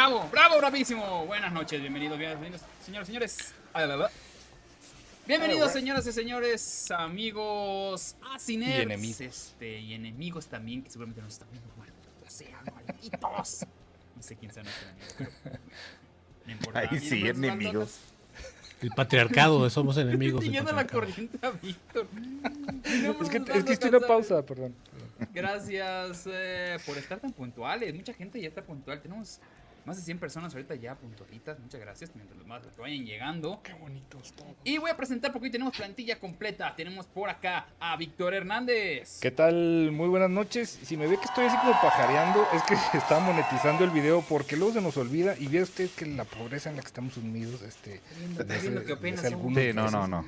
[0.00, 1.26] bravo, bravo, bravísimo.
[1.26, 3.54] Buenas noches, bienvenidos, bienvenidos, señores, señores.
[5.26, 8.78] Bienvenidos, señoras y señores, amigos, asinerds.
[8.78, 9.20] Y enemigos.
[9.20, 11.70] Este, y enemigos también, que seguramente nos están viendo.
[11.76, 11.92] Bueno,
[12.26, 13.66] o sea, malditos.
[14.16, 15.32] No sé quién sea nuestro enemigo.
[15.44, 15.58] pero
[16.46, 16.78] No importa.
[16.78, 17.98] Ahí sí, enemigos.
[18.80, 20.42] El patriarcado, somos enemigos.
[20.42, 22.06] Siguiendo la corriente a Víctor.
[23.20, 24.74] Es que, es que estoy en una pausa, perdón.
[25.34, 27.94] Gracias eh, por estar tan puntuales.
[27.94, 29.02] Mucha gente ya está puntual.
[29.02, 29.38] Tenemos
[29.84, 31.58] más de 100 personas ahorita ya puntualitas.
[31.58, 32.10] Muchas gracias.
[32.14, 33.60] Mientras los más que vayan llegando.
[33.62, 34.52] Qué bonitos todos.
[34.64, 36.74] Y voy a presentar porque hoy tenemos plantilla completa.
[36.76, 39.20] Tenemos por acá a Víctor Hernández.
[39.20, 39.90] ¿Qué tal?
[39.92, 40.78] Muy buenas noches.
[40.82, 44.22] Si me ve que estoy así como pajareando, es que se está monetizando el video
[44.28, 47.16] porque luego se nos olvida y ve usted que la pobreza en la que estamos
[47.16, 48.00] unidos, este,
[48.60, 50.24] viendo qué opinas, algunos Sí, no, no.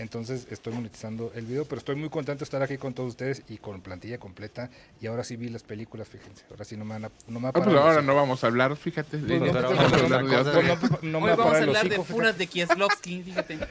[0.00, 3.42] Entonces estoy monetizando el video, pero estoy muy contento de estar aquí con todos ustedes
[3.50, 4.70] y con plantilla completa.
[4.98, 6.42] Y ahora sí vi las películas, fíjense.
[6.50, 8.42] Ahora sí no me van a, no me va a Ah, pues ahora no vamos
[8.42, 9.18] a hablar, fíjate.
[9.18, 10.62] de- no, pero vamos a no, hablar no, de no, otra.
[10.62, 13.58] no, no me Hoy vamos a hablar de puras de Kieslowski, fíjate.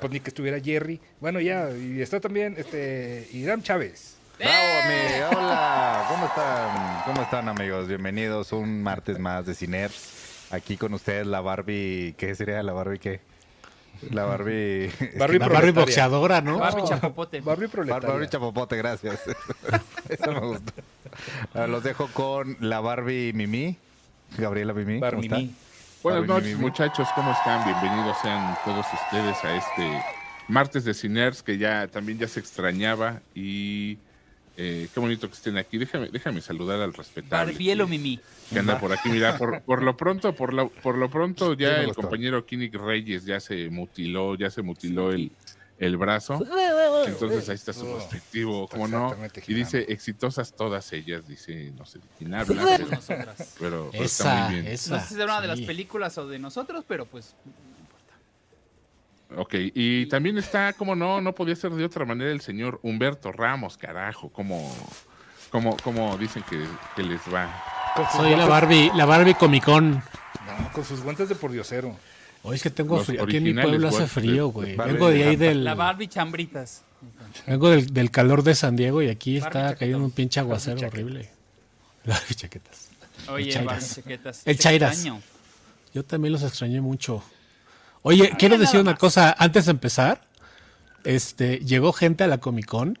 [0.00, 1.00] Pues ni que estuviera Jerry.
[1.20, 4.16] Bueno, ya, y está también este Irán Chávez.
[4.38, 5.38] Bravo, amigo.
[5.38, 7.02] Hola, ¿cómo están?
[7.04, 7.86] ¿Cómo están, amigos?
[7.88, 10.48] Bienvenidos un martes más de Ciners.
[10.50, 13.20] Aquí con ustedes la Barbie, ¿qué sería la Barbie qué?
[14.10, 16.58] La Barbie Barbie La Barbie boxeadora, ¿no?
[16.58, 17.40] Barbie Chapopote.
[17.40, 18.08] Barbie Bar- proletaria.
[18.08, 19.20] Barbie Chapopote, gracias.
[20.08, 20.72] Eso me gustó.
[21.54, 23.76] Ah, Los dejo con la Barbie Mimi.
[24.38, 24.94] Gabriela Mimi.
[24.94, 25.36] ¿cómo Barbie está?
[25.38, 25.54] Mimi.
[26.02, 26.60] Buenas Barbie noches, Mimi.
[26.70, 27.08] muchachos.
[27.14, 27.64] ¿Cómo están?
[27.64, 30.02] Bienvenidos sean todos ustedes a este
[30.48, 33.98] martes de Ciners que ya también ya se extrañaba y
[34.56, 35.78] eh, qué bonito que estén aquí.
[35.78, 37.52] Déjame, déjame saludar al respetable.
[37.52, 38.20] Barbielo que- Mimi.
[38.52, 39.08] que anda por aquí.
[39.10, 42.02] Mira, por, por lo pronto, por lo, por lo pronto ya el gustó.
[42.02, 45.30] compañero Kinnick Reyes ya se mutiló, ya se mutiló el,
[45.78, 46.40] el brazo.
[47.06, 49.14] Entonces ahí está su Oh, respectivo, ¿cómo no?
[49.46, 54.04] Y dice, exitosas todas ellas, dice, no sé de quién habla, pero, pero- pero está
[54.04, 54.66] Esa, muy bien.
[54.72, 54.96] esa.
[54.96, 57.34] No sé si es una de las películas o de nosotros, pero pues
[59.34, 63.32] Ok, y también está, como no, no podía ser de otra manera el señor Humberto
[63.32, 64.72] Ramos, carajo, como,
[65.50, 66.64] como, como dicen que,
[66.94, 67.50] que les va.
[68.14, 69.94] Soy la Barbie, la Barbie Comic Con.
[69.94, 71.96] No, con sus guantes de pordiosero.
[72.42, 73.24] Hoy es que tengo Los frío.
[73.24, 74.76] Aquí en mi pueblo hace frío, güey.
[74.76, 76.84] Vengo de ahí de del, la Barbie Chambritas.
[77.46, 80.80] vengo del, del calor de San Diego y aquí Barbie está cayendo un pinche aguacero
[80.80, 81.30] Barbie horrible.
[82.04, 82.90] Barbie chaquetas.
[83.28, 83.58] Oye.
[83.64, 84.46] Barbie chaquetas.
[84.46, 85.04] El Chairas.
[85.92, 87.24] Yo también los extrañé mucho.
[88.08, 90.20] Oye, quiero decir una cosa antes de empezar.
[91.02, 92.98] Este, llegó gente a la Comic Con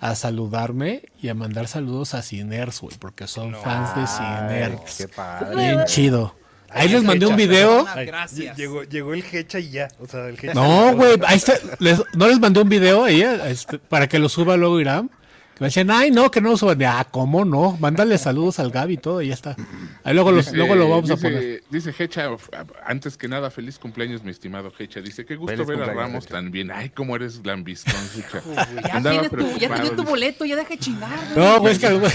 [0.00, 5.08] a saludarme y a mandar saludos a Ciners, güey, porque son fans de Ciners.
[5.56, 6.36] Bien chido.
[6.70, 7.86] Ahí les mandé un video.
[8.06, 8.56] Gracias.
[8.56, 9.88] Llegó, llegó el Hecha y ya.
[9.98, 10.54] O sea, el Hecha.
[10.54, 11.54] No, güey, ahí está.
[11.80, 15.10] Les- no les mandé un video ahí, este, para que lo suba luego Irán.
[15.58, 16.80] Que me decían, ay, no, que no lo suban.
[16.84, 17.76] Ah, ¿cómo no?
[17.80, 19.56] Mándale saludos al Gaby y todo, y ya está.
[20.04, 21.64] Ahí luego, los- Dice- luego lo vamos a poner.
[21.68, 22.28] Dice Hecha,
[22.86, 25.00] antes que nada, feliz cumpleaños, mi estimado Hecha.
[25.00, 26.40] Dice, qué gusto Feliz ver a Ramos Hecha.
[26.42, 26.70] bien.
[26.70, 28.40] Ay, cómo eres lambiscón, Hecha.
[28.86, 31.18] Ya tiene, tu, ya tiene tu boleto, ya deja de chingar.
[31.34, 31.44] güey.
[31.46, 32.12] No, pues es que al güey,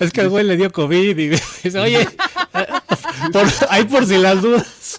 [0.00, 1.28] es que al güey le dio COVID y
[1.62, 2.08] dice, oye,
[3.32, 4.98] por, ahí por si las dudas.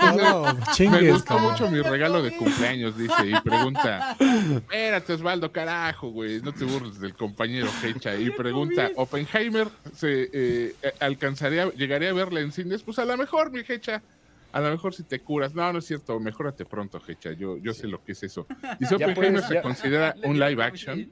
[0.00, 1.52] No, Me chingues, gustó cabrón.
[1.52, 7.00] mucho mi regalo de cumpleaños, dice, y pregunta, espérate Osvaldo, carajo, güey, no te burles
[7.00, 12.82] del compañero Hecha, y pregunta, ¿Oppenheimer se eh, eh, alcanzaría, llegaría a verla en cines?
[12.84, 14.00] Pues a lo mejor, mi Hecha,
[14.52, 17.74] a lo mejor si te curas, no, no es cierto, mejórate pronto, Hecha, yo, yo
[17.74, 18.46] sé lo que es eso.
[18.78, 21.10] Dice, Ya Oppenheimer puedes, se considera un live action,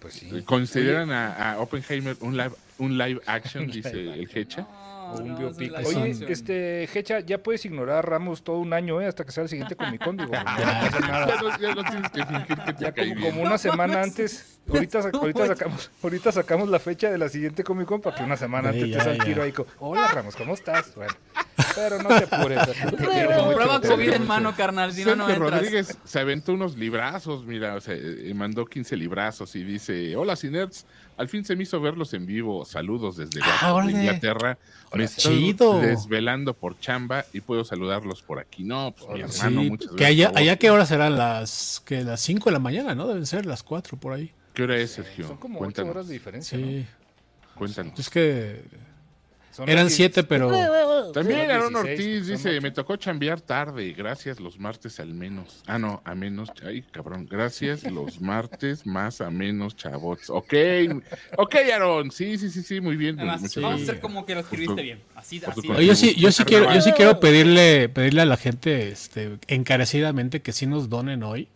[0.00, 0.42] Pues sí.
[0.46, 4.66] consideran a, a Oppenheimer un live, un live action, dice el Hecha.
[5.12, 5.72] O un No, biopic.
[5.72, 9.06] no, es Oye, este, Hecha, ya puedes ignorar a Ramos todo un año, ¿eh?
[9.06, 10.30] Hasta que sea el siguiente Comic Con, digo.
[10.32, 10.38] no.
[10.38, 13.20] Ya no, ya no tienes que fingir que te Ya como, bien.
[13.20, 17.86] como una semana antes, ahorita, ahorita sacamos, ahorita sacamos la fecha de la siguiente Comic
[17.86, 20.36] Con para que una semana Sí, antes ya, te salga tiro ahí con, hola Ramos,
[20.36, 20.94] ¿cómo estás?
[20.94, 21.12] Bueno,
[21.74, 22.60] pero no te apures.
[22.96, 25.50] Prueba COVID en mano, carnal, si no, no entras.
[25.52, 30.36] Rodríguez se aventó unos librazos, mira, o sea, eh, mandó 15 librazos y dice, hola
[30.36, 30.86] Cinerts,
[31.22, 33.82] al fin se me hizo verlos en vivo, saludos desde Ah.
[33.88, 34.58] Inglaterra,
[34.92, 35.78] me estoy chido.
[35.80, 38.64] desvelando por chamba y puedo saludarlos por aquí.
[38.64, 39.34] No, pues mi Órale.
[39.34, 40.28] hermano, Sí, muchas que gracias.
[40.30, 43.06] allá, allá qué hora serán las que las 5 de la mañana, ¿no?
[43.06, 44.32] Deben ser las 4 por ahí.
[44.52, 45.28] ¿Qué hora es, Sergio?
[45.28, 46.84] Son como ocho cuéntanos, horas de diferencia, Sí.
[47.54, 47.98] cuéntanos.
[47.98, 48.91] Es que ¿no?
[49.52, 50.50] Son eran 7, pero
[51.12, 55.62] También Aaron 16, Ortiz dice, me tocó chambear tarde, gracias los martes al menos.
[55.66, 60.30] Ah, no, a menos, ay, cabrón, gracias los martes más a menos, chavots.
[60.30, 60.54] Ok,
[61.36, 63.18] ok, Aaron, sí, sí, sí, sí, muy bien.
[63.18, 65.00] Además, muchas vamos a hacer como que lo escribiste tu- bien.
[65.14, 65.70] Así, así.
[65.70, 69.38] Oye, yo sí, yo sí quiero, yo sí quiero pedirle, pedirle a la gente, este,
[69.48, 71.48] encarecidamente que sí nos donen hoy,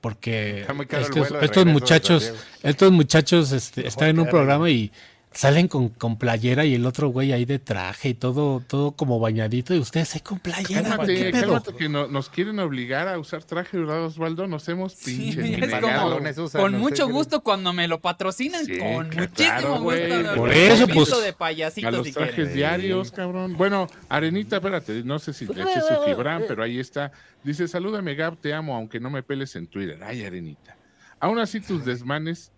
[0.00, 2.32] porque estos, de estos muchachos,
[2.62, 4.92] estos muchachos, este, están en un programa y
[5.32, 9.20] salen con, con playera y el otro güey ahí de traje y todo, todo como
[9.20, 10.82] bañadito y ustedes ahí con playera.
[10.82, 11.40] ¿qué Cálmate, pedo?
[11.42, 14.46] cálmate, que no- nos quieren obligar a usar traje, ¿verdad, Osvaldo?
[14.48, 17.86] Nos hemos Sí, pinches es como, pantalones usan, con no mucho qué- gusto cuando me
[17.86, 20.08] lo patrocinan, Sí, con claro, muchísimo güey.
[20.22, 20.34] gusto.
[20.34, 22.54] Por eso, un pues, de A payasito los si trajes quieren.
[22.54, 23.56] diarios, cabrón.
[23.56, 27.12] Bueno, Arenita, espérate, no sé si le eché su gibran, pero ahí está.
[27.44, 30.00] Dice, salúdame Gab, te amo, aunque no me peles en Twitter.
[30.02, 30.76] Ay, Arenita.
[31.20, 32.50] Aún así tus desmanes,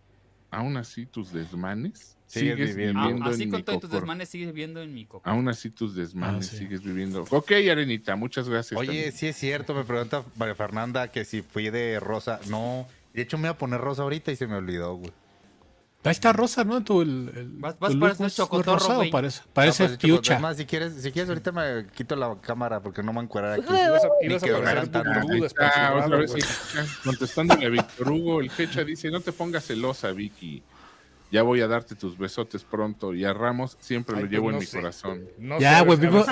[0.50, 3.00] aún así tus desmanes, Sigues sigues viviendo.
[3.00, 5.29] viviendo, así en con mi todos tus desmanes sigues viviendo en mi coco.
[5.29, 6.58] Aún así tus desmanes, Ah, sí.
[6.58, 7.25] sigues viviendo.
[7.31, 8.79] Ok, Arenita, muchas gracias.
[8.79, 9.12] Oye, también.
[9.12, 12.38] sí es cierto, me pregunta María Fernanda que si fui de rosa.
[12.49, 15.11] No, de hecho me iba a poner rosa ahorita y se me olvidó, güey.
[16.02, 16.82] Ahí está rosa, ¿no?
[16.82, 19.11] Tu, el, el- Vas- tu vas no el es chocotorro, rosado, güey.
[19.11, 19.99] parece, No, parece pues,
[20.41, 23.64] más, si quieres, si quieres ahorita me quito la cámara porque no me encuerar aquí.
[23.69, 25.11] Ibas a, Ni ibas a que parecer donaran tanto.
[25.11, 25.44] Víctor Hugo
[26.06, 30.11] otra vez el Hecha, contestándole a Víctor Hugo, el Hecha dice, no te pongas celosa,
[30.12, 30.62] Vicky.
[31.31, 33.15] Ya voy a darte tus besotes pronto.
[33.15, 34.79] Y a Ramos siempre Ay, lo pues, llevo en no mi sé.
[34.79, 35.29] corazón.
[35.38, 36.27] No Ya, sé, güey, vivo-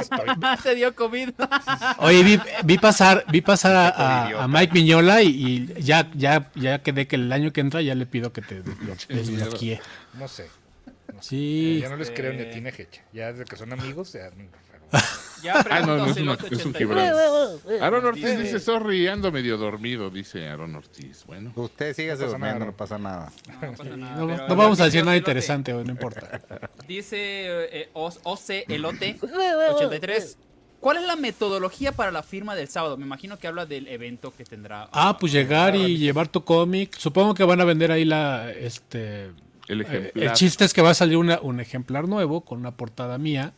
[0.63, 1.31] Te dio COVID.
[2.01, 4.45] Oye, vi, vi pasar, vi pasar a, a- idiota.
[4.45, 5.29] a Mike Miñola y,
[5.77, 8.63] y ya, ya, ya quedé que el año que entra ya le pido que te
[8.65, 9.81] desblo- desbloquee.
[10.19, 10.49] No sé.
[11.21, 11.79] Sí.
[11.81, 13.03] Ya no les creo ni a Este- Tina Hecha.
[13.13, 14.31] Ya desde que son amigos, ya.
[15.41, 16.77] Ya Ah, no, no, es, una- es un 82.
[16.77, 17.81] gibran.
[17.81, 21.23] Aaron Ortiz Dice- dice, sorry, ando medio dormido, dice Aaron Ortiz.
[21.29, 22.65] Bueno, Usted sigue No durmiendo, nada.
[22.65, 23.33] no pasa nada.
[23.63, 25.31] No, pasa nada, No, pero- no vamos a decir nada Elote.
[25.31, 26.41] interesante hoy, no importa.
[26.89, 29.17] Dice eh, Os- OC Elote
[29.77, 30.39] 83.
[30.81, 32.97] ¿Cuál es la metodología para la firma del sábado?
[32.97, 34.89] Me imagino que habla del evento que tendrá.
[34.93, 36.97] Ah, pues llegar y llevar tu cómic.
[36.97, 39.27] Supongo que van a vender ahí la, este,
[39.69, 40.25] el Eh, ejemplar.
[40.25, 43.53] El chiste es que va a salir una- un ejemplar nuevo con una portada mía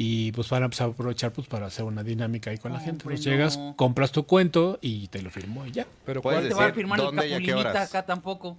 [0.00, 2.84] y pues van a pues, aprovechar pues para hacer una dinámica ahí con la No,
[2.84, 3.02] gente.
[3.02, 3.74] Pues llegas, no.
[3.76, 5.86] compras tu cuento y te lo firmo y ya.
[6.06, 8.56] Pero Puedes ¿cuál te va a firmar el acá tampoco.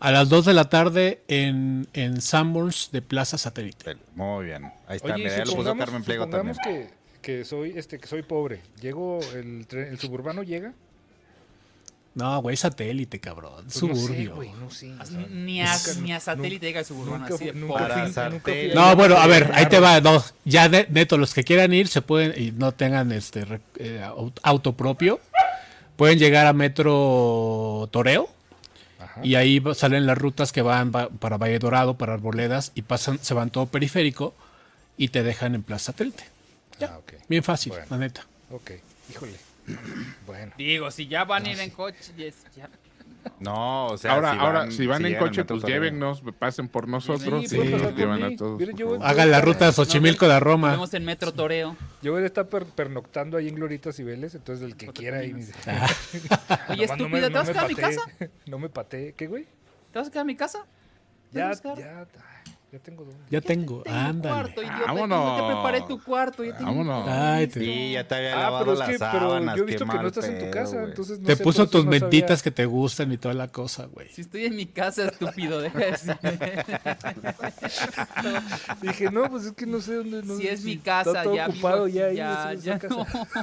[0.00, 3.96] A las 2 de la tarde en, en Sanborns de Plaza Satélite.
[4.16, 4.64] Muy bien.
[4.86, 6.56] Ahí está, Oye, mira, ya lo puso Carmen Pliego también.
[6.62, 6.90] que,
[7.22, 8.60] que soy este que soy pobre.
[8.80, 10.74] Llego el, tren- el suburbano llega.
[12.14, 13.64] No, güey, satélite, cabrón.
[13.64, 14.34] Pues no sé, Suburbio.
[14.34, 14.92] güey, no sé.
[15.30, 18.52] Ni a, ni a satélite llega el suburbano nunca así nunca nunca.
[18.74, 20.00] No, bueno, a ver, ahí te va.
[20.02, 23.46] No, ya de- neto, los que quieran ir se pueden y no tengan este
[23.78, 25.20] eh, au- auto propio,
[25.96, 28.28] pueden llegar a Metro Toreo.
[29.00, 29.20] Ajá.
[29.24, 33.18] Y ahí salen las rutas que van va- para Valle Dorado, para Arboledas, y pasan,
[33.22, 34.34] se van todo periférico
[34.98, 36.24] y te dejan en Plaza Satélite.
[36.82, 37.14] Ah, ok.
[37.28, 37.86] Bien fácil, Bueno.
[37.90, 38.26] la neta.
[38.50, 38.72] Ok.
[39.10, 39.32] Híjole.
[40.26, 40.52] Bueno.
[40.58, 42.68] Digo, si ya van a ir en coche, yes, ya.
[43.38, 46.88] No, o sea, ahora, si ahora, van- si van en coche, pues llévennos, pasen por
[46.88, 48.58] nosotros Sí, y pueden nos pasar por llevan a todos.
[48.58, 48.98] Miren, por.
[49.06, 50.72] Hagan la ruta de Xochimilco de Roma.
[50.72, 51.76] vemos en Metro Toreo.
[52.02, 55.18] Yo voy a estar per- pernoctando ahí en Gloritas y Vélez, entonces el que quiera
[55.18, 55.32] ahí.
[55.34, 58.00] mis- Oye, Nomás no estúpida, ¿te vas a quedar a mi casa?
[58.46, 59.12] No me patee.
[59.14, 59.46] ¿Qué, güey?
[59.92, 60.58] ¿Te vas a quedar a mi casa?
[61.30, 62.06] ¿Te Ya, ya,
[62.72, 63.20] ya tengo dónde.
[63.30, 64.34] Ya tengo, Tengo ándale.
[64.34, 64.84] cuarto, idiota.
[64.86, 65.26] Vámonos.
[65.26, 66.42] No te preparé tu cuarto.
[66.42, 67.06] Ya Vámonos.
[67.06, 69.56] Ay, te- Sí, ya te había Ah, lavado pero es las que pero sábanas.
[69.56, 71.66] yo he visto que no estás en tu pedo, casa, entonces no Te sé, puso
[71.68, 72.00] tus no sabía.
[72.00, 74.08] mentitas que te gustan y toda la cosa, güey.
[74.08, 76.16] Si estoy en mi casa, estúpido, deja de decirme.
[78.82, 80.22] Dije, no, pues es que no sé dónde.
[80.22, 82.74] No, Si es mi está casa, todo ya vivo ocupado aquí, ya, ya, es ya
[82.76, 83.04] esa no.
[83.04, 83.28] casa.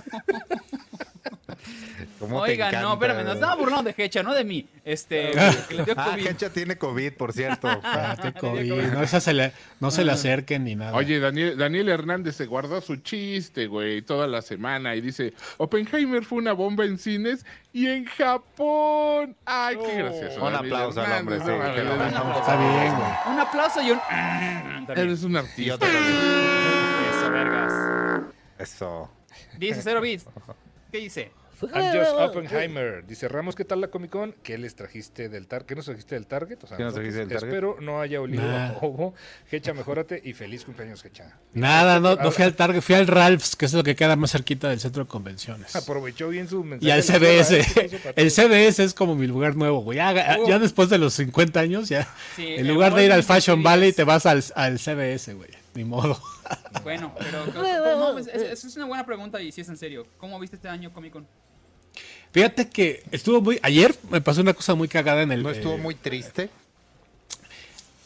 [2.19, 4.65] ¿Cómo te Oigan, no, encanta, espérame, nos estaba burlando de Hecha, no de mí.
[4.83, 5.31] Este,
[5.69, 6.27] que le dio Ah, COVID.
[6.27, 7.69] Hecha tiene COVID, por cierto.
[7.69, 10.95] Espérate, COVID, No, esa se le, no se le acerquen ni nada.
[10.95, 16.23] Oye, Daniel, Daniel Hernández se guardó su chiste, güey, toda la semana y dice, Oppenheimer
[16.23, 19.35] fue una bomba en cines y en Japón.
[19.45, 20.45] Ay, qué gracioso.
[20.45, 21.52] Un Daniel aplauso al hombre, sí.
[21.52, 23.33] Está bien, güey.
[23.33, 23.99] Un aplauso y un.
[24.95, 25.85] Eres un artista.
[25.85, 27.73] Eso, vergas.
[28.57, 29.09] Eso.
[29.57, 30.26] Dice Cero Bits.
[30.92, 31.31] ¿Qué dice?
[31.63, 33.06] I'm just Oppenheimer.
[33.06, 34.33] Dice Ramos, ¿qué tal la Comic Con?
[34.44, 35.66] ¿Qué les trajiste del Target?
[35.68, 36.57] ¿Qué nos trajiste del Target?
[36.63, 37.47] O sea, ¿Qué nos nosotros trajiste del Target?
[37.47, 38.69] Espero no haya olido Nah.
[38.69, 39.13] a ovo.
[39.51, 41.37] Hecha, mejórate y feliz cumpleaños, Hecha.
[41.54, 44.31] Nada, no, no fui al Target, fui al Ralph's, que es lo que queda más
[44.31, 45.75] cerquita del centro de convenciones.
[45.75, 46.87] Aprovechó bien su mensaje.
[46.87, 47.59] Y al CBS.
[47.59, 47.66] ¿eh?
[47.73, 48.31] ¿Qué pasó para El?
[48.31, 49.97] CBS es como mi lugar nuevo, güey.
[49.97, 52.07] Ya, ya después de los 50 años, ya.
[52.35, 53.61] Sí, en el lugar de ir al Fashion.
[53.63, 55.49] Valley, te vas al, al CBS, güey.
[55.75, 56.19] Ni modo.
[56.83, 58.18] Bueno, pero.
[58.19, 60.07] es, es- es una buena pregunta y si es en serio.
[60.18, 61.28] ¿Cómo viste este año Comic Con?
[62.31, 63.59] Fíjate que estuvo muy.
[63.64, 65.42] Ayer me pasó una cosa muy cagada en el.
[65.44, 66.50] ¿No estuvo eh, muy triste?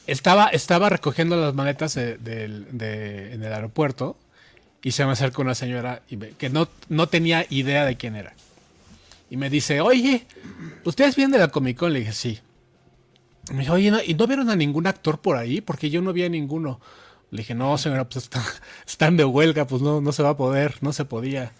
[0.05, 4.17] Estaba, estaba recogiendo las maletas de- del- de- en el aeropuerto
[4.81, 8.15] y se me acerca una señora y me- que no, no tenía idea de quién
[8.15, 8.33] era.
[9.29, 10.25] Y me dice, oye,
[10.83, 11.93] ¿ustedes vienen de la Comic Con?
[11.93, 12.39] Le dije, sí.
[13.49, 15.61] Y me dijo, oye, ¿no- ¿y no vieron a ningún actor por ahí?
[15.61, 16.81] Porque yo no vi a ninguno.
[17.31, 18.43] Le dije, no, señora, pues está-
[18.87, 21.53] están de huelga, pues no, no se va a poder, no se podía.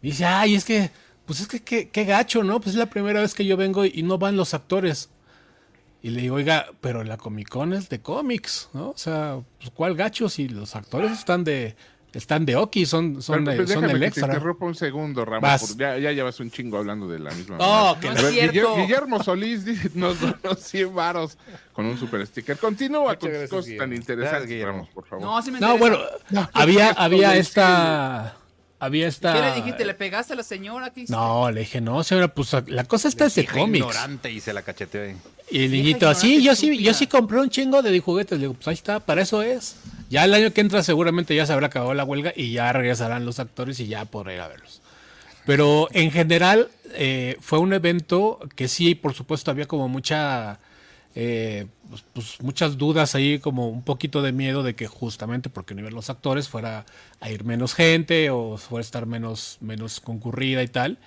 [0.00, 0.90] Y dice, ay, es que,
[1.26, 2.60] pues es que qué, qué gacho, ¿no?
[2.60, 5.10] Pues es la primera vez que yo vengo y, y no van los actores.
[6.02, 8.90] Y le digo, oiga, pero la Comic Con es de cómics, ¿no?
[8.90, 11.74] O sea, pues, ¿cuál gacho si los actores están de
[12.12, 14.26] están de Oki, son, son, Pero, de- son del que te extra?
[14.28, 15.50] interrumpa un segundo, Ramón.
[15.76, 17.58] Ya, ya llevas un chingo hablando de la misma.
[17.58, 18.00] Mamada.
[18.00, 18.52] que No A es ver, cierto.
[18.52, 21.36] Guillermo, Guillermo Solís dice- nos donó 100 varos
[21.74, 22.56] con un super sticker.
[22.56, 24.64] Continúa Muchas con cosas tan interesantes.
[24.64, 25.24] Ramos, por favor.
[25.26, 25.98] No, sí me No, bueno,
[26.54, 28.36] había, había esta...
[28.78, 29.32] Había esta...
[29.32, 29.84] ¿Qué le dijiste?
[29.86, 30.92] ¿Le pegaste a la señora?
[31.08, 33.86] No, le dije, no, señora, pues la cosa está es de cómics.
[33.86, 35.16] ignorante y se la cacheteó ahí.
[35.50, 38.38] Y el niñito, sí, ignorante yo sí, yo sí compré un chingo de juguetes.
[38.38, 39.76] Le digo, pues ahí está, para eso es.
[40.10, 43.24] Ya el año que entra seguramente ya se habrá acabado la huelga y ya regresarán
[43.24, 44.82] los actores y ya podré ir a verlos.
[45.46, 50.58] Pero en general eh, fue un evento que sí, por supuesto, había como mucha,
[51.18, 55.74] eh, pues, pues, muchas dudas ahí, como un poquito de miedo de que justamente porque
[55.74, 56.84] no iban los actores fuera
[57.20, 60.98] a ir menos gente o fuera a estar menos, menos concurrida y tal.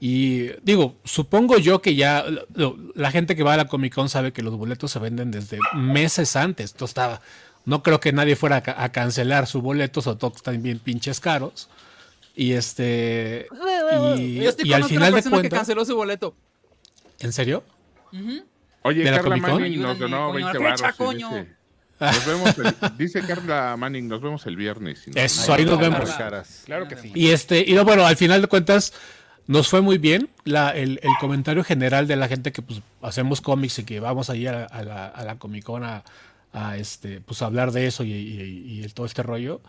[0.00, 4.08] Y digo, supongo yo que ya lo- la gente que va a la Comic Con
[4.08, 6.66] sabe que los boletos se venden desde meses antes.
[6.72, 7.20] Esto estaba,
[7.64, 10.62] no creo que nadie fuera a, ca- a cancelar su boleto, sobre todo que están
[10.62, 11.68] bien pinches caros.
[12.34, 13.46] Y este.
[14.18, 15.58] Y, Yo estoy y al final de persona que cuentas.
[15.58, 16.34] canceló su boleto.
[17.20, 17.62] ¿En serio?
[18.12, 18.51] Oye, ¿De
[18.84, 19.52] la Carla Comic Con?
[19.62, 20.94] Manning nos donó coño, 20 fecha, varos.
[20.94, 21.30] y coño.
[21.30, 21.46] Dice,
[22.00, 25.06] nos vemos el- dice Carla Manning, nos vemos el viernes.
[25.06, 26.10] No- Eso, ahí nos no, vemos.
[26.10, 26.62] Caras.
[26.66, 27.12] Claro que sí.
[27.14, 28.92] Y este, y no, bueno, al final de cuentas,
[29.46, 30.28] nos fue muy bien.
[30.44, 34.30] La, el, el comentario general de la gente que pues hacemos cómics y que vamos
[34.30, 36.02] ahí a, a la, a la Comic Con a,
[36.52, 39.60] a, este, pues a hablar de eso y, y- y el- todo este rollo.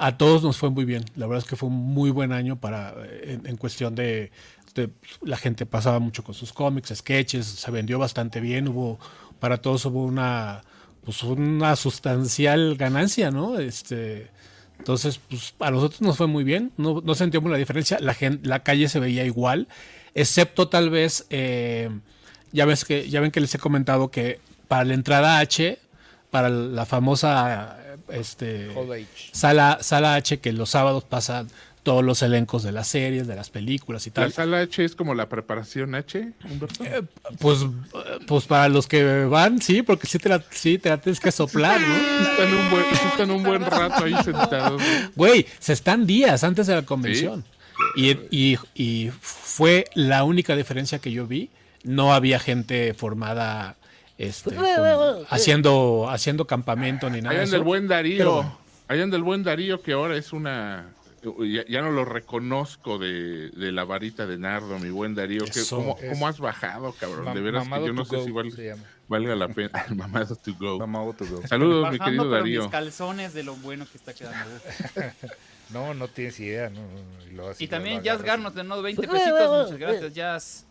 [0.00, 1.04] A todos nos fue muy bien.
[1.16, 4.30] La verdad es que fue un muy buen año para en, en cuestión de,
[4.86, 4.90] de-
[5.22, 8.68] la gente pasaba mucho con sus cómics, sketches, se vendió bastante bien.
[8.68, 8.98] Hubo
[9.40, 10.62] para todos hubo una
[11.04, 13.58] pues una sustancial ganancia, ¿no?
[13.58, 14.30] Este
[14.78, 18.40] entonces, pues a nosotros nos fue muy bien, no, no sentimos la diferencia, la, gen-
[18.44, 19.66] la calle se veía igual,
[20.14, 21.90] excepto tal vez, eh,
[22.52, 25.80] ya, ves que, ya ven que les he comentado que para la entrada H,
[26.30, 27.76] para la famosa
[28.10, 28.68] este,
[29.32, 31.48] sala, sala H, que los sábados pasan
[31.82, 34.32] todos los elencos de las series, de las películas y La tal.
[34.32, 36.84] sala H es como la preparación H, Humberto.
[37.38, 40.98] Pues, eh, pues para los que van, sí, porque sí te la, sí te la
[41.00, 41.94] tienes que soplar, ¿no?
[42.30, 44.82] Están un buen, están un buen rato ahí sentados.
[45.16, 47.44] Güey, se están días antes de la convención.
[47.96, 51.50] Y, y- y fue la única diferencia que yo vi.
[51.84, 53.76] No había gente formada
[54.18, 54.64] este, con-
[55.30, 58.18] haciendo, haciendo campamento ni nada Allá anda el buen Darío.
[58.18, 58.58] Pero.
[58.88, 60.88] Allá anda el buen Darío que ahora es una.
[61.44, 65.44] Ya, ya no lo reconozco de, de la varita de Nardo, mi buen Darío.
[65.44, 67.24] Que, ¿cómo, cómo has bajado, cabrón?
[67.24, 68.82] Ma- de veras que Mamado yo no sé go, si val- se llama.
[69.08, 69.84] valga la pena.
[69.94, 70.78] Mamado to go.
[70.78, 71.46] Mamá, to go.
[71.46, 72.62] Saludos, mi querido pero Darío.
[72.62, 74.50] mis calzones de lo bueno que está quedando.
[75.70, 76.70] No, no tienes idea.
[76.70, 76.88] No, no,
[77.42, 79.64] no, y lo también Jazz agarras Gar nos donó 20 pesitos.
[79.70, 80.66] Muchas gracias, Jazz.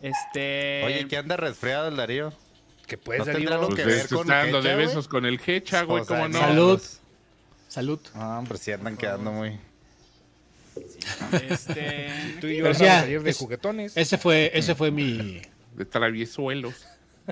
[0.00, 0.82] Este.
[0.86, 2.32] Oye, ¿qué anda resfriado el Darío?
[2.86, 5.08] Que puedes ¿No tendrá algo Pues que ver se con está dando de Hecha, besos
[5.08, 6.38] con el Hecha, güey, O sea, cómo no.
[6.40, 6.82] Salud.
[7.68, 8.00] Salud.
[8.14, 9.58] Ah, hombre, sí andan quedando muy...
[11.48, 12.08] Este.
[12.40, 13.96] Tú y yo Pero vamos ya, a salir de es- juguetones.
[13.96, 15.40] Ese fue, ese fue mi.
[15.76, 16.74] De traviesuelos.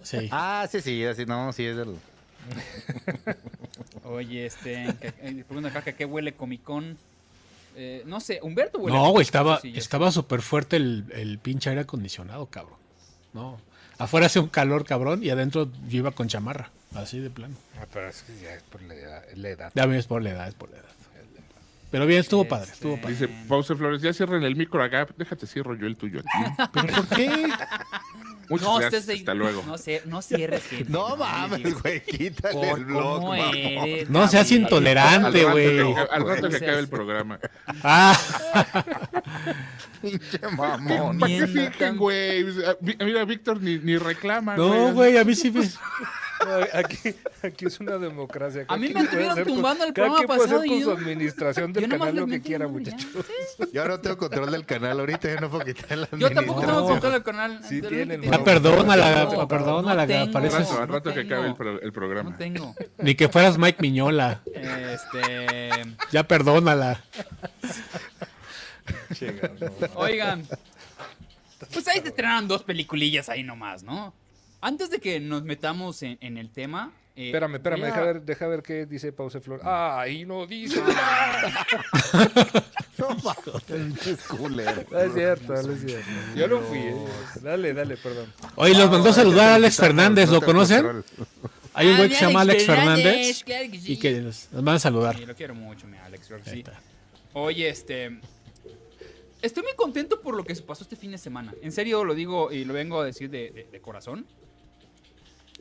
[0.02, 0.28] Sí.
[0.30, 1.94] Ah, sí, sí, así no, sí es el...
[4.04, 4.84] Oye, este.
[5.00, 6.96] eh, Pregunta acá que qué huele Comic Con.
[7.76, 8.96] Eh, no sé, Humberto huele.
[8.96, 12.78] No, güey, estaba, sí, estaba súper fuerte el, el pinche aire acondicionado, cabrón.
[13.32, 13.60] No.
[13.98, 16.70] Afuera hace un calor, cabrón, y adentro yo iba con chamarra.
[16.94, 17.54] Así de plano.
[17.80, 19.24] Ah, pero es que ya es por la edad.
[19.30, 19.72] es la edad.
[19.74, 20.86] Ya es por la edad, es por la edad.
[21.90, 23.10] Pero bien, estuvo padre, estuvo padre.
[23.14, 25.08] Dice Pause Flores, ya cierren el micro acá.
[25.16, 26.52] Déjate, cierro yo el tuyo aquí.
[26.72, 27.48] ¿Pero por qué?
[28.48, 29.06] Muchas No, gracias.
[29.06, 29.62] de- Hasta luego.
[29.66, 29.74] No,
[30.06, 30.62] no cierres.
[30.64, 34.10] que- No mames, güey, quítale Por el blog, eres.
[34.10, 35.80] No seas intolerante, güey.
[35.80, 37.38] Al rato que No acabe el programa.
[37.82, 38.16] Ah,
[40.02, 41.18] Pinche mamón.
[41.18, 42.44] ¿Para qué fijen, güey?
[43.00, 44.56] Mira, Víctor ni, ni reclama.
[44.56, 45.68] no, güey, a mí sí me...
[46.72, 48.64] Aquí, aquí es una democracia.
[48.68, 50.78] A mí me estuvieron con- tumbando el cada programa quien puede hacer pasado y con
[50.78, 53.08] yo- su administración del canal lo que quiera, la muchachos.
[53.72, 56.86] Yo no tengo control del canal ahorita, yo no puedo quitar la Yo tampoco tengo
[56.86, 57.60] control del canal.
[57.68, 58.32] Sí tienen, que no.
[58.32, 61.48] tengo- Ah, perdónala, No, perdónala, no tengo, pareces- Al rato, al no rato que acabe
[61.48, 62.30] el, pro- el programa.
[62.30, 62.74] No tengo.
[62.98, 64.40] Ni que fueras Mike Miñola.
[64.46, 65.70] Este.
[66.10, 67.02] Ya perdónala.
[69.94, 70.46] Oigan.
[71.72, 74.14] Pues ahí se estrenaron dos peliculillas ahí nomás, ¿no?
[74.60, 76.92] Antes de que nos metamos en, en el tema.
[77.16, 79.60] eh, Espérame, espérame, deja ver, deja ver qué dice Pause Flor.
[79.64, 80.82] Ah, ahí no dice.
[82.98, 83.16] No
[84.38, 84.90] culeros.
[84.90, 86.08] No es cierto, no es cierto.
[86.36, 86.78] Yo no fui.
[86.78, 86.94] eh.
[87.42, 88.32] Dale, dale, perdón.
[88.56, 91.02] Oye, los mandó a saludar a Alex Fernández, ¿lo conocen?
[91.72, 94.78] Hay un Ah, güey que mi se llama Alex Fernández, y que nos van a
[94.78, 95.16] saludar.
[95.16, 96.64] Sí, lo quiero mucho, mi Alex, sí.
[97.32, 98.20] Oye, este.
[99.40, 101.54] Estoy muy contento por lo que se pasó este fin de semana.
[101.62, 104.26] En serio lo digo y lo vengo a decir de, de- de corazón.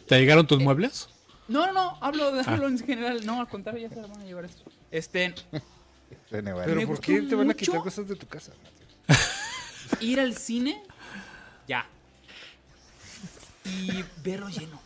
[0.09, 1.07] ¿Te llegaron tus muebles?
[1.47, 2.31] No, no, no, hablo, Ah.
[2.31, 3.23] de, hablo en general.
[3.25, 4.63] No, al contrario, ya se van a llevar esto.
[4.89, 5.35] Este.
[6.31, 8.51] Pero ¿por qué te van a quitar cosas de tu casa?
[10.01, 10.81] ir al cine,
[11.67, 11.85] ya.
[13.65, 14.79] Y verlo lleno.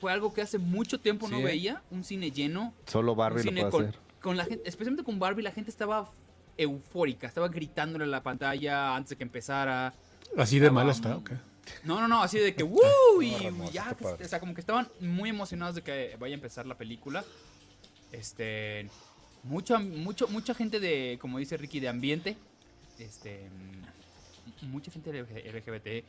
[0.00, 1.46] Fue algo que hace mucho tiempo no Sí, ¿eh?
[1.46, 2.72] veía, un cine lleno.
[2.86, 4.00] Solo Un Barbie lo cine puede con, hacer.
[4.20, 6.10] con la gente, especialmente con Barbie, la gente estaba
[6.56, 9.94] eufórica, estaba gritándole a la pantalla antes de que empezara.
[10.36, 11.30] Así de Estaba mal está, ok.
[11.84, 12.80] No, no, no, así de que ¡Woo!
[13.22, 14.24] Y hermoso, ya, padre.
[14.24, 17.24] o sea, como que estaban muy emocionados de que vaya a empezar la película.
[18.12, 18.88] Este,
[19.42, 22.36] mucha, mucho, mucha gente de, como dice Ricky, de ambiente.
[22.98, 23.48] Este,
[24.62, 26.04] mucha gente LGBT,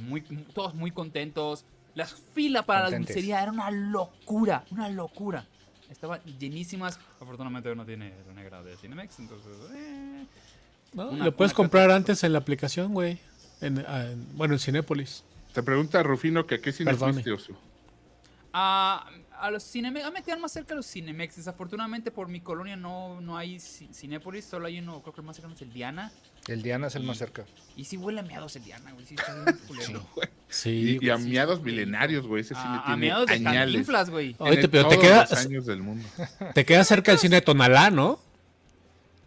[0.00, 0.20] muy,
[0.54, 1.64] todos muy contentos.
[1.94, 5.46] La fila para la dulcería era una locura, una locura.
[5.90, 6.98] Estaban llenísimas.
[7.20, 9.52] Afortunadamente no tiene la negra de Cinemex, entonces...
[9.74, 10.26] eh,
[10.94, 13.18] No, Una- lo puedes comprar antes en la aplicación, güey.
[13.60, 15.24] En, ah, en- bueno, en Cinépolis.
[15.52, 17.12] Te pregunta Rufino que a qué cine Perdone.
[17.14, 17.52] fuiste, Oso.
[18.56, 19.08] A,
[19.40, 21.36] a los Cinemex, a me quedan más cerca los Cinemex.
[21.36, 25.26] Desafortunadamente por mi colonia no, no hay ci- Cinépolis, solo hay uno, creo que el
[25.26, 26.12] más cercano es el Diana.
[26.46, 27.44] El Diana es el más cerca.
[27.76, 29.06] Y sí huele a meados el Diana, güey.
[29.06, 30.06] Sí, está bien culero.
[30.48, 30.98] Sí.
[31.00, 32.42] Y, y a miados milenarios, güey.
[32.42, 33.74] Ese cine A, a miados de añales.
[33.74, 34.36] Cantinflas, güey.
[34.38, 36.06] Oye, Tiene pero te queda, los años del mundo.
[36.54, 38.20] te queda cerca el cine de Tonalá, ¿no?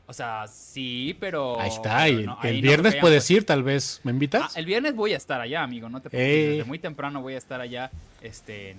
[0.10, 1.60] O sea, sí, pero...
[1.60, 2.04] Ahí está.
[2.06, 4.00] pero ahí el viernes puedes ir, tal vez.
[4.04, 4.56] ¿Me Ah, invitas?
[4.58, 5.90] el viernes voy a estar allá, amigo.
[5.90, 6.34] No te preocupes.
[6.36, 6.48] Ey.
[6.58, 7.92] Desde muy temprano voy a estar allá.
[8.22, 8.78] Este...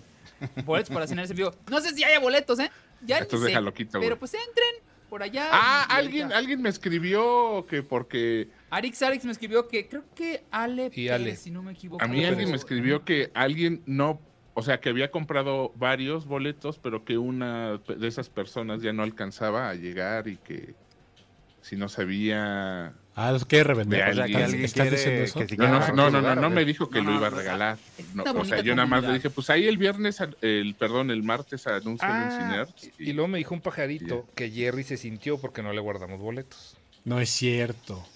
[0.64, 1.52] Boletos para cenar ese vivo.
[1.70, 2.70] No sé si haya boletos, ¿eh?
[3.04, 3.46] Ya ni Entonces sé.
[3.48, 5.48] déjalo quito, Pero pues entren por allá.
[5.52, 10.86] Ah, alguien, alguien me escribió que porque Arix Arix me escribió que creo que Ale
[10.86, 11.36] Y Pérez, Ale.
[11.36, 12.04] si no me equivoco.
[12.04, 14.20] a mí alguien pero- me escribió que alguien no,
[14.54, 19.02] o sea, que había comprado varios boletos, pero que una de esas personas ya no
[19.02, 20.74] alcanzaba a llegar y que
[21.62, 24.04] si no sabía Ah, los quiere revender.
[24.04, 25.38] De O sea, que alguien- ¿Estás quiere diciendo eso?
[25.40, 27.16] que si No, no, no, no, no, lugar, no ¿o me dijo que No, lo
[27.16, 27.76] iba a regalar.
[28.14, 31.24] No, o sea, yo nada más le dije, pues ahí el viernes, el perdón, el
[31.24, 32.90] martes anuncian en Ah, Cinearts.
[32.98, 36.76] y luego me dijo un pajarito que Jerry se sintió porque no le guardamos boletos.
[37.04, 38.06] No es cierto.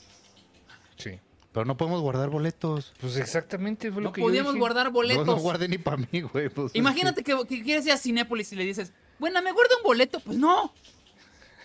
[0.96, 1.18] Sí.
[1.52, 2.94] Pero no podemos guardar boletos.
[3.00, 4.61] Pues exactamente fue lo No que yo podíamos dije.
[4.61, 5.26] guardar boletos.
[5.26, 6.48] No, no guarde ni para mí, güey.
[6.48, 9.76] pues, es Imagínate que, que quieres ir a Cinépolis y le dices, bueno, ¿me guarda
[9.78, 10.20] un boleto?
[10.20, 10.72] Pues no.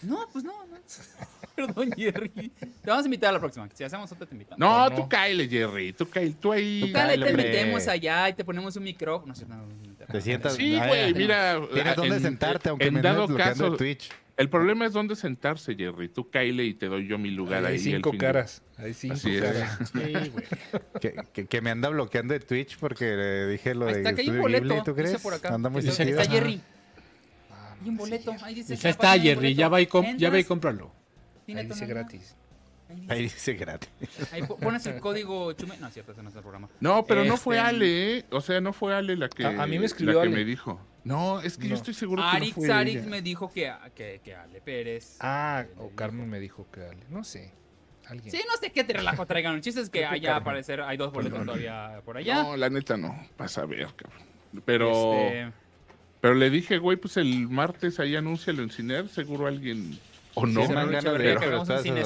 [0.03, 0.53] No, pues no.
[0.67, 0.77] no.
[1.55, 2.29] Perdón, Jerry.
[2.29, 3.67] Te vamos a invitar a la próxima.
[3.73, 4.59] Si hacemos otra, te invitamos.
[4.59, 5.93] No, tú cáele, Jerry.
[5.93, 6.81] Tú cáele, tú ahí.
[6.81, 9.27] Tú Dale, Dale, te metemos allá y te ponemos un micrófono.
[9.29, 10.53] No sé, no, no, no, Te sientas.
[10.55, 11.59] Sí, güey, ay, mira.
[11.73, 14.11] Tienes dónde en- sentarte, aunque en me dado caso, Twitch.
[14.37, 16.09] el problema es dónde sentarse, Jerry.
[16.09, 17.73] Tú cáele y te doy yo mi lugar ahí.
[17.73, 18.61] Hay el cinco de- caras.
[18.77, 19.41] Hay cinco Así es.
[19.41, 19.79] caras.
[19.91, 20.45] Sí, güey.
[21.01, 24.13] Que, que- que me anda bloqueando de Twitch porque le dije lo Ahí de está,
[24.13, 24.83] que hay un boleto.
[24.85, 25.19] ¿tú crees?
[25.21, 25.55] por acá.
[25.55, 26.19] Anda muy Dice, sentido.
[26.21, 26.39] está Ajá.
[26.39, 26.61] Jerry.
[27.81, 28.35] Hay un boleto.
[28.43, 28.77] Ahí dice.
[28.81, 29.87] La está Jerry, ya va y,
[30.17, 30.91] ya va y cómpralo.
[31.47, 32.35] Ahí dice gratis.
[32.89, 33.89] ahí dice- Ahí dice gratis.
[34.31, 35.77] Ahí po- pones el código chume.
[35.77, 36.69] No, es cierto, ese no es el programa.
[36.79, 38.25] No, pero no fue Este- Ale, ¿eh?
[38.31, 40.35] O sea, no fue Ale la que, A- a mí me escribió la que Ale.
[40.37, 40.79] me dijo.
[41.03, 41.75] No, es que yo No.
[41.75, 43.09] estoy seguro que no Arix fue Arix ella.
[43.09, 45.17] me dijo que, que, que Ale Pérez.
[45.21, 45.95] Ah, o dijo.
[45.95, 47.05] Carmen me dijo que dale.
[47.09, 47.53] No sé.
[48.07, 48.31] Alguien.
[48.31, 49.55] Sí, no sé qué te relajo traigan.
[49.55, 50.41] El chiste es que allá Carmen.
[50.41, 52.43] aparecer, hay dos boletos todavía por allá.
[52.43, 53.17] No, la neta no.
[53.37, 54.21] Vas a ver, cabrón.
[54.65, 55.51] Pero, Este,
[56.27, 59.97] pero le dije, güey, pues el martes ahí anúncialo en Ciner, seguro alguien.
[60.33, 60.67] O no.
[60.67, 62.03] Sí, de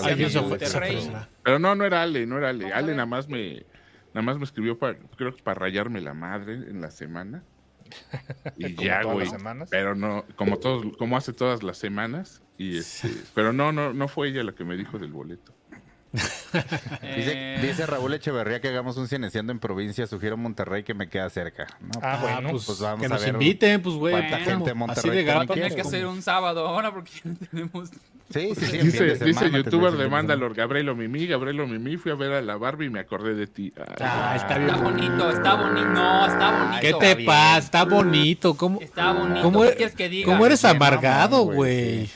[1.41, 2.71] pero no, no era Ale, no era Ale.
[2.71, 3.65] Ale nada más me,
[4.13, 7.43] nada más me escribió para, creo que para rayarme la madre en la semana.
[8.57, 9.27] Y Como ya, güey.
[9.71, 12.43] Pero no, como todos, como hace todas las semanas.
[12.59, 15.51] Y este, pero no, no, no fue ella la que me dijo del boleto.
[17.15, 20.05] Dice, eh, dice Raúl Echeverría que hagamos un cineciendo en provincia.
[20.07, 21.67] Sugiero Monterrey que me queda cerca.
[21.79, 22.49] No, Ah, Ah, bueno.
[22.51, 24.11] pues, pues vamos que a nos ver inviten, pues, güey.
[24.13, 27.35] cuánta gente de Así Monterrey de también Tiene que ser un sábado ahora porque no
[27.49, 27.89] tenemos.
[28.33, 28.77] Sí, sí, sí.
[28.77, 30.09] Dice, de dice semana, youtuber de semana.
[30.09, 33.47] Mandalor, Gabrielo Mimi, Gabrielo Mimi, fui a ver a la Barbie y me acordé de
[33.47, 33.73] ti.
[33.77, 34.69] Ay, Ah, está bien.
[34.69, 35.87] Está bonito, está bonito.
[35.89, 36.81] No, está bonito.
[36.81, 37.57] ¿Qué Está te pasa?
[37.59, 38.53] Está bonito.
[38.55, 39.41] ¿Cómo, Está bonito.
[39.41, 40.25] ¿Cómo, ¿Qué e- quieres que diga?
[40.31, 42.05] cómo eres amargado, güey, güey?
[42.07, 42.13] sí.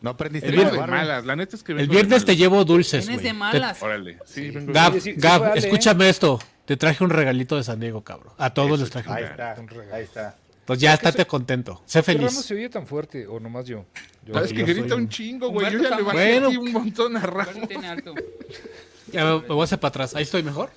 [0.00, 3.20] No aprendiste El de malas, la neta es que El viernes te llevo dulces, Tienes
[3.20, 3.32] güey.
[3.32, 3.82] de malas.
[3.82, 5.64] Órale, sí, Gab, sí- sí Gab, vale, ¿eh?
[5.64, 6.38] escúchame esto.
[6.64, 8.32] Te traje un regalito de San Diego, cabrón.
[8.38, 9.42] A todos Eso les traje un Ahí regalo.
[9.50, 9.94] está, Un regalo.
[9.94, 10.36] ahí está.
[10.60, 11.82] Entonces ya estate contento.
[11.86, 12.44] Sé ¿Qué Ramos feliz.
[12.46, 13.26] se oye tan fuerte?
[13.26, 13.86] ¿O nomás yo?
[14.26, 15.72] Yo- ¿Sabes que yo grita soy- un chingo, güey?
[15.72, 16.48] Yo ya le bajé Bueno.
[16.48, 17.56] aquí un montón a Ramos.
[17.84, 18.14] alto.
[19.12, 20.14] Ya me, me voy a hacer para atrás.
[20.14, 20.68] Ahí estoy mejor.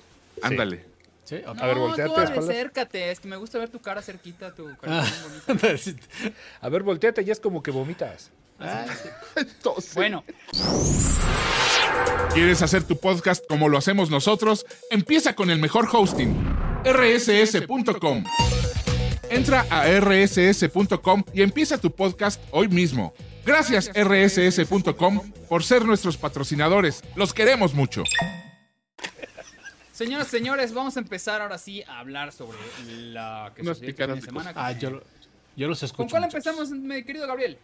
[0.42, 0.86] Ándale.
[1.24, 1.58] Sí, ok.
[1.60, 3.10] A ver, No, volteate tú acércate.
[3.10, 5.06] Es que me gusta ver tu cara cerquita, tu cara Ah.
[6.62, 8.30] A ver, volteate, ya es como que vomitas.
[9.36, 10.24] Entonces, Bueno,
[12.34, 14.64] ¿Quieres hacer tu podcast como lo hacemos nosotros?
[14.90, 16.34] Empieza con el mejor hosting,
[16.84, 18.24] rss.com.
[19.28, 23.12] Entra a rss.com y empieza tu podcast hoy mismo.
[23.44, 27.02] Gracias rss.com por ser nuestros patrocinadores.
[27.16, 28.02] Los queremos mucho.
[29.92, 34.14] Señoras y señores, vamos a empezar ahora sí a hablar sobre la que Unas sucedió
[34.14, 34.52] este semana.
[34.56, 35.02] Ah, yo, lo-
[35.54, 35.96] yo los escucho.
[35.98, 36.46] ¿Con cuál muchachos.
[36.46, 37.58] empezamos, mi querido Gabriel?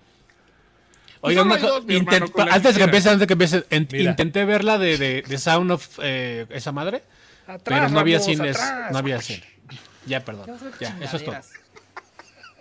[1.21, 4.11] Oigan, co- dos, hermano, la antes de que empiece, antes de que empiece, Mira.
[4.11, 7.03] intenté verla de, de, de Sound of eh, esa madre,
[7.47, 8.93] Atrás, pero no había cines, atrás.
[8.93, 9.45] no había cine.
[10.07, 10.47] Ya, perdón.
[10.81, 11.37] Ya eso es todo.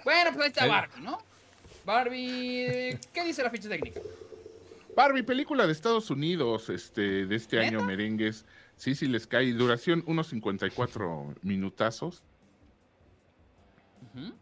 [0.04, 0.66] Bueno, pues ahí está.
[0.66, 1.18] Barbie, ¿no?
[1.86, 4.02] Barbie, ¿qué dice la ficha técnica?
[4.96, 8.46] Barbie, película de Estados Unidos este, de este año, merengues.
[8.78, 9.54] Sí, sí, les cae.
[9.54, 12.24] Duración unos 54 minutazos.
[14.16, 14.34] Ujú.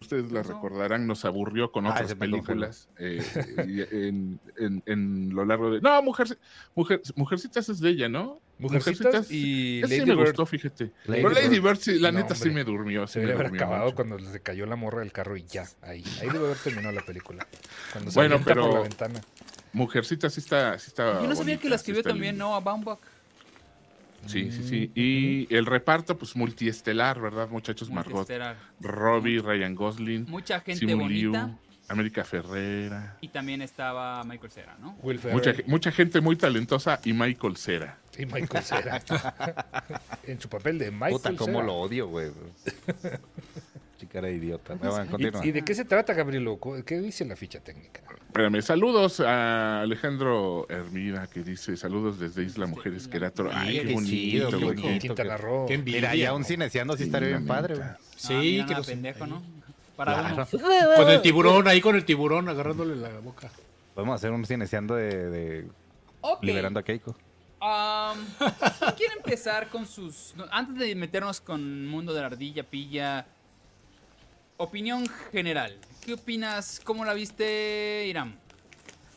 [0.00, 2.36] Ustedes la recordarán, nos aburrió con Ah, otras congeló.
[2.36, 3.20] películas eh,
[3.68, 5.80] y en, en- en lo largo de...
[5.80, 6.38] No, mujer,
[6.76, 8.40] mujer, Mujercitas es de ella, ¿no?
[8.60, 10.26] Mujercitas y Ese sí Lady me Bird.
[10.28, 10.92] gustó, fíjate.
[11.06, 11.62] Lady Pero Lady Bird.
[11.62, 12.64] Bird, sí, la No, neta sí hombre.
[12.64, 13.06] me durmió.
[13.08, 13.96] Sí Se me debería haber durmió acabado mucho.
[13.96, 16.04] cuando se cayó la morra del carro y ya, ahí.
[16.20, 17.46] Ahí debe haber terminado la película.
[17.92, 19.20] Cuando se Bueno, avienta por pero- la ventana.
[19.72, 22.38] Mujercitas sí está, sí está Yo no sabía bonita, que la sí escribió también.
[22.38, 22.98] Noah Baumbach.
[24.26, 24.90] Sí, sí, sí.
[24.94, 27.90] Y el reparto, pues multiestelar, ¿verdad, muchachos?
[27.90, 28.28] Margot.
[28.80, 31.58] Robbie, Ryan Gosling, Mucha gente Simu Liu, bonita.
[31.88, 33.16] América Ferrera.
[33.20, 34.96] Y también estaba Michael Cera, ¿no?
[35.02, 37.98] Will Mucha, mucha gente muy talentosa y Michael Cera.
[38.18, 39.02] y Michael Cera.
[40.24, 41.64] en su papel de Michael Puta, cómo Cera.
[41.64, 42.30] lo odio, güey.
[43.98, 44.76] Chicara idiota.
[45.42, 46.60] ¿Y, y de qué se trata, Gabrielo?
[46.84, 48.02] ¿Qué dice la ficha técnica?
[48.38, 53.50] Espérame, saludos a Alejandro Hermida que dice saludos desde Isla Mujeres Querétaro.
[53.50, 54.62] Sí, Ay, qué qué bonito, güey.
[54.62, 54.82] bonito.
[54.82, 55.66] Con Quintana Roo.
[55.66, 56.00] Qué envidia.
[56.02, 57.88] Mira, ya un cineciando sí estaría bien padre, güey.
[58.14, 59.42] Sí, Ah, mira, que los- pendejo, ¿no?
[59.96, 60.46] Para.
[60.96, 63.50] Con el tiburón, ahí con el tiburón agarrándole la boca.
[63.96, 65.66] Podemos hacer un cineciando de,
[66.40, 67.16] liberando a Keiko.
[67.60, 70.32] Um, ¿quién quiere empezar con sus...
[70.52, 73.26] antes de meternos con Mundo de la Ardilla, Pilla,
[74.58, 75.78] opinión general.
[76.04, 76.80] ¿Qué opinas?
[76.84, 78.34] ¿Cómo la viste, Iram?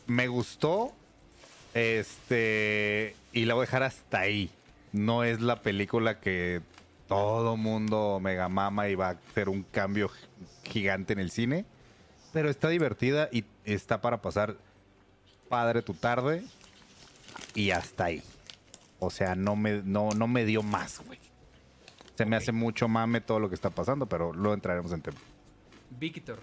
[0.06, 0.92] Me gustó.
[1.74, 3.14] Este.
[3.32, 4.50] Y la voy a dejar hasta ahí.
[4.92, 6.62] No es la película que
[7.08, 10.10] todo mundo mega mama y va a hacer un cambio
[10.64, 11.64] gigante en el cine.
[12.32, 14.56] Pero está divertida y está para pasar
[15.48, 16.44] padre tu tarde.
[17.54, 18.22] Y hasta ahí.
[18.98, 21.18] O sea, no me, no, no me dio más, güey.
[22.16, 25.18] Se me hace mucho mame todo lo que está pasando, pero luego entraremos en tema.
[25.98, 26.38] Víctor.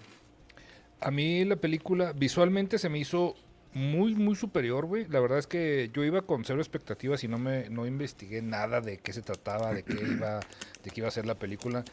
[1.00, 3.34] A mí la película visualmente se me hizo
[3.72, 5.06] muy, muy superior, güey.
[5.08, 8.80] La verdad es que yo iba con cero expectativas y no me no investigué nada
[8.80, 10.40] de qué se trataba, de qué iba,
[10.82, 11.84] de qué iba a ser la película.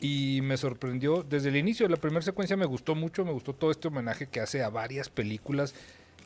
[0.00, 1.86] Y me sorprendió desde el inicio.
[1.88, 5.10] La primera secuencia me gustó mucho, me gustó todo este homenaje que hace a varias
[5.10, 5.74] películas.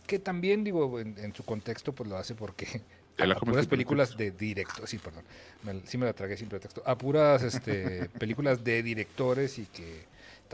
[0.06, 2.66] Que también, digo, en, en su contexto, pues lo hace porque
[3.18, 5.24] a puras películas de directo, sí, perdón,
[5.64, 10.04] me- sí me la tragué sin pretexto, a puras este, películas de directores y que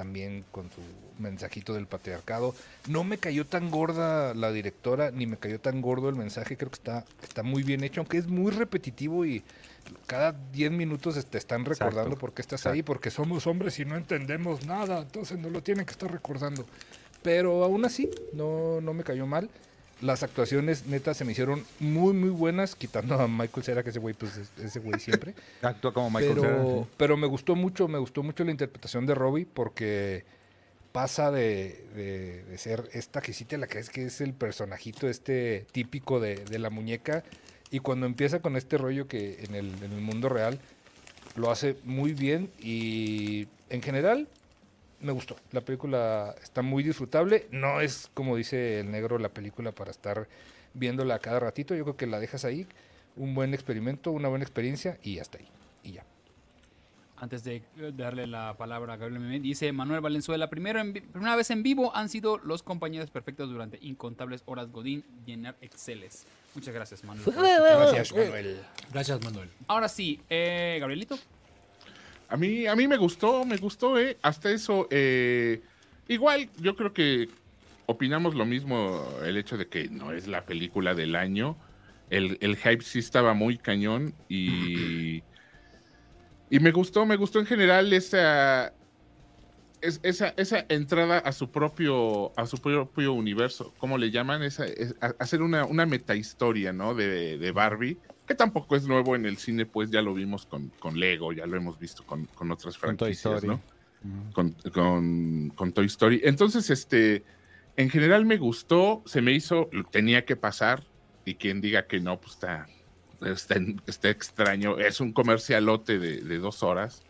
[0.00, 0.80] también con su
[1.18, 2.54] mensajito del patriarcado.
[2.88, 6.70] No me cayó tan gorda la directora, ni me cayó tan gordo el mensaje, creo
[6.70, 9.42] que está, está muy bien hecho, aunque es muy repetitivo y
[10.06, 12.74] cada 10 minutos te están recordando Exacto, por qué estás exacto.
[12.76, 16.64] ahí, porque somos hombres y no entendemos nada, entonces no lo tienen que estar recordando.
[17.20, 19.50] Pero aún así, no, no me cayó mal.
[20.00, 23.98] Las actuaciones neta se me hicieron muy, muy buenas, quitando a Michael Cera, que ese
[23.98, 25.34] güey, pues es- ese güey siempre.
[25.62, 26.90] Actúa como Michael pero, Cera, sí.
[26.96, 30.24] pero me gustó mucho, me gustó mucho la interpretación de Robbie porque
[30.92, 35.08] pasa de, de- de ser esta que sí te la crees que es el personajito
[35.08, 37.22] este típico de, de la muñeca
[37.70, 40.58] y cuando empieza con este rollo que en el, en el mundo real
[41.36, 44.26] lo hace muy bien y en general
[45.00, 45.36] me gustó.
[45.52, 47.46] La película está muy disfrutable.
[47.50, 50.28] No es, como dice el negro, la película para estar
[50.74, 51.74] viéndola cada ratito.
[51.74, 52.66] Yo creo que la dejas ahí.
[53.16, 55.48] Un buen experimento, una buena experiencia y hasta ahí.
[55.82, 56.04] Y ya.
[57.16, 57.62] Antes de
[57.94, 61.94] darle la palabra a Gabriel Memé, dice Manuel Valenzuela, primero en primera vez en vivo
[61.94, 66.24] han sido los compañeros perfectos durante incontables horas Godín llenar Exceles.
[66.54, 67.26] Muchas gracias, Manuel.
[67.36, 68.60] Gracias, Manuel.
[68.90, 69.50] Gracias, Manuel.
[69.68, 71.16] Ahora sí, eh, Gabrielito.
[72.30, 74.16] A mí, a mí me gustó, me gustó, ¿eh?
[74.22, 75.60] Hasta eso, eh,
[76.08, 77.28] igual, yo creo que
[77.86, 81.56] opinamos lo mismo, el hecho de que no es la película del año.
[82.08, 85.22] El, el hype sí estaba muy cañón y,
[86.50, 88.72] y me gustó, me gustó en general esa,
[89.80, 94.42] es- esa, esa entrada a su propio, a su propio universo, ¿cómo le llaman?
[94.42, 94.66] Esa,
[95.18, 96.94] hacer una, una metahistoria, ¿no?
[96.94, 97.98] De, de Barbie,
[98.30, 101.46] que tampoco es nuevo en el cine, pues ya lo vimos con, con Lego, ya
[101.46, 103.42] lo hemos visto con, con otras franquicias.
[103.42, 103.60] ¿no?
[104.32, 106.20] Con, con- con Toy Story.
[106.22, 107.24] Entonces, este,
[107.76, 110.84] en general me gustó, se me hizo, tenía que pasar,
[111.24, 112.68] y quien diga que no, pues está,
[113.26, 113.56] está,
[113.88, 114.78] está extraño.
[114.78, 117.02] Es un comercialote de, de dos horas.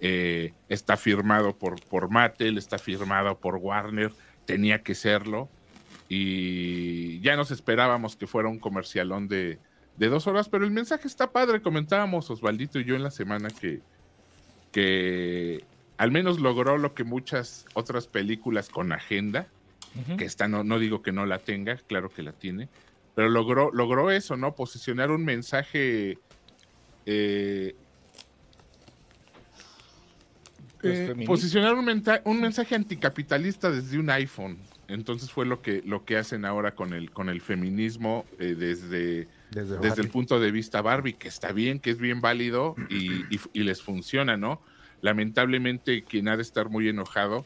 [0.00, 4.10] Eh, está firmado por, por Mattel, está firmado por Warner,
[4.46, 5.50] tenía que serlo.
[6.08, 9.58] Y ya nos esperábamos que fuera un comercialón de,
[9.96, 11.62] de dos horas, pero el mensaje está padre.
[11.62, 13.80] Comentábamos Osvaldito y yo en la semana que,
[14.72, 15.64] que
[15.96, 19.46] al menos logró lo que muchas otras películas con agenda,
[20.18, 22.68] que esta no, no digo que no la tenga, claro que la tiene,
[23.14, 24.54] pero logró, logró eso, ¿no?
[24.54, 26.18] Posicionar un mensaje
[27.06, 27.74] eh,
[30.82, 34.58] eh, posicionar un, menta- un mensaje anticapitalista desde un iPhone.
[34.88, 39.26] Entonces fue lo que, lo que hacen ahora con el, con el feminismo eh, desde,
[39.50, 43.10] Desde desde el punto de vista Barbie, que está bien, que es bien válido y,
[43.34, 44.60] y- y les funciona, ¿no?
[45.02, 47.44] Lamentablemente quien ha de estar muy enojado.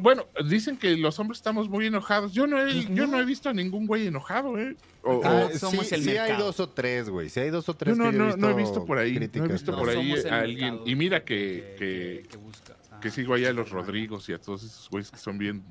[0.00, 2.32] Bueno, dicen que los hombres estamos muy enojados.
[2.32, 3.18] Yo no he, Pues yo no.
[3.18, 4.76] he visto a ningún güey enojado, ¿eh?
[5.02, 7.28] O- Ah, o- somos sí, el sí hay dos o tres, güey.
[7.30, 9.12] Sí hay dos o tres no, que yo no, no he visto por ahí.
[9.12, 9.78] No he críticas, visto ¿no?
[9.78, 10.70] por ahí a alguien.
[10.74, 12.76] mercado Y mira que, que, que, que busca.
[12.92, 13.70] Ah, sigo ahí a los.
[13.70, 15.64] Rodrigos y a todos esos güeyes que son bien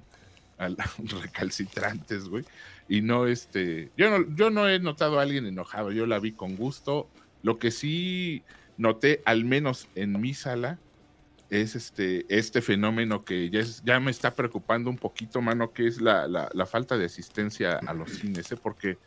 [0.57, 0.77] al-
[1.21, 2.45] recalcitrantes, güey.
[2.87, 6.31] Y no, este, yo no, yo no he notado a alguien enojado, yo la vi
[6.31, 7.09] con gusto.
[7.43, 8.43] Lo que sí
[8.77, 10.79] noté, al menos en mi sala,
[11.49, 15.87] es este, este fenómeno que ya, es, ya me está preocupando un poquito, mano, que
[15.87, 18.57] es la, la- la falta de asistencia a los cines, ¿eh?
[18.57, 18.97] porque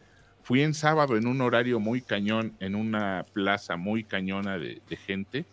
[0.42, 4.96] fui en sábado en un horario muy cañón, en una plaza muy cañona de, de
[4.96, 5.44] gente,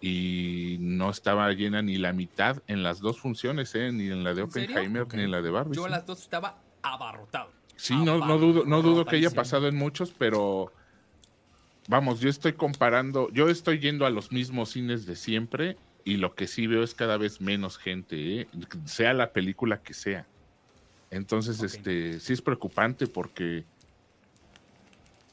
[0.00, 3.90] y no estaba llena ni la mitad en las dos funciones, ¿eh?
[3.92, 4.42] ni en la de.
[4.42, 5.74] Oppenheimer ni en la de Barbie.
[5.76, 7.50] Yo las dos estaba abarrotado.
[7.76, 10.72] Sí, no, no dudo, no dudo que haya pasado en muchos, pero
[11.88, 16.34] vamos, yo estoy comparando, yo estoy yendo a los mismos cines de siempre y lo
[16.34, 18.48] que sí veo es cada vez menos gente, ¿eh?
[18.84, 20.26] sea la película que sea.
[21.10, 23.64] Entonces, este, sí es preocupante porque,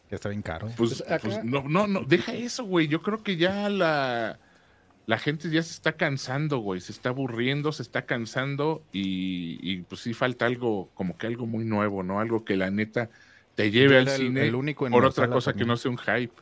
[0.09, 0.67] Que está bien caro.
[0.77, 2.87] pues, Pues acá- pues, no, no, no, deja eso, güey.
[2.87, 4.39] Yo creo que ya la,
[5.07, 6.81] la gente ya se está cansando, güey.
[6.81, 11.45] Se está aburriendo, se está cansando y, y, pues sí falta algo, como que algo
[11.45, 12.19] muy nuevo, ¿no?
[12.19, 13.09] Algo que la neta
[13.55, 15.97] te lleve al el- cine el único en por otra cosa que no sea un
[15.97, 16.33] hype.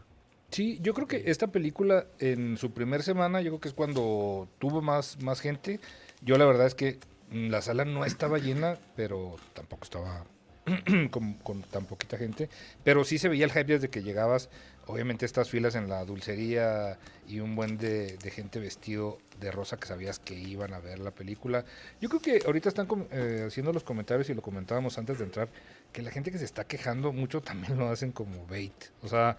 [0.51, 4.47] Sí, yo creo que esta película en su primer semana, yo creo que es cuando
[4.59, 5.79] tuvo más, más gente.
[6.21, 6.99] Yo la verdad es que
[7.31, 10.25] la sala no estaba llena, pero tampoco estaba
[11.11, 12.49] con, con tan poquita gente.
[12.83, 14.49] Pero sí se veía el hype desde que llegabas.
[14.85, 19.87] Obviamente estas filas en la dulcería y un buen de, gente vestido de rosa que
[19.87, 21.63] sabías que iban a ver la película.
[22.01, 25.47] Yo creo que ahorita están eh, haciendo los comentarios y lo comentábamos antes de entrar,
[25.93, 28.73] que la gente que se está quejando mucho también lo hacen como bait.
[29.01, 29.37] O sea,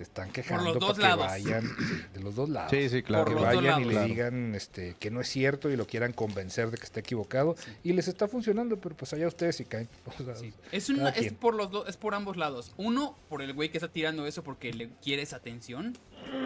[0.00, 1.26] se están quejando para que lados.
[1.26, 2.70] vayan sí, de los dos lados.
[2.70, 3.26] Sí, sí, claro.
[3.26, 4.06] Que Por los dos vayan y le Claro.
[4.08, 7.54] digan este, que no es cierto y lo quieran convencer de que está equivocado.
[7.84, 9.90] Y les está funcionando, pero pues allá ustedes si caen.
[10.18, 10.54] O sea, Sí.
[10.72, 12.72] Es, una, es por los dos, es por ambos lados.
[12.78, 15.98] Uno, por el güey que está tirando eso porque le quiere esa atención.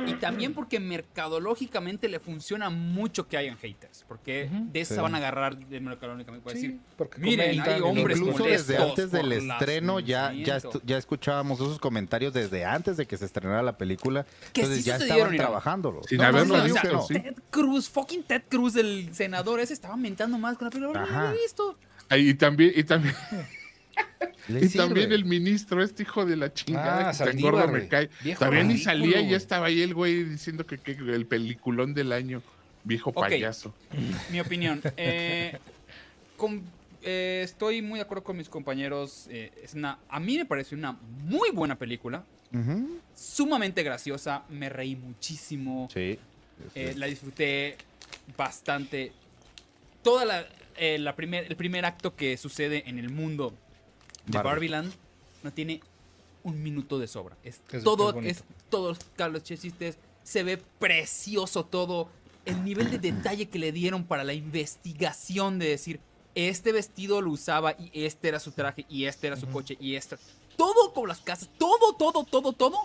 [0.06, 4.04] Y también porque mercadológicamente le funciona mucho que hayan haters.
[4.08, 4.66] Porque Ujú.
[4.72, 4.94] de eso Sí.
[4.96, 6.42] se van a agarrar de mercadológicamente.
[6.44, 10.58] Puede Sí, decir, porque miren, comentan hay hombres Incluso desde antes del estreno ya, ya,
[10.84, 14.24] ya escuchábamos esos comentarios desde antes de que se estrenara la película.
[14.52, 15.44] Que Entonces sí ya estaban mira.
[15.44, 16.02] trabajándolo.
[16.04, 17.14] Sin No, haberlo no, o visto, sea, sí.
[17.14, 21.00] Ted Cruz, fucking Ted Cruz, el senador ese, estaba mentando más con la película.
[21.00, 21.78] No lo había visto.
[22.10, 23.14] Y también, y también,
[24.48, 28.10] y también el ministro, este hijo de la chingada, Ah, que tan gordo me cae.
[28.22, 31.94] Viejo Todavía ni salía y ya estaba ahí el güey diciendo que, que el peliculón
[31.94, 32.42] del año.
[32.86, 33.20] Viejo Ok.
[33.20, 33.74] payaso.
[34.30, 34.82] Mi opinión.
[34.98, 35.58] eh,
[36.36, 36.62] con-
[37.04, 39.26] eh, estoy muy de acuerdo con mis compañeros.
[39.30, 42.24] eh, es una, a mí me pareció una muy buena película.
[43.14, 44.44] Sumamente graciosa.
[44.48, 45.88] Me reí muchísimo.
[45.92, 46.18] Sí.
[46.74, 47.76] eh, la disfruté
[48.36, 49.12] bastante.
[50.02, 53.54] Toda la, eh, la primer, el primer acto que sucede en el mundo
[54.26, 54.50] de Barbie.
[54.50, 54.92] Barbieland
[55.42, 55.80] no tiene
[56.44, 57.36] un minuto de sobra.
[57.42, 58.98] Es, Es- todo, es todos
[59.30, 59.98] los chistes.
[60.22, 62.08] Se ve precioso todo.
[62.44, 65.98] El nivel de detalle que le dieron para la investigación de decir,
[66.34, 69.94] este vestido lo usaba y este era su traje y este era su coche y
[69.96, 70.16] este...
[70.56, 72.78] Todo con las casas, todo, todo, todo, todo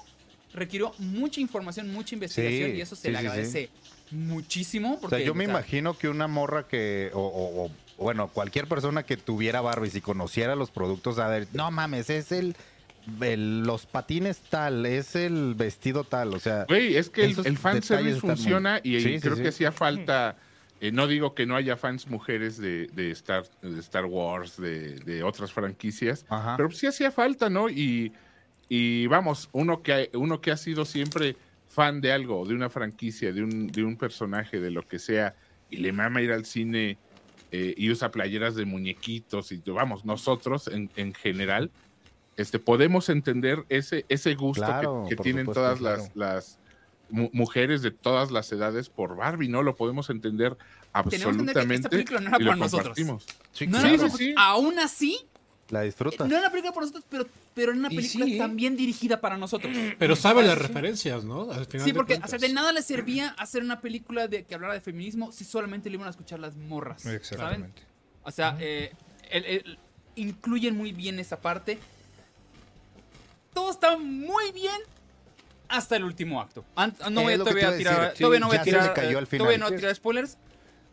[0.54, 3.28] requirió mucha información, mucha investigación Sí, y eso se sí, le sí, sí.
[3.28, 3.70] agradece
[4.12, 4.94] muchísimo.
[4.96, 7.72] O Porque, sea, yo me o sea, imagino que una morra que, o, o- o,
[8.04, 12.32] bueno, cualquier persona que tuviera Barbie, si conociera los productos, a ver, no mames, es
[12.32, 12.56] el,
[13.22, 17.58] el- los patines tal, es el vestido tal, o sea, Güey, es que el, el
[17.58, 19.42] fanservice muy- funciona y, Sí, sí, creo sí.
[19.44, 20.38] que hacía falta.
[20.82, 24.96] Eh, no digo que no haya fans mujeres de, de Star, de Star Wars, de,
[25.00, 26.56] de otras franquicias, Ajá.
[26.58, 27.70] pero sí hacía falta, ¿no?
[27.70, 28.14] Y,
[28.70, 31.36] y vamos, uno que, uno que ha sido siempre
[31.68, 35.36] fan de algo, de una franquicia, de un, de un personaje, de lo que sea,
[35.70, 36.98] y le mama ir al cine
[37.52, 41.72] eh, y usa playeras de muñequitos, y vamos, nosotros en, en general,
[42.38, 46.04] este, podemos entender ese, ese gusto que- Claro, que, por tienen supuesto, todas claro.
[46.04, 46.60] las, las
[47.10, 49.64] mujeres de todas las edades por Barbie, ¿no?
[49.64, 50.56] Lo podemos entender
[50.94, 51.76] Tenemos que entender que absolutamente.
[51.76, 52.84] esta película no era y lo para nosotros.
[52.98, 53.26] compartimos.
[53.52, 54.34] Sí, no Sí, era sí.
[54.38, 55.20] Aún así,
[55.70, 56.28] La disfrutas.
[56.28, 58.38] No era una película para nosotros, pero, pero era una película sí.
[58.38, 59.72] también dirigida para nosotros.
[60.00, 61.52] Pero sabe las referencias, ¿no?
[61.52, 62.30] Al final Sí, de porque o cuentas.
[62.32, 65.90] sea, de nada le servía hacer una película de que hablara de feminismo si solamente
[65.90, 67.02] le iban a escuchar las morras.
[67.04, 67.18] ¿saben?
[67.18, 67.82] Exactamente.
[68.24, 68.92] O sea, eh,
[69.30, 69.80] el- el-
[70.16, 71.78] incluyen muy bien esa parte.
[73.54, 74.76] Todo está muy bien
[75.70, 76.66] hasta el último acto.
[77.12, 79.40] No voy a todavía tirar, todavía no voy a tirar, cayó al final.
[79.46, 80.38] todavía no voy a tirar spoilers.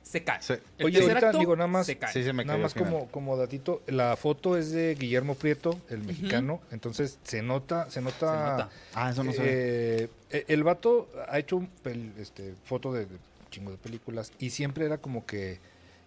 [0.02, 0.40] Se cae.
[0.40, 0.52] Sí.
[0.78, 2.12] El Oye, tercer ahorita, acto digo, nada más- se cae.
[2.12, 5.98] Sí, se me Nada más como, como datito, la foto es de Guillermo Prieto, el
[6.04, 8.70] mexicano, entonces se nota, se nota, Se nota.
[8.94, 10.10] Ah, eso no se ve.
[10.30, 13.16] eh, el vato ha hecho un pel- este, foto de, de
[13.50, 15.58] chingo de películas y siempre era como que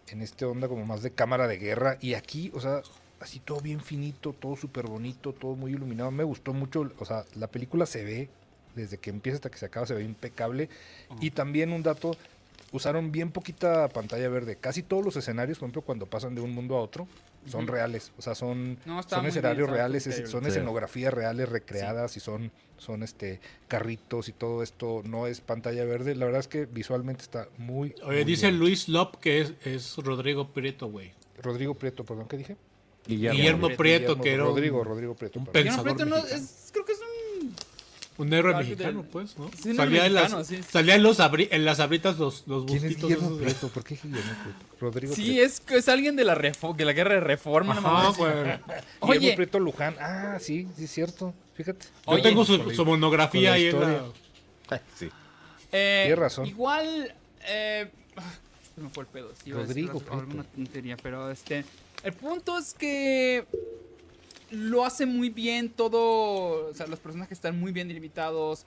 [0.08, 2.82] en este onda como más de cámara de guerra y aquí, o sea,
[3.20, 6.10] así todo bien finito, todo súper bonito, todo muy iluminado.
[6.10, 8.30] Me gustó mucho, o sea, la película se ve
[8.76, 10.70] desde que empieza hasta que se acaba, se ve impecable.
[11.22, 12.16] Y también un dato,
[12.72, 14.56] usaron bien poquita pantalla verde.
[14.56, 17.08] Casi todos los escenarios, por ejemplo, cuando pasan de un mundo a otro,
[17.48, 18.12] son reales.
[18.18, 20.50] O sea, son, No, son bien, escenarios reales, es- son Sí.
[20.50, 25.02] escenografías reales recreadas y son, son este carritos y todo esto.
[25.06, 26.16] No es pantalla verde.
[26.16, 27.96] La verdad es que visualmente está muy.
[28.04, 28.60] Oye, muy dice bien.
[28.60, 31.12] Luis Lop que es, es Rodrigo Prieto, güey.
[31.42, 32.58] Rodrigo Prieto, perdón, ¿qué dije?
[33.08, 35.40] Guillermo, Prieto, Prieto, Guillermo- que era un- Rodrigo, Rodrigo Prieto.
[35.40, 37.56] un Prieto no, es- creo que es un
[38.20, 39.50] Un héroe Algo mexicano, del- pues, ¿no?
[39.64, 40.60] Sí, salía, en las, sí.
[40.62, 43.68] salía en, los abri- en las abritas los, los ¿Quién es bustitos Guillermo esos Prieto?
[43.70, 44.76] ¿Por qué Guillermo Prieto?
[44.80, 47.74] Rodrigo Sí, es, es alguien de la, refo- de la guerra de reforma.
[47.78, 48.32] Ajá, güey.
[48.42, 48.60] Guillermo
[49.00, 49.96] Oye, Prieto Luján.
[50.00, 51.34] Ah, sí, sí es cierto.
[51.56, 51.86] Fíjate.
[52.06, 54.04] Yo Oye, tengo su, su monografía ahí en la...
[54.70, 55.10] Ay, sí.
[55.72, 56.46] eh, Tienes razón.
[56.46, 57.14] Igual,
[57.48, 57.90] eh,
[58.76, 59.32] se me fue el pedo.
[59.44, 61.64] sí, Rodrigo algo- alguna tontería, pero este,
[62.04, 63.46] el punto es que
[64.52, 68.66] lo hace muy bien todo, o sea, los personajes están muy bien delimitados.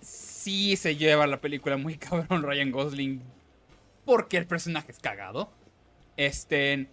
[0.00, 3.20] Sí se lleva la película muy cabrón Ryan Gosling
[4.04, 5.50] porque el personaje es cagado.
[6.16, 6.88] Este,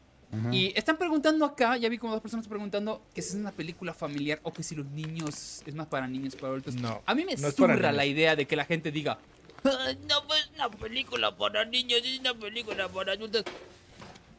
[0.50, 3.94] y están preguntando acá, ya vi como dos personas preguntando que si es una película
[3.94, 6.74] familiar o que si los niños es más para niños para adultos.
[6.76, 7.92] No, A mí me no niños.
[7.94, 9.20] la idea de que la gente diga,
[9.66, 13.44] "Ah, no pues es una película para niños, es una película para adultos.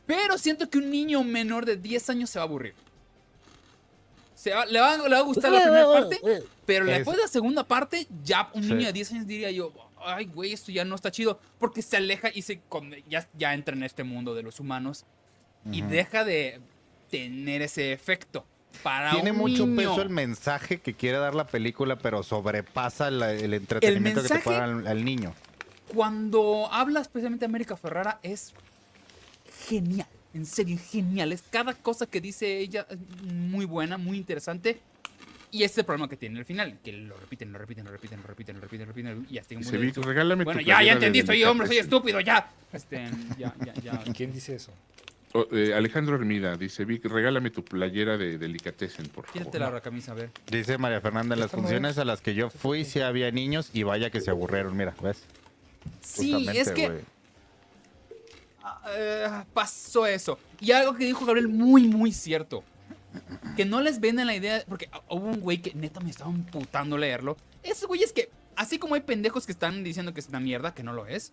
[0.06, 2.74] Pero siento que un niño menor de 10 años se va a aburrir.
[4.42, 6.20] Se va- le, va, le va a gustar la primera parte,
[6.66, 8.70] pero Es- después de la segunda parte, ya un Sí.
[8.70, 9.72] niño de 10 años diría yo,
[10.04, 13.54] ay, güey, esto ya no está chido, porque se aleja y se con- ya, ya
[13.54, 15.04] entra en este mundo de los humanos
[15.70, 16.60] y deja de
[17.08, 18.44] tener ese efecto.
[18.82, 19.76] Para Tiene un mucho niño.
[19.76, 24.38] peso el mensaje que quiere dar la película, pero sobrepasa la- el entretenimiento que te
[24.40, 25.34] puede dar al, al niño.
[25.94, 28.54] Cuando habla especialmente de América Ferrara es
[29.68, 31.32] genial, en serio, genial.
[31.32, 32.98] Es cada cosa que dice ella es
[33.32, 34.80] muy buena, muy interesante.
[35.50, 37.90] Y ese es el problema que tiene al final, que lo repiten, lo repiten, lo
[37.90, 40.66] repiten, lo repiten, lo repiten, lo repiten, y hasta un Vic, de- regálame Bueno, tu
[40.66, 42.50] ya, ya entendí, soy hombre, soy estúpido, ya.
[42.72, 43.04] Este,
[43.38, 44.02] ya, ya, ya.
[44.16, 44.72] ¿Quién dice eso?
[45.34, 49.40] Oh, eh, Alejandro Hermida dice, Vic, regálame tu playera de Delicatessen, por favor.
[49.42, 50.30] Quítate la camisa, a ver.
[50.50, 53.82] Dice María Fernanda, en las funciones a las que yo fui sí había niños y
[53.82, 55.22] vaya que se aburrieron, mira, ¿ves?
[56.00, 57.00] Sí, Justamente, es que.
[58.84, 60.38] Ah, pasó eso.
[60.60, 62.64] Y algo que dijo Gabriel muy, muy cierto.
[63.56, 66.96] Que no les venden la idea, porque hubo un güey que neta me estaba emputando
[66.96, 67.36] leerlo.
[67.62, 70.82] Esos güeyes que, así como hay pendejos que están diciendo que es una mierda, que
[70.82, 71.32] no lo es,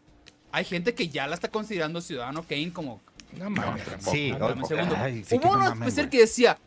[0.52, 3.02] hay gente que ya la está considerando ciudadano Kane como...
[3.38, 3.84] No mames.
[4.00, 4.96] Sí, Ah, dame un o- segundo.
[4.98, 6.58] ay, sí que hubo no uno especial que decía,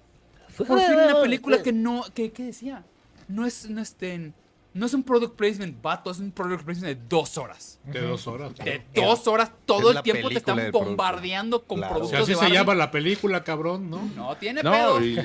[0.56, 2.84] por fin una película que no, que, ¿qué decía?
[3.28, 4.32] No es, no este,
[4.74, 7.78] no es un product placement, vato, es un product placement de dos horas.
[7.84, 8.54] De dos horas.
[8.54, 11.94] De dos horas, todo Es el tiempo te están bombardeando con Claro.
[11.94, 14.02] Si productos así de se llama la película, cabrón, ¿no?
[14.16, 15.02] No tiene No, pedos.
[15.02, 15.18] y,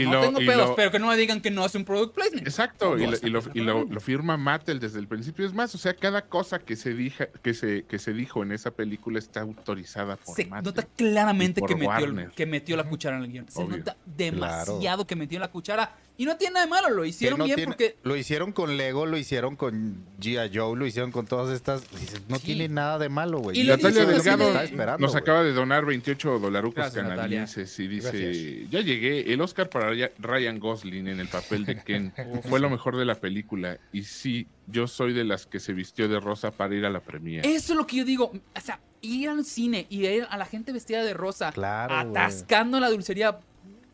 [0.00, 1.74] y no lo, tengo y pedos, lo- pero que no me digan que no es
[1.74, 2.46] un product placement.
[2.46, 3.94] Exacto, y, lo, está y lo- y lo- perfecto.
[3.94, 5.46] lo firma Mattel desde el principio.
[5.46, 8.52] Es más, o sea, cada cosa que se, dija, que se, que se dijo en
[8.52, 10.64] esa película está autorizada por Se Mattel.
[10.74, 13.48] nota claramente que metió, que metió la cuchara en el guion.
[13.48, 13.78] Se Obvio.
[13.78, 15.96] nota demasiado que metió la cuchara.
[16.16, 17.96] Y no tiene nada de malo, lo hicieron no bien tiene- porque...
[18.04, 20.50] Lo hicieron con Lego, lo hicieron con G.I.
[20.56, 21.90] Joe, lo hicieron con todas estas.
[21.98, 22.46] dices, no Sí.
[22.46, 23.58] tiene nada de malo, güey.
[23.60, 28.70] Y Natalia Delgado de- nos acaba de donar 28 dolarucos canadienses y dice, Gracias.
[28.70, 32.12] ya llegué, el Oscar para Rya- Ryan Gosling en el papel de Ken
[32.48, 36.08] fue lo mejor de la película y sí, yo soy de las que se vistió
[36.08, 37.52] de rosa para ir a la premiere.
[37.52, 38.30] Eso es lo que yo digo.
[38.56, 42.78] O sea, ir al cine y ver a la gente vestida de rosa, Claro, atascando
[42.80, 43.38] la dulcería,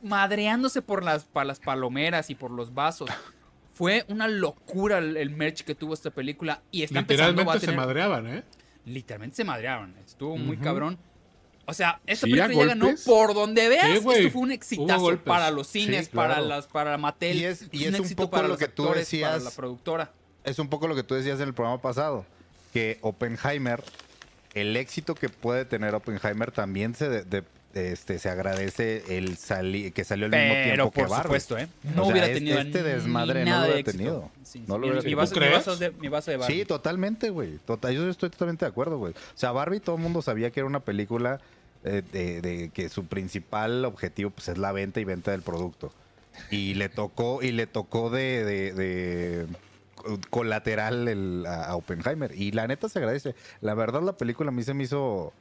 [0.03, 3.11] madreándose por las, pa- las palomeras y por los vasos.
[3.72, 7.57] Fue una locura el, el merch que tuvo esta película y está empezando va a
[7.57, 7.76] Literalmente se tener...
[7.76, 8.44] madreaban, ¿eh?
[8.84, 9.94] literalmente se madrearon.
[10.05, 10.98] Estuvo muy cabrón.
[11.66, 13.86] O sea, esta Sí, película ya ganó por donde veas.
[13.86, 16.30] Sí, esto fue un exitazo para los cines, Sí, claro.
[16.34, 17.36] para las para Mattel.
[17.38, 19.30] Y es- y es un éxito poco lo los que tú actores, decías.
[19.30, 20.12] para la productora.
[20.42, 22.26] Es un poco lo que tú decías en el programa pasado,
[22.72, 23.84] que Oppenheimer,
[24.55, 27.44] el éxito que puede tener Oppenheimer también se de- de-
[27.74, 31.22] este, se agradece el sali- que salió al mismo Pero tiempo que por Barbie.
[31.24, 31.68] supuesto, ¿eh?
[31.84, 34.30] No O sea, hubiera este- tenido este desmadre no nada lo hubiera tenido.
[34.42, 35.16] Sí, No lo mi- hubiera mi, tenido.
[35.18, 35.66] vaso, ¿Tú mi crees?
[35.66, 36.54] vaso de, mi vaso de Barbie.
[36.58, 37.58] Sí, totalmente, güey.
[37.64, 39.12] Tota- yo estoy totalmente de acuerdo, güey.
[39.12, 41.40] O sea, Barbie todo el mundo sabía que era una película
[41.82, 45.92] eh, de, de que su principal objetivo pues es la venta y venta del producto.
[46.50, 49.46] Y le tocó, y le tocó de, de- de
[50.30, 52.32] colateral el- a, a Oppenheimer.
[52.34, 53.34] Y la neta se agradece.
[53.60, 55.32] La verdad, la película a mí se me hizo.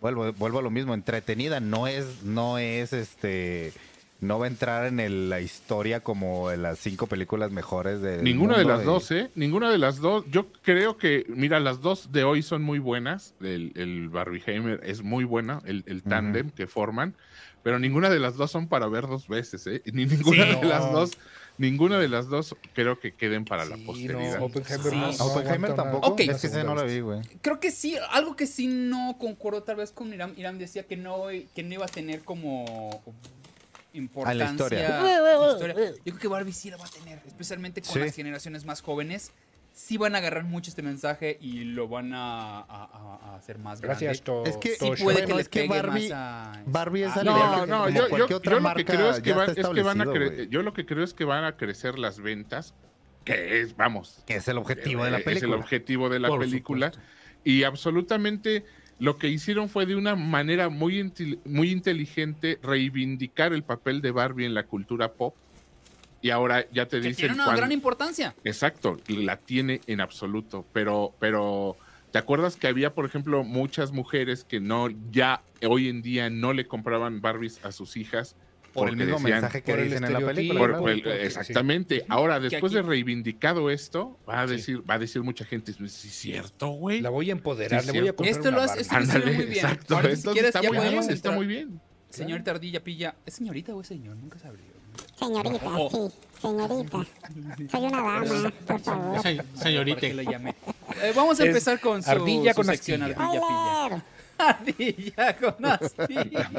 [0.00, 1.60] Vuelvo, vuelvo a lo mismo, entretenida.
[1.60, 3.72] No es, no es este.
[4.20, 8.20] No va a entrar en el- la historia como en las cinco películas mejores de.
[8.22, 9.30] Ninguna de las dos, ¿eh?
[9.36, 10.24] Ninguna de las dos.
[10.30, 13.34] Yo creo que, mira, las dos de hoy son muy buenas.
[13.40, 17.14] El, el Barbieheimer es muy buena, el, el tándem que forman.
[17.62, 19.82] Pero ninguna de las dos son para ver dos veces, ¿eh?
[19.92, 21.12] Ni ninguna Sí, de las dos,
[21.58, 24.38] ninguna de las dos creo que queden para la posteridad.
[24.38, 24.96] no, Oppenheimer Sí.
[24.96, 26.06] no- no Oppenheimer aguanta tampoco.
[26.08, 26.20] Ok.
[26.20, 27.20] Es que ese no lo vi, güey.
[27.42, 30.34] Creo que sí, algo que sí no concuerdo tal vez con Irán.
[30.36, 33.02] Irán decía que no, que no iba a tener como
[33.92, 34.50] importancia.
[34.50, 35.50] historia.
[35.52, 35.74] historia.
[35.74, 37.98] Yo creo que Barbie sí la va a tener, especialmente con Sí.
[38.00, 39.32] las generaciones más jóvenes.
[39.78, 43.60] Sí van a agarrar mucho este mensaje y lo van a, a- a- a hacer
[43.60, 44.50] más Gracias, grande.
[44.50, 46.62] to, Es que- Sí puede Bueno, que le es que Barbie- más a...
[46.66, 50.00] Barbie es No, que no, yo, lo que marca creo es que, es que van
[50.00, 50.04] a
[50.50, 52.74] yo lo que creo es que van a crecer las ventas,
[53.24, 55.54] que es, vamos, Que es el objetivo de la Eh, Es película.
[55.54, 56.86] el objetivo de la Por película.
[56.92, 57.10] supuesto.
[57.44, 58.64] Y absolutamente
[58.98, 61.12] lo que hicieron fue de una manera muy,
[61.44, 65.36] muy inteligente reivindicar el papel de Barbie en la cultura pop.
[66.20, 68.34] Y ahora ya te que dicen tiene una cuán- gran importancia.
[68.44, 70.64] Exacto, la tiene en absoluto.
[70.72, 71.76] Pero, pero,
[72.10, 76.52] ¿te acuerdas que había, por ejemplo, muchas mujeres que no, ya hoy en día no
[76.52, 78.34] le compraban Barbies a sus hijas?
[78.74, 80.60] Por el mismo decían- mensaje que dicen en la película.
[80.60, 80.78] por- ¿no?
[80.80, 81.26] por el- porque sí.
[81.26, 82.04] exactamente.
[82.08, 84.54] Ahora, después aquí- de reivindicado esto, va a Sí.
[84.54, 87.00] decir, va a decir mucha gente, ¿sí es cierto, güey?
[87.00, 89.24] La voy a empoderar, Sí, le voy a comprar Esto una lo hace- esto Ándale,
[89.26, 89.48] muy bien.
[89.52, 89.94] exacto.
[90.00, 91.80] Si Entonces quieres, está ya muy bien, está muy bien.
[92.10, 94.16] Señorita Ardilla Pilla, ¿es señorita o es señor?
[94.16, 94.62] Nunca sabré.
[95.18, 95.90] Señorita, Oh.
[95.90, 97.06] sí, señorita.
[97.70, 99.22] Soy una dama, por favor.
[99.22, 100.06] Se- ¿Para señorita.
[100.06, 103.24] Eh, vamos a Es empezar con su, ardilla su con sección astilla.
[103.26, 104.04] Ardilla
[104.38, 106.50] Ardilla con astilla.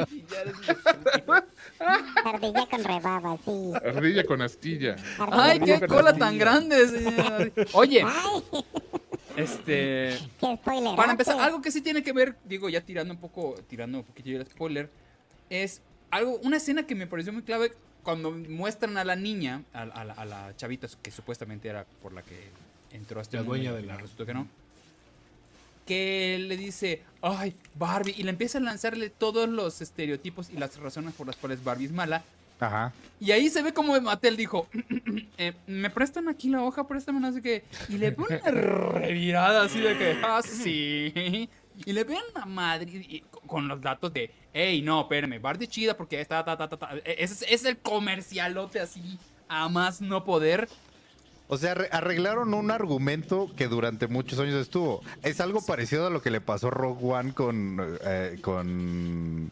[2.26, 3.72] Ardilla con rebaba, sí.
[3.86, 4.96] Ardilla con astilla.
[5.18, 5.88] Ardilla Ay, qué astilla.
[5.88, 7.54] cola tan grande, señor.
[7.74, 8.66] Oye, Ay,
[9.38, 10.18] este...
[10.40, 10.96] qué spoiler.
[10.96, 14.04] Para empezar, algo que sí tiene que ver, digo, ya tirando un poco, tirando un
[14.04, 14.90] poquillo el spoiler,
[15.50, 15.82] es
[16.12, 17.72] algo, una escena que me pareció muy clave
[18.04, 22.14] cuando muestran a la niña, a, a la, a la chavita que supuestamente era por
[22.14, 22.50] la que
[22.91, 24.47] entró a este La mundo dueña de la- resultó que no.
[25.86, 30.78] Que le dice, ay, Barbie, y le empieza a lanzarle todos los estereotipos y las
[30.78, 32.24] razones por las cuales Barbie es mala.
[32.60, 32.93] Ajá.
[33.20, 34.68] Y ahí se ve como Mattel dijo,
[35.38, 37.64] eh, me prestan aquí la hoja, préstame no sé qué.
[37.88, 41.50] Y le pone una revirada así de que, ah, sí.
[41.86, 45.96] Y le pegan una madre y- con- los datos de, hey, no, espérame, Barbie chida
[45.98, 46.90] porque está, ta, ta, ta, ta.
[47.06, 49.18] Es, es el comercialote así,
[49.48, 50.68] a más no poder.
[51.48, 55.02] O sea, arre- arreglaron un argumento que durante muchos años estuvo.
[55.24, 59.52] Es algo parecido a lo que le pasó a Rogue One con, eh, con,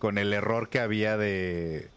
[0.00, 1.88] con el error que había de,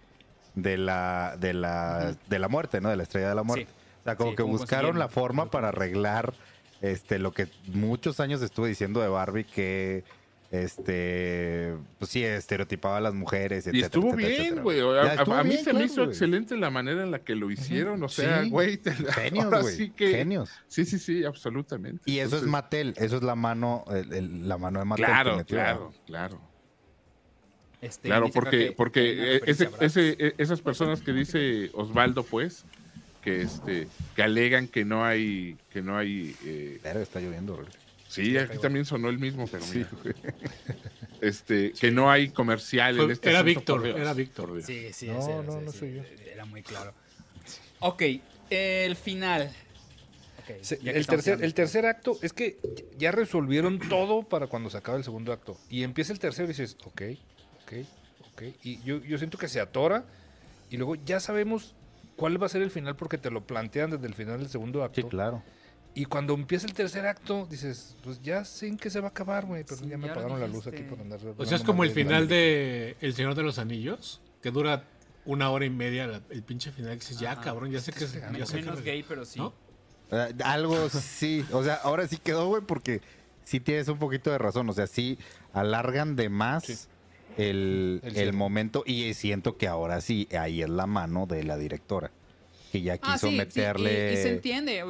[0.56, 2.90] de, la, de, la, de la muerte, ¿no?
[2.90, 3.66] De la estrella de la muerte.
[3.66, 3.76] Sí.
[4.02, 6.34] O sea, como Sí, que buscaron la forma para arreglar
[6.82, 10.04] este, lo que muchos años estuve diciendo de Barbie que...
[10.52, 14.80] Este, pues sí, estereotipaba a las mujeres, Y etcétera, estuvo etcétera, bien, güey.
[14.82, 17.36] A, a- estuvo a mí bien, se me hizo excelente la manera en la que
[17.36, 18.02] lo hicieron.
[18.02, 18.80] O sea, güey.
[19.12, 19.76] Genios, güey.
[19.76, 20.50] sí que- Genios.
[20.68, 22.02] Sí, sí, sí, absolutamente.
[22.10, 25.06] Y eso es Mattel, eso es la mano, el- el- la mano de Mattel.
[25.06, 25.56] que Claro, metió.
[25.58, 26.42] claro, claro.
[27.82, 32.66] Este, Claro, porque, porque ese, ese, esas personas que dice Osvaldo, pues,
[33.22, 37.63] que este, que alegan que no hay, que no hay, eh, Pero está lloviendo,
[38.07, 39.89] sí, aquí también sonó el mismo, pero mira,
[41.22, 44.61] este, que no hay comercial Fue- en este era Víctor, era Víctor.
[44.63, 46.01] Sí, sí, No, ese- no, ese- no soy yo.
[46.32, 46.93] Era muy claro.
[47.80, 48.03] Ok,
[48.49, 49.51] el final.
[50.61, 52.57] Se- el, tercer, hablando- el tercer acto es que
[52.97, 55.57] ya resolvieron todo para cuando se acaba el segundo acto.
[55.70, 57.01] Y empieza el tercero y dices, ok,
[57.63, 57.74] ok,
[58.34, 58.41] ok.
[58.63, 60.05] Y yo, yo siento que se atora
[60.72, 61.76] y luego ya sabemos
[62.20, 64.84] cuál va a ser el final porque te lo plantean desde el final del segundo
[64.84, 65.01] acto.
[65.01, 65.41] Sí, claro.
[65.95, 69.09] Y cuando empieza el tercer acto, dices, pues ya sé en qué se va a
[69.09, 69.63] acabar, güey.
[69.63, 71.20] Pero Sí, ya me ya apagaron la luz aquí por andar.
[71.38, 74.84] O sea, es como el final de El Señor de los Anillos, que dura
[75.26, 76.91] una hora y media la- el pinche final.
[76.91, 78.07] Que dices, ya, cabrón, ya sé que...
[78.07, 79.39] Sí, ya sé que- Menos gay, pero sí.
[79.39, 79.53] ¿No?
[80.11, 83.01] Eh, algo sí, o sea, ahora sí quedó, güey, porque
[83.43, 84.70] sí tienes un poquito de razón.
[84.70, 85.17] O sea, sí
[85.53, 86.78] alargan de más Sí.
[87.38, 91.58] El, El el momento y siento que ahora sí, ahí es la mano de la
[91.58, 92.12] directora.
[92.72, 94.12] Que ya quiso Ah, sí, sí, meterle.
[94.12, 94.84] y, y se entiende.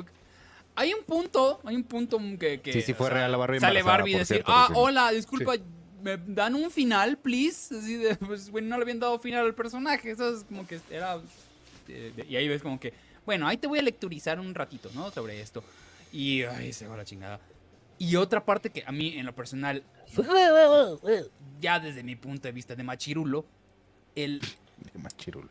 [0.76, 2.62] Hay un punto, hay un punto que...
[2.62, 4.74] que Sí, sí fue real la Barbie Sale Barbie y decir, cierto, ah, sí.
[4.78, 5.54] hola, disculpa,
[6.02, 7.76] me dan un final, please.
[7.78, 10.12] Así de, pues, güey, no le habían dado final al personaje.
[10.12, 11.20] Eso es como que era.
[11.88, 12.94] eh, y ahí ves como que,
[13.26, 15.12] bueno, ahí te voy a lecturizar un ratito, ¿no?
[15.12, 15.64] Sobre esto.
[16.14, 17.40] Y, ay, se va la chingada.
[18.00, 19.84] Y otra parte que a mí, en lo personal,
[21.60, 23.46] ya desde mi punto de vista de machirulo,
[24.16, 25.50] el De machirulo.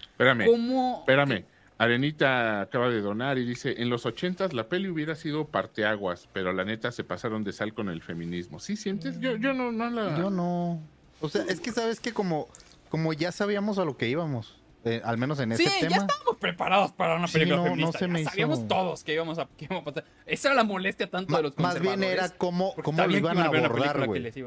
[0.00, 0.98] Espérame, cómo.
[1.00, 1.44] espérame.
[1.78, 6.52] Arenita acaba de donar y dice, en los ochentas la peli hubiera sido parteaguas, pero
[6.52, 8.58] la neta se pasaron de sal con el feminismo.
[8.58, 9.20] ¿Sí sientes?
[9.20, 10.18] Yo, yo no, no la...
[10.18, 10.82] Yo no.
[11.20, 12.48] O sea, es que sabes que como,
[12.88, 14.56] como ya sabíamos a lo que íbamos,
[14.86, 15.96] eh, al menos en Sí, ese ya tema.
[16.02, 17.98] estábamos preparados para una Sí, película no, no feminista.
[17.98, 20.04] se ya me hizo- sabíamos todos que íbamos a, que íbamos a pasar.
[20.24, 23.16] Esa era la molestia tanto Ma- de los más bien era conservadores, cómo, cómo lo
[23.16, 24.32] iban a abordar, güey.
[24.32, 24.44] sí.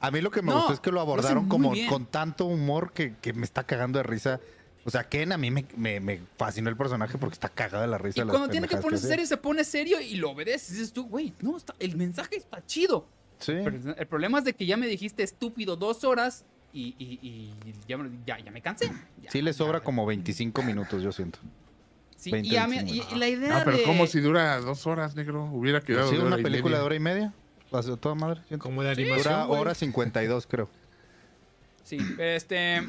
[0.00, 1.88] A mí lo que me No, gustó es que lo abordaron como bien.
[1.88, 4.40] con tanto humor que, que me está cagando de risa.
[4.84, 7.88] O sea, Ken a mí me, me, me fascinó el personaje porque está cagado de
[7.88, 8.18] la risa.
[8.18, 10.70] Y de las cuando tiene que ponerse serio, se pone serio y lo obedeces.
[10.72, 13.06] Dices tú, güey, no, está- el mensaje está chido.
[13.38, 13.52] Sí.
[13.62, 17.54] Pero el problema es de que ya me dijiste estúpido dos horas y, y- y
[17.86, 18.90] ya, me- ya, ya me cansé.
[19.20, 19.84] Ya, Sí le sobra ya.
[19.84, 21.38] como 25 minutos, yo siento.
[22.16, 23.08] Sí, 20, y, a mí- 25.
[23.10, 23.82] y- y la idea Ah, pero de...
[23.84, 25.44] como si dura dos horas, negro.
[25.44, 27.32] Hubiera quedado Sí, una película de hora y media.
[27.72, 28.42] De toda madre.
[28.58, 29.18] Como de animación.
[29.24, 30.68] Dura hora 52, creo.
[31.84, 32.82] Sí, este...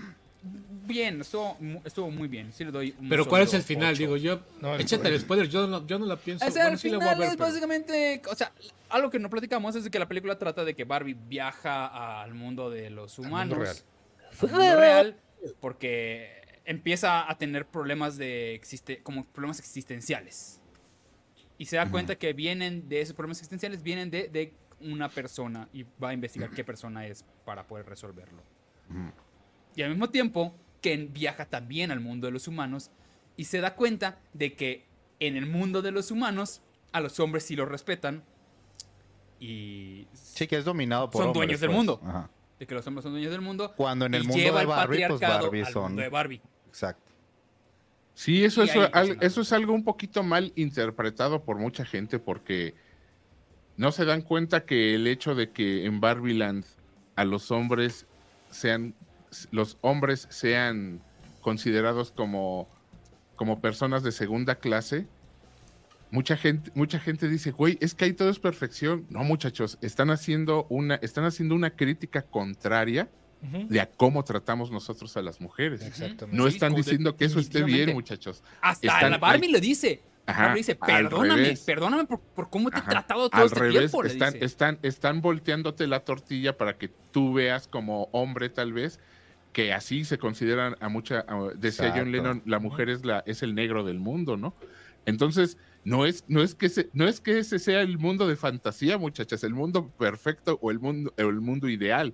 [0.86, 2.52] Bien, estuvo, mu- estuvo muy bien.
[2.52, 3.96] Sí le doy un Pero ¿cuál es el final?
[3.98, 4.42] Digo, yo.
[4.60, 5.48] No, el- échate el spoiler.
[5.48, 6.46] Yo no, yo no la pienso.
[6.46, 8.52] O sea, bueno, al sí la voy final a ver, es pero- básicamente, o sea,
[8.90, 12.34] algo que no platicamos es de que la película trata de que Barbie viaja al
[12.34, 13.58] mundo de los mundo humanos.
[13.60, 13.78] real.
[14.42, 15.18] al mundo real,
[15.62, 20.60] porque empieza a tener problemas de existe como problemas existenciales.
[21.58, 25.70] Y se da cuenta que vienen de esos problemas existenciales, vienen de, de una persona
[25.72, 28.42] y va a investigar qué persona es para poder resolverlo.
[29.76, 32.92] Y al mismo tiempo, Ken viaja también al mundo de los humanos
[33.38, 34.86] y se da cuenta de que
[35.20, 36.62] en el mundo de los humanos
[36.92, 38.24] a los hombres sí los respetan
[39.40, 41.78] y Sí, que es dominado por Son hombres, dueños del pues.
[41.78, 42.02] mundo.
[42.06, 42.30] Ajá.
[42.60, 44.62] de que los hombres son dueños del mundo Cuando en el y mundo lleva de
[44.64, 45.84] el Barbie, pues Barbie al son...
[45.84, 46.42] mundo de Barbie.
[46.68, 47.12] Exacto.
[48.14, 49.26] Sí, eso Y es, ahí al- pasa nada.
[49.28, 52.76] eso es algo un poquito mal interpretado por mucha gente porque
[53.76, 56.64] no se dan cuenta que el hecho de que en Barbieland
[57.16, 58.06] a los hombres
[58.52, 58.94] sean
[59.52, 61.02] los hombres sean
[61.42, 62.68] considerados como
[63.36, 65.08] como personas de segunda clase
[66.12, 70.10] mucha gente mucha gente dice güey es que ahí todo es perfección no muchachos están
[70.12, 73.10] haciendo una están haciendo una crítica contraria
[73.68, 75.82] de a cómo tratamos nosotros a las mujeres.
[75.82, 76.28] Exactamente.
[76.38, 78.42] no Sí, están diciendo que eso esté bien muchachos.
[78.62, 80.02] Hasta Están- la Barbie lo dice.
[80.26, 83.60] Ajá, Barbie dice, perdóname, perdóname por, por cómo te he Ajá, tratado todo Al este
[83.60, 84.02] revés, tiempo.
[84.04, 89.02] le están, están, están volteándote la tortilla para que tú veas como hombre tal vez
[89.54, 92.00] que así se consideran a mucha, a- decía Exacto.
[92.00, 94.54] John Lennon, la mujer es la, es el negro del mundo, ¿no?
[95.06, 98.36] Entonces, no es, no es que ese, no es que ese sea el mundo de
[98.36, 102.14] fantasía, muchachas, el mundo perfecto o el mundo, el mundo ideal.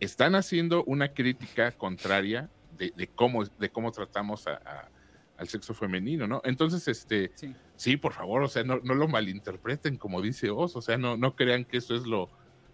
[0.00, 4.88] Están haciendo una crítica contraria de, de cómo, de cómo tratamos a- a-
[5.36, 6.40] al sexo femenino, ¿no?
[6.44, 7.54] Entonces, este, Sí.
[7.76, 11.16] Sí, por favor, o sea, no, no lo malinterpreten como dice Oz, o sea, no,
[11.16, 12.28] no crean que eso es lo,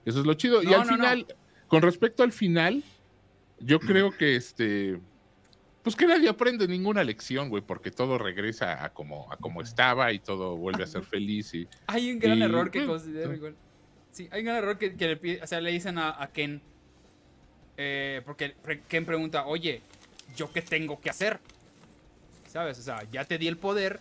[0.05, 0.62] eso es lo chido.
[0.64, 1.27] y al no, final,
[1.69, 2.83] con respecto al final,
[3.61, 4.99] yo creo que este,
[5.83, 10.13] pues que nadie aprende ninguna lección, güey, porque todo regresa a como, a como estaba
[10.13, 13.31] y todo vuelve a ser feliz y Hay un gran Y- error que Mm, considero
[13.31, 13.37] sí.
[13.37, 13.57] igual.
[14.13, 16.29] Sí, hay un gran error que, que le, pide- o sea, le dicen a, a
[16.29, 16.61] Ken.
[17.77, 19.83] eh, porque pre- Ken pregunta, oye,
[20.37, 21.39] ¿yo qué tengo que hacer?
[22.49, 22.79] ¿Sabes?
[22.79, 24.01] O sea, ya te di el poder.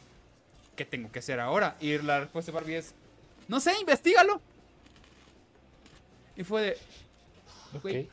[0.78, 1.76] ¿Qué tengo que hacer ahora?
[1.82, 2.94] Y la respuesta de Barbie es,
[3.50, 4.42] no sé, investigalo.
[6.38, 6.78] Y fue de,
[7.82, 8.10] güey, Ok.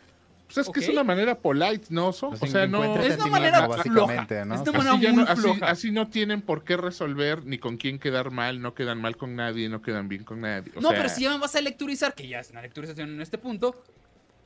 [0.55, 2.11] Pues es que es una manera polite, ¿no?
[2.12, 4.44] Pues o sea, no, Es una manera floja.
[4.44, 4.55] ¿no?
[4.55, 5.66] Es una manera así, muy no, así, floja.
[5.66, 9.36] así no tienen por qué resolver ni con quién quedar mal, no quedan mal con
[9.36, 10.72] nadie, no quedan bien con nadie.
[10.76, 13.11] o no, sea, pero si ya me vas a lecturizar, que ya es una lecturización
[13.11, 13.82] en este punto,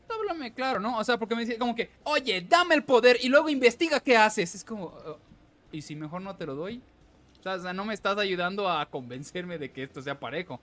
[0.09, 0.99] háblame claro, ¿no?
[0.99, 4.17] O sea, porque me dice como que, oye, dame el poder y luego investiga qué
[4.17, 4.55] haces.
[4.55, 5.19] Es como, "Oh,
[5.73, 6.81] ¿y si mejor no te lo doy?
[7.41, 10.61] O sea, o sea, no me estás ayudando a convencerme de que esto sea parejo.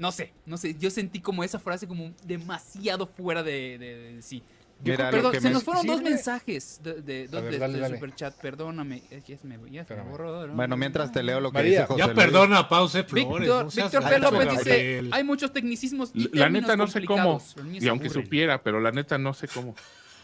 [0.00, 4.22] No sé, no sé, yo sentí como esa frase como demasiado fuera de, de- de
[4.22, 4.42] sí.
[4.82, 7.74] Yo Mira, perdón, se me nos fueron dos mensajes de, de, dos ver, de- dale,
[7.74, 7.94] de dale.
[7.96, 10.08] superchat, perdóname, ya me, ya se me Espérame.
[10.10, 10.54] borró, ¿no?
[10.54, 12.16] Bueno, mientras te leo lo que María, dice José Ya Luis.
[12.16, 13.12] perdona, pause Flores.
[13.40, 14.18] Víctor, no Víctor P.
[14.20, 17.42] López dice, hay muchos tecnicismos y La neta no sé cómo.
[17.70, 19.74] Y aunque supiera, pero la neta no sé cómo.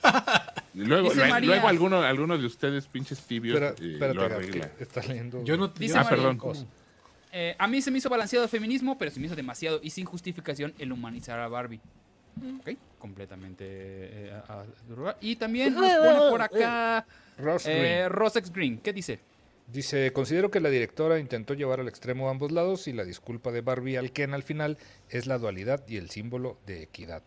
[0.74, 4.70] Luego, la- luego alguno, alguno de ustedes, pinches tibios, eh, espérate, lo arregla.
[4.78, 5.42] está leyendo.
[5.44, 6.36] Yo no Dice Ah, María, perdón.
[6.38, 6.64] Cosa.
[7.32, 9.90] Eh, a mí se me hizo balanceado el feminismo, pero se me hizo demasiado y
[9.90, 11.80] sin justificación el humanizar a Barbie.
[12.60, 13.64] Ok, completamente.
[13.68, 17.06] eh, a- a- y también nos pone por acá
[17.38, 17.58] Green.
[17.66, 18.78] eh, Rosex Green.
[18.78, 19.18] ¿Qué dice?
[19.72, 23.62] Dice, considero que la directora intentó llevar al extremo ambos lados y la disculpa de
[23.62, 27.22] Barbie al Ken al final es la dualidad y el símbolo de equidad.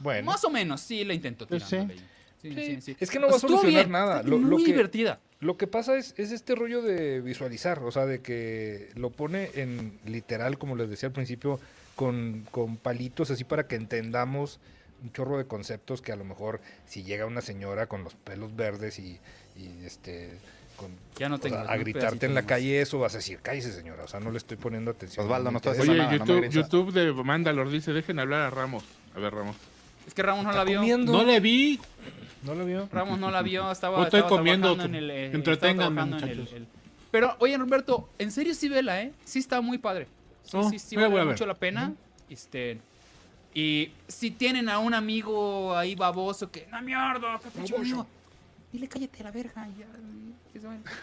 [0.00, 0.26] Bueno.
[0.26, 2.04] Más o menos, sí la intentó Pues tirándole sí.
[2.48, 2.54] Ahí.
[2.54, 2.96] Sí, sí, sí.
[3.00, 4.22] Es que no va a solucionar bien, nada.
[4.22, 5.20] lo muy que- divertida.
[5.40, 9.50] Lo que pasa es, es este rollo de visualizar, o sea, de que lo pone
[9.54, 11.58] en literal, como les decía al principio,
[11.96, 14.60] con, con palitos así para que entendamos
[15.02, 18.54] un chorro de conceptos que a lo mejor si llega una señora con los pelos
[18.54, 19.18] verdes y,
[19.56, 20.30] y, este
[20.76, 23.16] con, Ya no o tengo, sea, un a gritarte en la calle eso, vas a
[23.18, 25.24] decir, cállese señora, o sea, no le estoy poniendo atención.
[25.26, 25.76] Osvaldo, no estás.
[25.80, 26.54] Oye, nada, no YouTube, grites.
[26.54, 28.84] YouTube de Mandalor dice, dejen hablar a Ramos.
[29.16, 29.56] A ver, Ramos.
[30.06, 30.78] Es que Ramos no la vio.
[30.80, 31.12] comiendo.
[31.12, 31.80] No le vi.
[32.42, 32.88] ¿No lo vio?
[32.92, 35.10] Ramos no la vio, estaba, No estoy estaba comiendo, trabajando en el...
[35.10, 36.56] eh, entreténganme, estaba trabajando en el- muchachos.
[36.60, 36.66] el-
[37.10, 39.12] Pero, oye, Roberto, en serio sí vela, ¿eh?
[39.24, 40.08] Sí está muy padre.
[40.44, 41.26] Sí, Oh, sí, sí a vale ver.
[41.26, 41.92] mucho la pena.
[42.28, 42.78] Este...
[43.54, 46.66] Y si tienen a un amigo ahí baboso que...
[46.72, 47.38] ¡No mierda!
[47.44, 48.06] ¡Qué pinche amigo!
[48.72, 49.68] Dile cállate a la verga.
[49.78, 49.86] ya.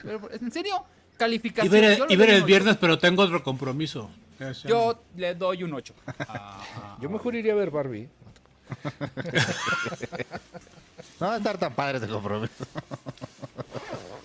[0.01, 0.83] Pero, ¿En serio?
[1.13, 1.71] Y Calificación.
[1.71, 2.45] ver, yo le y doy ver un el ocho.
[2.47, 4.09] viernes, pero tengo otro compromiso.
[4.65, 5.93] Yo le doy un 8.
[7.01, 8.09] Yo mejor iría a ver Barbie.
[11.19, 12.53] No va a estar tan padre ese compromiso.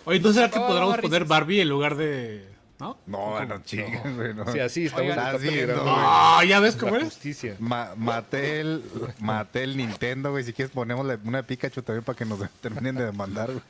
[0.05, 2.49] Oye, ¿no será que Oh, podríamos poner Barbie en lugar de.
[2.79, 2.99] ¿No?
[3.07, 4.35] No, no chingues, güey.
[4.35, 4.51] No.
[4.53, 5.83] Sí, así estamos Oigan, está así, no.
[5.83, 7.05] güey, Ah, ya ves la cómo es.
[7.05, 7.57] justicia.
[7.59, 8.83] Ma- Mattel,
[9.21, 10.45] Mattel, Nintendo, güey.
[10.45, 13.63] Si quieres ponemos una de Pikachu también para que nos terminen de demandar, güey.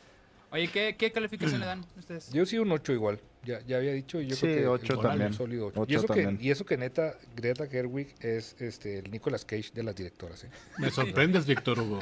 [0.51, 2.31] Oye, ¿qué, qué calificación le dan ustedes?
[2.33, 3.21] Yo sí un 8 igual.
[3.45, 5.29] Ya, ya había dicho y yo Sí, creo que ocho igual, también.
[5.31, 5.81] un sólido 8.
[5.83, 6.39] Ocho y, eso que, también.
[6.41, 10.45] y eso que neta, Greta Gerwig es este, el Nicolas Cage de las directoras.
[10.45, 10.51] ¿eh?
[10.79, 11.99] Me sorprendes, Víctor Hugo.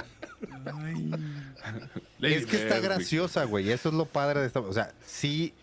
[2.19, 3.71] Lady es que está graciosa, güey.
[3.71, 4.61] Eso es lo padre de esta.
[4.61, 5.55] O sea, sí,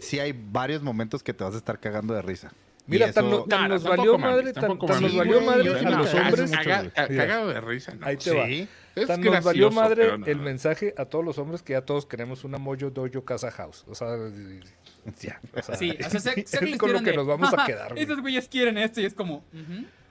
[0.00, 2.52] sí hay varios momentos que te vas a estar cagando de risa.
[2.88, 6.14] Mira, tan, eso- tan No, nos valió madre, tan, tan nos valió madre a los
[6.14, 6.50] hombres.
[6.94, 8.06] Cagado de risa, ¿no?
[8.06, 8.46] Ahí te va.
[8.46, 8.68] Sí.
[8.94, 10.24] Es Tan nos valió madre no.
[10.24, 13.84] el mensaje a todos los hombres que ya todos queremos una Moyo Dojo Casa House.
[13.88, 14.08] O sea,
[15.20, 15.40] ya.
[15.56, 17.92] O sea, Sí, o sea, es con lo que de, nos vamos a "Ja, quedar.
[17.92, 18.02] güey.
[18.04, 19.44] Esos güeyes quieren esto y es como,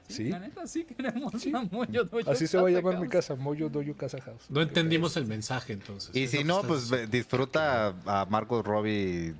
[0.08, 0.30] sí, Sí.
[0.30, 3.12] la neta sí queremos una Moyo Dojo Así se va a llamar mi House".
[3.12, 4.46] casa, Moyo Dojo Casa House.
[4.50, 6.16] No entendimos el mensaje entonces.
[6.16, 7.12] Y si no, pues diciendo.
[7.12, 9.34] disfruta a Marcos Robbie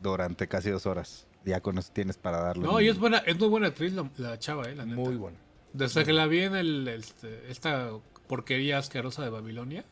[0.00, 1.26] durante casi dos horas.
[1.44, 2.64] Ya con eso tienes para darle.
[2.64, 4.96] No, un- y es buena, es muy buena actriz la, la chava, eh, la neta.
[5.00, 5.36] Muy bueno.
[5.74, 7.90] Desde que la vi en el, este, esta
[8.28, 9.84] porquería asquerosa de Babilonia,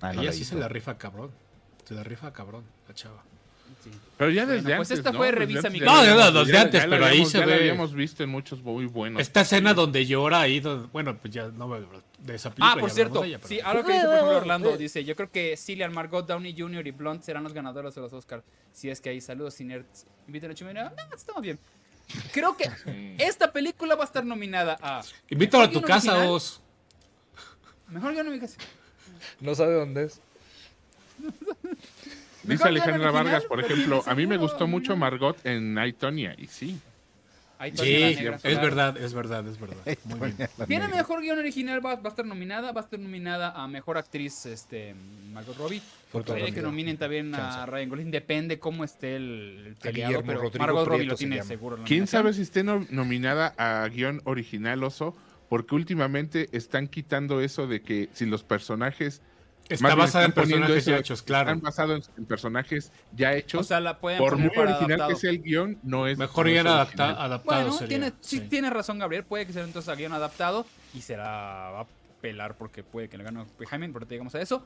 [0.00, 1.30] Ah, no ella sí se la rifa cabrón.
[1.84, 3.24] Se la rifa cabrón, la chava.
[3.84, 3.90] Sí.
[4.16, 5.18] Pero ya Bueno, desde pues antes, esta ¿no?
[5.18, 7.24] fue Desde Revisa mi No, la de habíamos- los de ya- antes, ya pero ahí
[7.24, 7.54] se ya la ve.
[7.54, 9.22] habíamos visto en muchos muy buenos.
[9.22, 11.78] Esta escena donde llora ahí, donde- bueno, pues ya no me-
[12.18, 12.72] de esa película.
[12.72, 15.30] Ah, por cierto, ella, pero- sí, algo que dice por ejemplo Orlando, dice, yo creo
[15.30, 16.84] que Cillian, Margot Downey Jr.
[16.86, 18.42] y Blunt serán los ganadores de los Oscars.
[18.72, 20.04] Si es que hay saludos, sin nerds.
[20.26, 20.92] Inviten a Chumera.
[20.96, 21.58] No, estamos bien.
[22.32, 22.64] Creo que
[23.18, 26.34] esta película va a estar nominada a Invítalo a Mejor tu casa, original.
[26.34, 26.60] Os.
[27.88, 28.50] Mejor guion original.
[29.40, 30.20] No sabe dónde es.
[32.48, 34.96] Dice Alejandra Vargas, por ejemplo, a mí me gustó mucho.
[34.96, 36.78] Margot en Aitonia, y sí.
[37.74, 39.76] Sí, Negra, es verdad, es verdad, es verdad.
[40.04, 40.48] Muy bien.
[40.68, 43.98] Tiene mejor guion original, va, va a estar nominada, va a estar nominada a mejor
[43.98, 44.94] actriz, este,
[45.32, 45.82] Margot Robbie.
[46.12, 47.66] Puede que nominen también a.
[47.66, 51.42] Ryan Gosling, depende cómo esté el, el peleado, pero Rodrigo Margot Robbie Prieto lo tiene
[51.42, 51.78] seguro.
[51.84, 55.16] ¿Quién sabe si esté no- nominada a guion original, Oso?
[55.48, 59.20] Porque últimamente están quitando eso de que si los personajes...
[59.68, 61.50] Está basada en personajes eso ya hechos, claro.
[61.50, 63.60] Están basados en personajes ya hechos.
[63.60, 65.08] O sea, la pueden por muy original adaptado.
[65.10, 66.16] que sea el guion, no es...
[66.18, 67.88] Mejor no bien adapta- adaptado Bueno, sería.
[67.88, 68.40] tiene, sí, sí.
[68.48, 71.86] tiene razón Gabriel, puede que sea entonces a guion adaptado y se la va a
[72.20, 74.64] pelar porque puede que le gane Jaime, pero te digamos a eso.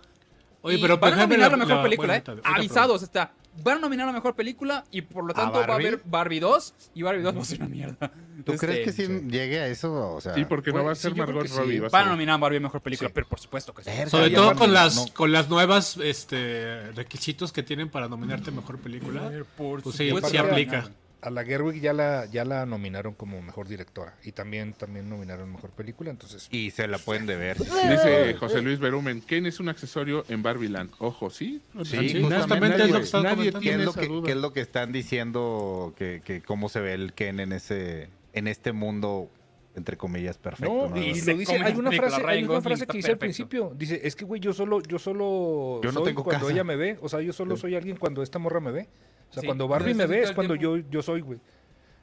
[0.62, 2.42] Oye, pero van a nominar la, mejor película, bueno, ¿eh?
[2.44, 3.32] Avisados está.
[3.62, 6.40] Van a nominar la mejor película y por lo ¿A tanto va a haber Barbie
[6.40, 8.10] 2 y Barbie 2 va a ser una mierda.
[8.46, 10.14] ¿Tú Este, crees que sí, llegue a eso?
[10.14, 11.56] O sea, Sí, porque no va a sí, ser creo Margot sí.
[11.58, 11.80] Robbie.
[11.80, 13.12] va a Van a nominar a Barbie mejor película, Sí.
[13.14, 13.90] pero por supuesto que sí.
[13.90, 18.08] Verga, Sobre todo Barbie con las, no- con las nuevas este, requisitos que tienen para
[18.08, 19.30] nominarte mejor película.
[19.56, 20.88] Por Pues sí, sí aplica.
[21.22, 24.14] A- la Gerwig ya la, ya la nominaron como mejor directora.
[24.24, 26.10] Y también, también nominaron mejor película.
[26.10, 27.56] Entonces, Y se la pueden deber.
[27.58, 30.90] Dice José Luis Berumen, Ken es un accesorio en Barbieland.
[30.98, 31.62] Ojo, ¿sí?
[31.84, 33.60] Sí, justamente justamente es lo que estaba nadie comentando.
[33.60, 34.26] ¿Qué es, tiene lo que, duda.
[34.26, 35.94] qué es lo que están diciendo?
[35.96, 39.28] Que, que cómo se ve el Ken en ese en este mundo,
[39.76, 40.72] entre comillas, perfecto.
[40.72, 40.96] No, ¿no?
[40.96, 43.72] y Se lo dice, hay una frase, hay una frase que dice al principio.
[43.76, 46.52] Dice, es que güey, yo solo, yo solo Yo no soy tengo cuando casa.
[46.52, 46.98] ella me ve.
[47.02, 48.88] O sea, yo solo soy alguien cuando esta morra me ve.
[49.32, 50.90] O sea, Sí, cuando Barbie me ve es cuando yo, tiempo.
[50.90, 51.40] yo soy, güey.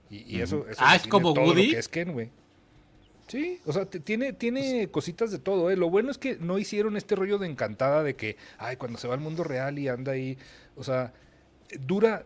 [0.09, 1.71] Y, y eso, eso Ah, es como todo lo Woody.
[1.71, 2.31] que es Ken, güey.
[3.27, 5.75] Sí, o sea, tiene, tiene cositas de todo, ¿eh?
[5.77, 9.07] Lo bueno es que no hicieron este rollo de encantada de que, ay, cuando se
[9.07, 10.35] va al mundo real y anda ahí,
[10.75, 11.13] o sea,
[11.81, 12.25] dura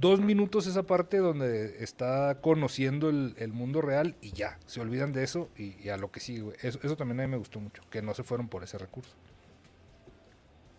[0.00, 5.12] dos minutos esa parte donde está conociendo el, el mundo real y ya, se olvidan
[5.12, 6.56] de eso y, y a lo que sigue, güey.
[6.62, 9.12] Eso, eso también a mí me gustó mucho, que no se fueron por ese recurso.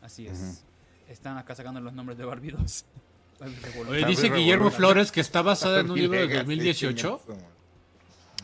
[0.01, 0.65] Así es.
[1.07, 2.85] Están acá sacando los nombres de Barbie 2.
[3.89, 7.21] Oye, dice Guillermo Flores que está basada en un libro de Villegas, 2018.
[7.25, 7.47] sí, chingazo.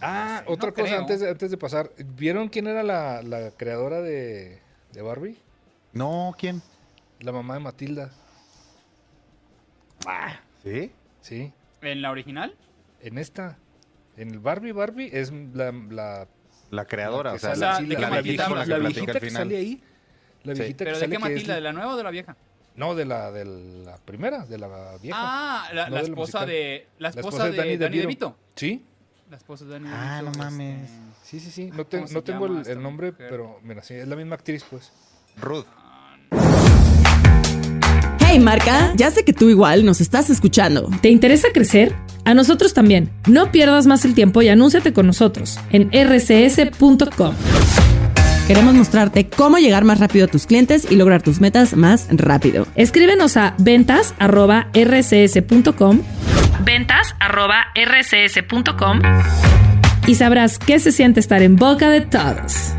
[0.02, 1.00] Ah, sé, otra no cosa creo.
[1.00, 1.92] antes de, antes de pasar.
[2.16, 4.60] ¿Vieron quién era la, la creadora de,
[4.94, 5.38] de Barbie?
[5.94, 6.62] No, ¿quién?
[7.20, 8.12] La mamá de Matilda.
[10.64, 10.92] ¿Sí?
[11.22, 11.52] Sí.
[11.82, 12.56] ¿En la original?
[13.02, 13.58] En esta.
[14.18, 16.28] En el Barbie Barbie es la, la
[16.72, 18.48] La creadora, la o que sea, sale- la, O sea, ¿de qué la Matilda
[18.80, 19.82] viejita que sale ahí.
[20.44, 20.60] La Sí.
[20.62, 21.56] viejita ¿Pero que de sale qué Matilda?
[21.56, 22.36] ¿De la nueva o de la vieja?
[22.78, 25.18] No, de la, de la primera, de la vieja.
[25.20, 26.88] Ah, la, no la del esposa de.
[27.00, 28.02] La La esposa de Danny, DeVito.
[28.02, 28.36] DeVito.
[28.56, 28.86] Sí,
[29.30, 30.84] La esposa de Danny Ah, DeVito, no mames.
[30.84, 31.70] este, sí, sí, sí.
[31.72, 33.28] Ah, No, te- ¿cómo se no tengo el, nombre, mujer?
[33.30, 34.92] pero mira, sí, es la misma actriz, pues.
[35.38, 35.66] Ruth.
[38.20, 40.90] Hey Marca, ya sé que tú igual nos estás escuchando.
[41.02, 41.96] ¿Te interesa crecer?
[42.26, 43.10] A nosotros también.
[43.28, 47.34] No pierdas más el tiempo y anúnciate con nosotros en rcs.com.
[48.48, 52.66] Queremos mostrarte cómo llegar más rápido a tus clientes y lograr tus metas más rápido.
[52.76, 56.02] Escríbenos a ventas@rcs.com.
[56.64, 59.02] ventas@rcs.com
[60.08, 62.74] y sabrás qué se siente estar en boca de todos.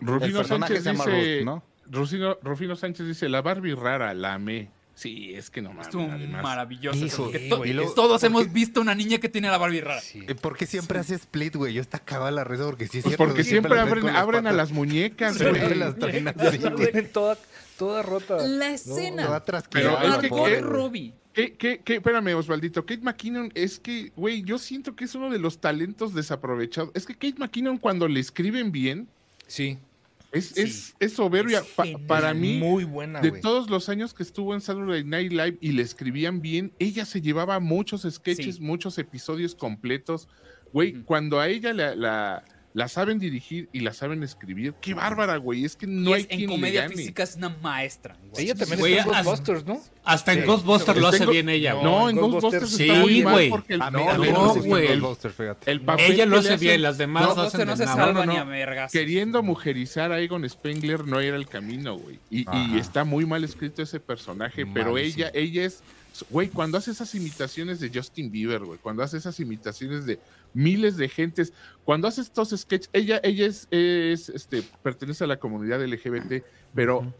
[0.00, 1.64] Rufino Sánchez dice, Ruth, ¿no?
[1.90, 4.70] Rufino, Rufino Sánchez dice, la Barbie rara, la amé.
[4.94, 6.42] Sí, es que no mames, Estuvo además.
[6.42, 7.04] maravilloso.
[7.04, 9.48] Hijo, porque sí, to- güey, y luego- todos porque- hemos visto una niña que tiene
[9.48, 10.00] la Barbie rara.
[10.00, 10.22] Sí.
[10.28, 11.74] Eh, ¿Por qué siempre hace split, güey?
[11.74, 14.16] Yo está acabada la risa porque sí es Pues cierto, porque siempre traen abren, las
[14.16, 15.74] abren a las muñecas, Siempre güey.
[15.78, 16.24] las tienen
[17.12, 17.36] toda,
[17.76, 18.36] toda rota.
[18.46, 19.22] La No, escena.
[19.28, 20.60] va Pero trasquilada es la que- que-.
[20.60, 21.12] Robbie.
[21.32, 21.96] ¿Qué, qué, qué?
[21.96, 22.86] Espérame, Osvaldito.
[22.86, 26.92] Kate McKinnon es que, güey, yo siento que es uno de los talentos desaprovechados.
[26.94, 29.08] Es que Kate McKinnon cuando le escriben bien,
[29.48, 29.76] Sí.
[30.34, 30.60] Es, Sí.
[30.62, 31.60] es, es soberbia.
[31.60, 32.06] Es Pa- genial.
[32.06, 35.72] para mí, Muy buena, de todos los años que estuvo en Saturday Night Live y
[35.72, 38.60] le escribían bien, ella se llevaba muchos sketches, Sí.
[38.62, 40.28] muchos episodios completos.
[40.72, 42.44] Güey, cuando a ella la, la,
[42.74, 45.64] la saben dirigir y la saben escribir, qué bárbara, güey.
[45.64, 46.96] Es que no Y hay es- en quien le comedia gane.
[46.96, 48.16] física es una maestra.
[48.32, 48.44] güey.
[48.44, 49.80] Ella también Güey, está en Ghostbusters, ¿no?
[50.02, 50.46] Hasta en Sí.
[50.46, 51.84] Ghostbusters lo hace bien ella, güey.
[51.84, 54.02] No, en en Ghostbusters, Ghostbusters está sí, muy mal porque el, A mí
[54.32, 55.04] no, no, güey, el-
[55.66, 58.26] el papel Ella lo hace hacen- bien, las demás No, lo hacen no se no,
[58.26, 58.40] ni no.
[58.40, 58.90] a vergas.
[58.90, 62.18] queriendo mujerizar a Egon Spengler no era el camino, güey.
[62.28, 62.44] Y,
[62.76, 65.80] está muy mal escrito ese personaje, pero ella, ella es,
[66.28, 70.18] güey, cuando hace esas imitaciones de Justin Bieber, güey, cuando hace esas imitaciones de
[70.54, 71.52] miles de gentes,
[71.84, 76.42] cuando hace estos sketches, ella, ella es, es, este, pertenece a la comunidad LGBT,
[76.74, 77.12] pero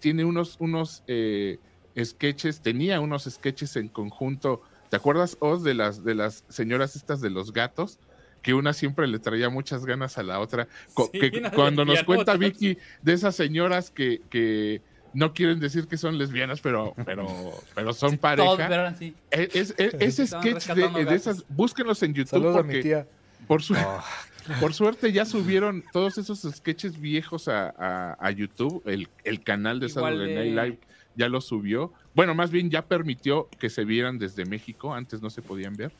[0.00, 1.58] tiene unos, unos eh,
[2.02, 4.62] sketches, tenía unos sketches en conjunto.
[4.90, 7.98] ¿Te acuerdas, Oz, de las, de las señoras estas de los gatos?
[8.42, 10.68] Que una siempre le traía muchas ganas a la otra.
[10.94, 12.36] Co- Sí, que unas cuando nos cuenta.
[12.36, 14.80] Vicky de esas señoras que, que
[15.14, 17.26] no quieren decir que son lesbianas, pero, pero,
[17.74, 18.56] pero son Todos, pareja.
[18.56, 19.14] pero eran así.
[19.30, 23.06] Es, es- es- sketch de, esas, búsquenlos en YouTube Saludos a mi porque tía.
[23.46, 24.02] por, su- Oh,
[24.60, 28.82] por suerte ya subieron todos esos sketches viejos a, a- a YouTube.
[28.86, 30.78] El, el canal de Saturday de- Night Live
[31.16, 31.92] ya lo subió.
[32.14, 34.94] Bueno, más bien ya permitió que se vieran desde México.
[34.94, 35.92] Antes no se podían ver.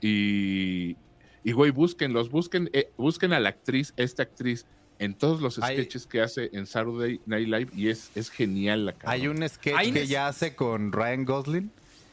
[0.00, 0.96] Y,
[1.44, 2.30] y güey, búsquenlos.
[2.30, 4.66] Busquen, eh, busquen a la actriz, esta actriz,
[5.00, 7.70] en todos los Hay- sketches que hace en Saturday Night Live.
[7.74, 9.42] Y es, es genial la Hay cabrón.
[9.42, 11.70] un sketch Hay que ya hace con Ryan Gosling.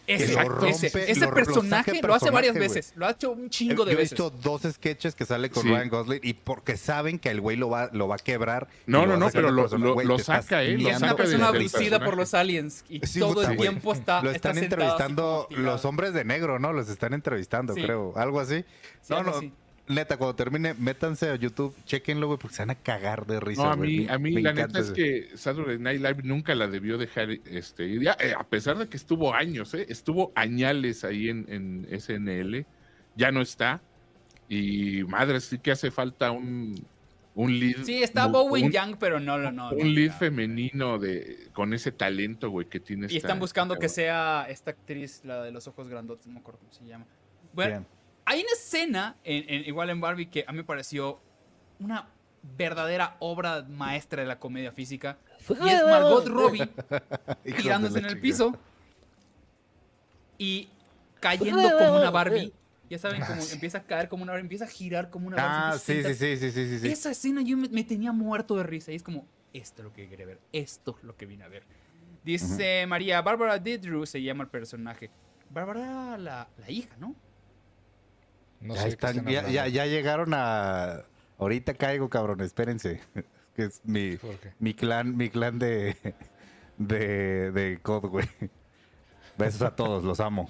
[0.08, 2.94] Ese, lo rompe, ese, lo- ese lo personaje lo hace varias veces.
[2.96, 4.12] Lo ha hecho un chingo de Yo he veces.
[4.12, 5.70] visto dos sketches que sale con Sí.
[5.70, 8.70] Ryan Gosling y porque saben que el güey lo va, lo va a quebrar.
[8.86, 9.86] No, no, no, pero lo- persona.
[10.06, 10.76] lo- saca, ¿eh?
[10.76, 12.00] Es una persona personaje.
[12.06, 12.86] por los aliens.
[12.88, 14.22] Y Sí, todo puta, el tiempo está.
[14.24, 16.72] Lo está están entrevistando los hombres de negro, ¿no?
[16.72, 17.82] Los están entrevistando, Sí.
[17.82, 18.14] creo.
[18.16, 18.64] Algo así.
[19.02, 19.42] Sí, no, no.
[19.88, 23.64] Neta, cuando termine, métanse a YouTube, chequenlo, güey, porque se van a cagar de risa.
[23.64, 26.68] No, a mí, a mí me la neta es que Saturday Night Live nunca la
[26.68, 28.02] debió dejar este, ir.
[28.02, 29.86] Ya, eh, a pesar de que estuvo años, ¿eh?
[29.88, 32.66] estuvo añales ahí en, en SNL,
[33.16, 33.82] ya no está.
[34.50, 36.76] Y madre, sí que hace falta un,
[37.36, 37.84] un lead.
[37.84, 39.70] Sí, está Bowen un, Young, pero no, no, no.
[39.72, 40.18] un lead no.
[40.18, 44.46] femenino de, con ese talento, güey, que tiene Y esta- están buscando esta que sea
[44.50, 47.06] esta actriz, la de los ojos grandotes, no me acuerdo cómo se llama.
[47.54, 47.97] Bueno, Bien.
[48.30, 51.20] Hay una escena, en, en- igual en Barbie, que a mí me pareció
[51.80, 52.10] una
[52.58, 55.18] verdadera obra maestra de la comedia física.
[55.64, 56.70] Y es Margot Robbie
[57.58, 58.54] tirándose en el piso
[60.38, 60.70] y
[61.20, 62.54] cayendo como una Barbie.
[62.90, 65.76] Ya saben, como empieza a caer como una Barbie, empieza a girar como una Barbie.
[65.76, 66.88] Ah, sí, sí, sí, sí, sí, sí.
[66.90, 68.92] Esa escena yo me, me tenía muerto de risa.
[68.92, 70.40] Y es como, esto es lo que quería ver.
[70.52, 71.64] Esto es lo que vine a ver.
[72.24, 75.10] Dice María, Bárbara Didrew se llama el personaje.
[75.50, 77.16] Bárbara, la, la hija, ¿no?
[78.62, 81.04] No ya, sé qué están- ya, ya- ya llegaron a.
[81.40, 83.00] Ahorita caigo, cabrón, espérense.
[83.56, 84.18] que es mi,
[84.60, 85.96] mi clan, mi clan de.
[86.78, 87.52] de.
[87.52, 88.28] de COD, güey.
[89.38, 90.50] Besos a todos, los amo.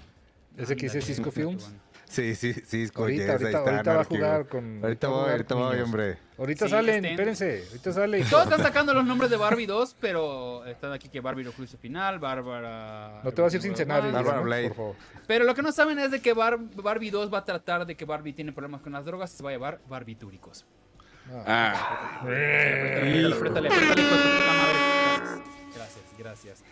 [0.57, 1.69] Ese que dice Cisco Films.
[2.09, 4.79] Sí, sí, sí, con Ahorita, ahorita, está, ahorita va a jugar con.
[4.83, 6.17] Ahorita va a voy, jugar ahorita con voy, hombre.
[6.37, 7.63] Ahorita Sí, salen, estén- espérense.
[7.67, 8.29] Ahorita salen.
[8.29, 11.77] Todos están sacando los nombres de Barbie 2, pero están aquí que Barbie lo juicio
[11.77, 13.19] final, Bárbara...
[13.23, 14.39] No te vas a ir sin cenar, Bárbara.
[14.39, 14.67] Blade.
[14.69, 14.95] por favor.
[15.27, 17.95] Pero lo que no saben es de que Bar- Barbie 2 va a tratar de
[17.97, 20.65] que Barbie tiene problemas con las drogas y se va a llevar barbitúricos.
[21.45, 23.21] Ah, madre.
[25.75, 26.63] Gracias, gracias,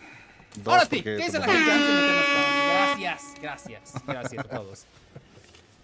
[0.64, 4.86] Ahora sí, ¿qué dice la gente antes de meternos con- Gracias, gracias, gracias a todos.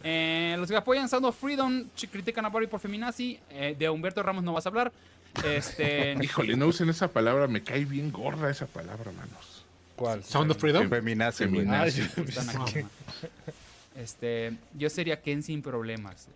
[0.05, 3.38] Eh, los que apoyan Sound of Freedom critican a Barbie por feminazi.
[3.50, 4.92] Eh, de Humberto Ramos no vas a hablar.
[5.44, 9.64] Este, híjole, no usen esa palabra, me cae bien gorda esa palabra, manos.
[9.96, 10.24] ¿Cuál?
[10.24, 10.88] Sound of Freedom.
[10.88, 12.03] Feminazi, Feminazi.
[12.03, 12.88] aquí, ma.
[13.96, 16.28] Este, yo sería Ken sin problemas.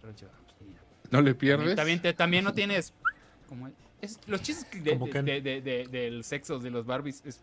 [1.11, 1.75] ¿No le pierdes?
[1.77, 2.93] también, te- también no tienes.
[3.49, 3.71] Como,
[4.03, 5.25] es- los chistes que de- Como de- Ken.
[5.25, 7.41] de- de- de- del sexo de los Barbies es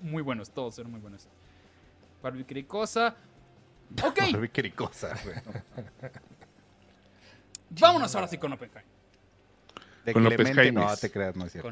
[0.00, 1.26] muy buenos, todos eran muy buenos.
[2.22, 3.16] Barbie cricosa.
[4.02, 4.20] Ok,
[7.70, 8.84] vámonos ahora sí con Oppenheimer.
[10.04, 11.70] De Con Clemente, no te creas, no es cierto.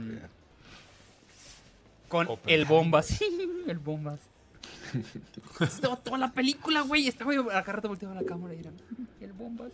[2.09, 3.21] Con, con el Bombas.
[3.67, 4.21] el Bombas.
[5.61, 7.09] Estaba toda la película, güey.
[7.09, 8.71] Estaba yo acá rato volteaba la cámara y era
[9.21, 9.73] el Bombas.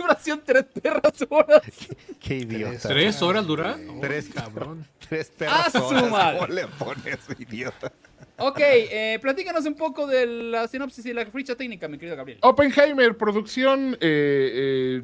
[0.00, 1.62] Duración tres perras horas.
[2.20, 2.88] Qué idiota.
[2.88, 3.78] ¿Tres horas dura?
[4.00, 4.30] Tres.
[4.30, 4.86] Oh, cabrón.
[5.08, 6.10] Tres ¡Ah, perras su horas.
[6.10, 6.38] madre!
[6.38, 7.92] ¿Cómo le pones, idiota?
[8.38, 12.38] Ok, eh, platícanos un poco de la sinopsis y la ficha técnica, mi querido Gabriel.
[12.42, 13.94] Oppenheimer, producción.
[14.00, 15.02] eh, eh,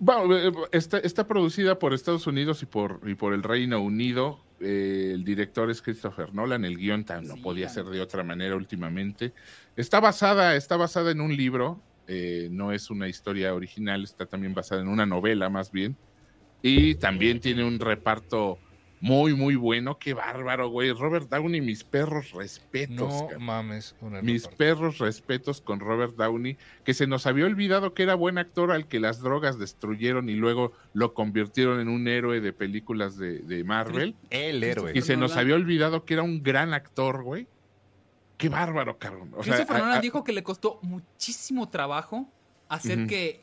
[0.00, 4.40] bueno, eh, está, está producida por Estados Unidos y por, y por el Reino Unido.
[4.58, 6.64] Eh, el director es Christopher Nolan.
[6.64, 7.72] El guion tan, no podía ya.
[7.74, 9.32] ser de otra manera últimamente.
[9.76, 11.80] Está basada, está basada en un libro.
[12.06, 15.96] Eh, no es una historia original, está también basada en una novela más bien.
[16.62, 18.58] Y también tiene un reparto
[19.00, 19.98] muy, muy bueno.
[19.98, 20.90] Qué bárbaro, güey.
[20.92, 23.12] Robert Downey, mis perros respetos.
[23.30, 23.94] No mames.
[24.00, 24.56] Una Mis reparto.
[24.56, 28.88] perros respetos con Robert Downey, que se nos había olvidado que era buen actor al
[28.88, 33.62] que las drogas destruyeron y luego lo convirtieron en un héroe de películas de, de
[33.64, 34.14] Marvel.
[34.30, 34.92] El héroe.
[34.94, 37.46] Y se nos había olvidado que era un gran actor, güey.
[38.36, 39.30] Qué bárbaro, cabrón.
[39.34, 42.28] O Christopher a- Nolan a- dijo que le costó muchísimo trabajo
[42.68, 43.40] hacer que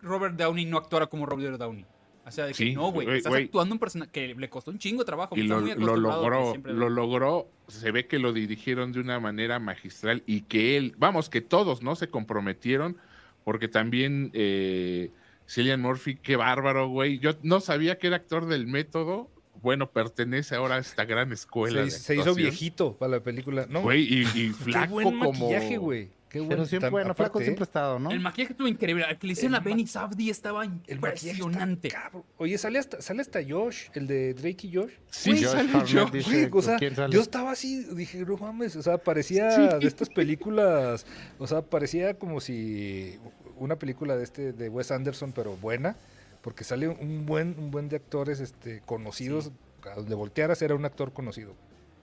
[0.00, 1.84] Robert Downey no actuara como Robert Downey.
[2.24, 4.78] O sea, de que Sí, no, güey, estás actuando un personaje que le costó un
[4.78, 5.36] chingo de trabajo.
[5.36, 7.48] y lo, muy lo logró, siempre- lo logró.
[7.68, 11.82] Se ve que lo dirigieron de una manera magistral y que él, vamos, que todos,
[11.82, 11.94] ¿no?
[11.94, 12.96] Se comprometieron,
[13.44, 15.12] porque también eh,
[15.48, 17.20] Cillian Murphy, qué bárbaro, güey.
[17.20, 19.30] Yo no sabía que era actor del método.
[19.62, 21.78] Bueno, pertenece ahora a esta gran escuela.
[21.80, 23.66] Se, de se hizo viejito para la película.
[23.68, 25.32] No, Güey, y, y qué flaco buen como.
[25.32, 26.10] maquillaje, güey.
[26.28, 28.10] Qué Pero buen siempre, bueno, flaco siempre ha estado, ¿no?
[28.10, 29.04] El maquillaje estuvo increíble.
[29.08, 31.92] El que le hicieron a Benny Safdie estaba impresionante.
[32.36, 34.92] Oye, sale hasta, sale hasta Josh, el de Drake y Josh.
[35.10, 36.78] Sí, Josh sale dice, Güey, o sea,
[37.08, 41.06] yo estaba así, dije, no mames, o sea, parecía de estas películas,
[41.38, 43.18] o sea, parecía como si
[43.56, 45.96] una película de este de Wes Anderson, pero buena,
[46.46, 49.50] porque sale un buen un buen de actores este conocidos,
[49.82, 51.56] a donde voltearas era un actor conocido.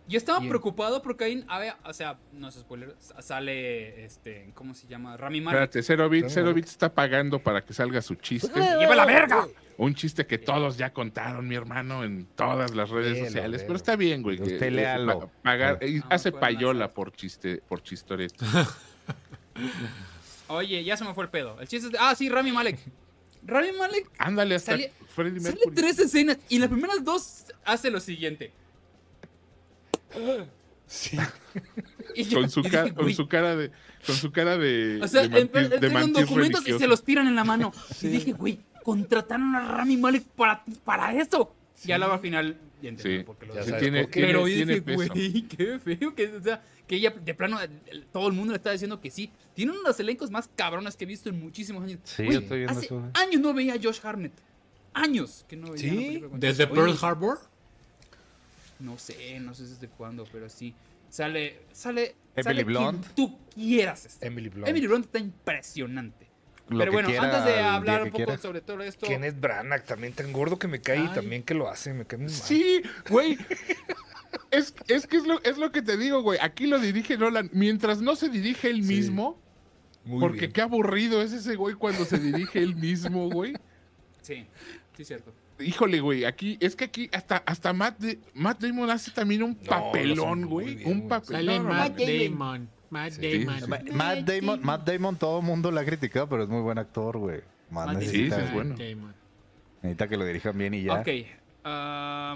[0.06, 0.50] Yo estaba Bien.
[0.50, 4.86] preocupado porque ahí, a ver, o sea, no es spoiler, sa- sale, este, ¿cómo se
[4.86, 5.16] llama?
[5.16, 5.62] Rami Malek.
[5.62, 6.54] Espérate, Zero Bit, Zero.
[6.54, 8.52] Bit está pagando para que salga su chiste.
[8.60, 9.48] ¡Lleva la verga!
[9.78, 13.64] Un chiste que todos ya contaron, mi hermano, en todas las redes sociales.
[13.64, 14.36] Pero está bien, güey.
[14.36, 15.20] que- Usted que léalo.
[15.22, 18.36] pa- pagar- y Ah, hace fueron payola por chiste, por chistorete.
[20.50, 21.60] Oye, ya se me fue el pedo.
[21.62, 22.78] El chiste es de, ah, sí, Rami Malek.
[23.46, 28.00] Rami Malek Ándale hasta Sale- Freddie sale tres escenas y las primeras dos hace lo
[28.00, 28.52] siguiente.
[30.88, 31.18] Sí.
[32.30, 33.14] Yo- Con su, dije, con "Güey".
[33.16, 33.72] su cara de.
[34.06, 35.00] Con su cara de.
[35.02, 36.88] O sea, de mantis- de mantis documentos y se religioso.
[36.88, 37.72] los tiran en la mano.
[38.02, 41.56] Y dije, güey, contrataron a Rami Malek para, para esto.
[41.86, 42.58] Y al al final,
[42.90, 43.24] entendí Sí.
[43.24, 43.78] por qué lo decía.
[43.78, 46.16] tiene, tiene- Pero tiene dije, güey, qué feo.
[46.16, 47.58] Que, o sea, que ella, de plano,
[48.12, 49.30] todo el mundo le está diciendo que sí.
[49.54, 52.00] Tiene uno de los elencos más cabrones que he visto en muchísimos años.
[52.04, 53.10] Sí, yo estoy viendo hace eso.
[53.14, 54.34] años no veía a Josh Hartnett.
[54.94, 55.90] Años que no veía.
[55.92, 56.22] ¿Sí?
[56.30, 56.76] con ¿Desde Josh.
[56.76, 57.40] Pearl Oye, Harbor?
[58.80, 60.74] No sé, no sé desde cuándo, pero sí.
[61.10, 62.16] Sale, sale.
[62.36, 63.06] Emily sale Blunt.
[63.06, 64.06] quien tú quieras.
[64.06, 64.28] estar.
[64.28, 64.68] Emily Blunt.
[64.68, 66.28] Emily Blunt está impresionante.
[66.70, 68.38] Lo pero que bueno, quiera, antes de hablar un poco quiera.
[68.38, 69.05] sobre todo esto.
[69.05, 72.18] Kenneth Branagh también tan gordo que me cae y también que lo hace, me cae
[72.20, 72.36] muy mal.
[72.41, 73.38] Sí, güey.
[74.49, 76.39] Es, es que es lo, es lo que te digo, güey.
[76.41, 77.49] Aquí lo dirige Nolan.
[77.53, 79.39] Mientras no se dirige él Sí, mismo,
[80.05, 80.51] Muy porque bien.
[80.53, 83.53] qué aburrido es ese güey cuando se dirige él mismo, güey.
[84.22, 84.45] Sí,
[84.95, 85.34] sí, cierto.
[85.59, 89.55] Híjole, güey, aquí, es que aquí hasta, hasta Matt, Da- Matt Damon hace también un
[89.55, 90.84] papelón, güey.
[90.86, 91.45] Un papelón.
[91.45, 91.97] Sale no, Matt.
[91.99, 92.70] Damon.
[92.94, 93.44] Matt Sí.
[93.46, 93.70] Damon.
[93.70, 96.78] Ma- Matt Damon, Matt Damon, todo el mundo lo ha criticado, pero es muy buen
[96.78, 97.41] actor, güey.
[97.70, 98.00] Más Matt Damon.
[98.00, 98.76] necesita, Sí, sí, es bueno.
[98.78, 99.16] Damon.
[99.82, 100.94] necesita que lo dirijan bien y ya.
[101.02, 101.08] Ok.
[101.66, 102.36] ah,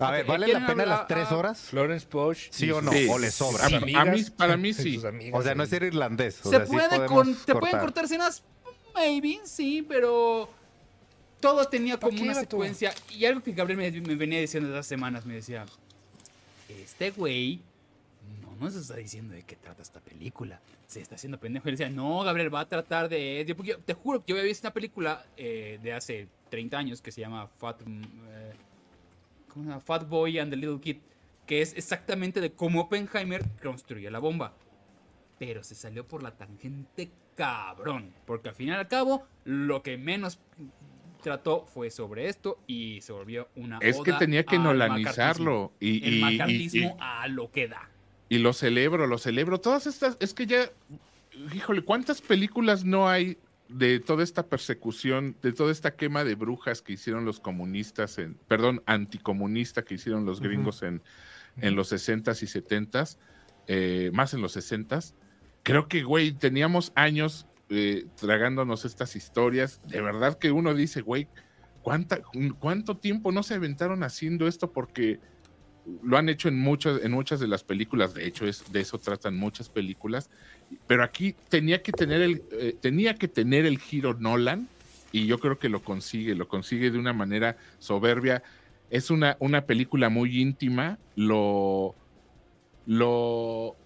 [0.00, 1.60] A ver, ¿vale ¿quieren la pena hablar- las tres ah, horas?
[1.62, 2.38] Florence Poch.
[2.52, 3.64] Sí o no, o le sobra.
[3.64, 5.00] A- a mí- para mí sí.
[5.04, 6.38] amigas O sea, no es ser irlandés.
[6.46, 8.04] O se sea, puede con- te pueden cortar.
[8.04, 8.44] escenas,
[8.94, 10.48] maybe, sí, pero
[11.40, 12.94] todo tenía ¿Pa' como una secuencia.
[13.10, 15.66] Y algo que Gabriel me, me venía diciendo desde hace semanas, me decía,
[16.68, 17.60] este güey
[18.58, 20.60] no nos está diciendo de qué trata esta película.
[20.86, 21.68] Se está haciendo pendejo.
[21.68, 23.44] Y le decía, no, Gabriel, va a tratar de...
[23.46, 26.78] yo- porque yo- te juro que yo había visto una película eh, de hace 30
[26.78, 27.82] años que se llama Fat...
[27.86, 28.52] mm, eh,
[29.48, 29.80] ¿cómo se llama?
[29.80, 30.98] Fat Boy and the Little Kid,
[31.46, 34.54] que es exactamente de cómo Oppenheimer construye la bomba.
[35.38, 38.12] Pero se salió por la tangente cabrón.
[38.26, 40.40] Porque al fin y al cabo, lo que menos
[41.22, 43.78] trató fue sobre esto y se volvió una.
[43.78, 45.72] Es que tenía que nolanizarlo.
[45.80, 47.88] Y, El y- macartismo y- a lo que da.
[48.28, 49.60] Y lo celebro, lo celebro.
[49.60, 50.70] Todas estas, es que ya,
[51.54, 56.82] híjole, ¿cuántas películas no hay de toda esta persecución, de toda esta quema de brujas
[56.82, 61.02] que hicieron los comunistas, en, perdón, anticomunista que hicieron los gringos en,
[61.58, 63.18] en los 60s y 70s,
[63.66, 65.14] eh, más en los 60s?
[65.62, 69.82] Creo que, güey, teníamos años eh, tragándonos estas historias.
[69.86, 71.28] De verdad que uno dice, güey,
[71.82, 72.20] ¿cuánta,
[72.58, 74.72] ¿cuánto tiempo no se aventaron haciendo esto?
[74.72, 75.20] Porque
[76.02, 78.98] lo han hecho en muchas, en muchas de las películas, de hecho es, de eso
[78.98, 80.28] tratan muchas películas,
[80.86, 84.68] pero aquí tenía que tener el, eh, tenía que tener el giro Nolan
[85.12, 88.42] y yo creo que lo consigue, lo consigue de una manera soberbia.
[88.90, 91.94] Es una, una película muy íntima, lo,
[92.86, 93.76] lo,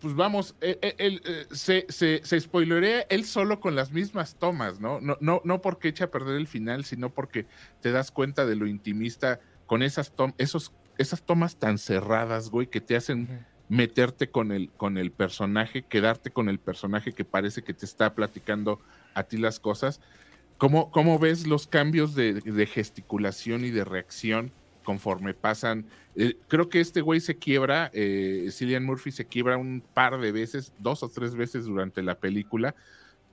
[0.00, 4.36] pues vamos, él, él- él, eh, se, se, se spoilerea él solo con las mismas
[4.38, 5.00] tomas, ¿no?
[5.00, 7.46] No, no, no porque echa a perder el final, sino porque
[7.80, 12.68] te das cuenta de lo intimista con esas, tom- esos, esas tomas tan cerradas, güey,
[12.68, 17.62] que te hacen meterte con el, con el personaje, quedarte con el personaje que parece
[17.62, 18.80] que te está platicando
[19.14, 20.00] a ti las cosas.
[20.56, 24.52] ¿Cómo, cómo ves los cambios de, de gesticulación y de reacción
[24.84, 25.84] conforme pasan?
[26.14, 30.32] Eh, creo que este güey se quiebra, eh, Cillian Murphy se quiebra un par de
[30.32, 32.74] veces, dos o tres veces durante la película,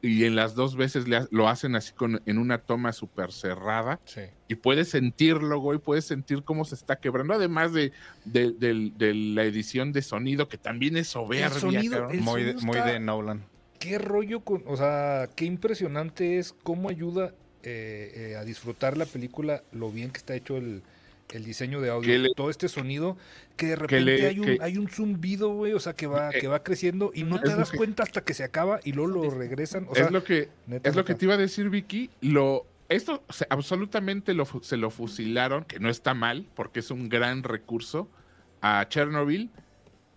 [0.04, 3.32] y en las dos veces le ha- lo hacen así con, en una toma súper
[3.32, 4.22] cerrada Sí.
[4.50, 7.94] y puedes sentirlo, güey, puedes sentir cómo se está quebrando, además de,
[8.26, 11.50] de, del- de la edición de sonido, que también es soberbia.
[11.52, 12.12] sonido, cabrón.
[12.12, 13.46] el Muy, de- sonido muy de Nolan.
[13.80, 17.34] qué rollo con, o sea, qué impresionante es cómo ayuda
[17.64, 20.84] eh, eh, a disfrutar la película, lo bien que está hecho el,
[21.34, 23.18] el diseño de audio, le- todo este sonido,
[23.58, 26.30] que de repente le- hay, un, que- hay un zumbido, güey, o sea, que va,
[26.30, 28.94] Eh, que va creciendo y no te das que- cuenta hasta que se acaba y
[28.94, 29.88] luego lo regresan.
[29.90, 32.10] O sea, es lo que, neta, es lo que te iba a decir, Vicky.
[32.22, 37.44] Lo, esto absolutamente lo, se lo fusilaron, que no está mal, porque es un gran
[37.44, 38.10] recurso,
[38.62, 39.50] a Chernobyl.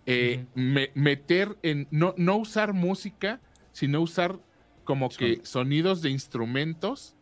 [0.09, 3.41] eh, me- meter en, no, no usar música,
[3.73, 4.39] sino usar
[4.85, 7.13] como que sonidos de instrumentos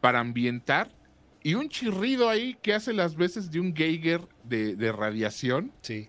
[0.00, 0.88] para ambientar
[1.48, 5.72] y un chirrido ahí que hace las veces de un Geiger de, de radiación.
[5.82, 6.08] sí,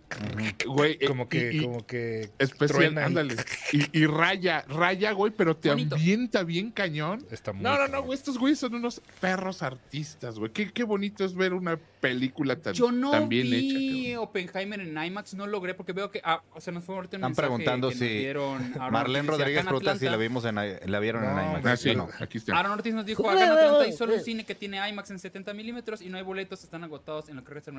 [0.65, 3.35] Güey, eh, como que, y- como que especial, ándale.
[3.71, 5.95] Y, y raya, raya, güey, pero te Bonito.
[5.95, 7.25] ambienta bien cañón.
[7.31, 10.51] Está muy No, no, no, güey, estos güeyes son unos perros artistas, güey.
[10.51, 14.21] Qué, qué bonito es ver una película tan, Yo no tan bien vi hecha.
[14.21, 16.21] Oppenheimer en IMAX, no logré porque veo que.
[16.23, 19.63] Ah, o sea, nos fue ahorita un Están preguntando que nos si dieron Marlene Rodríguez
[19.63, 21.65] pregunta si la vimos en, la vieron No, en IMAX.
[21.65, 22.57] Ah, sí, no, aquí está.
[22.57, 25.19] Aaron Ortiz nos dijo, acá en Atlanta hay solo un cine que tiene IMAX en
[25.19, 27.71] 70 milímetros y no hay boletos, están agotados en lo que resta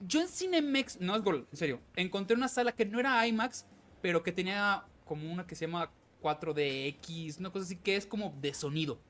[0.00, 3.66] Yo en Cinemex, no es gol, en serio, encontré una sala que no era IMAX,
[4.00, 5.90] pero que tenía como una que se llama
[6.22, 9.00] 4DX, una cosa así que es como de sonido.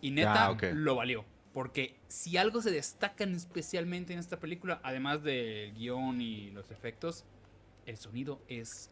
[0.00, 1.24] Y neta, Ah, lo valió.
[1.52, 7.24] Porque si algo se destacan especialmente en esta película, además del guion y los efectos,
[7.86, 8.90] el sonido es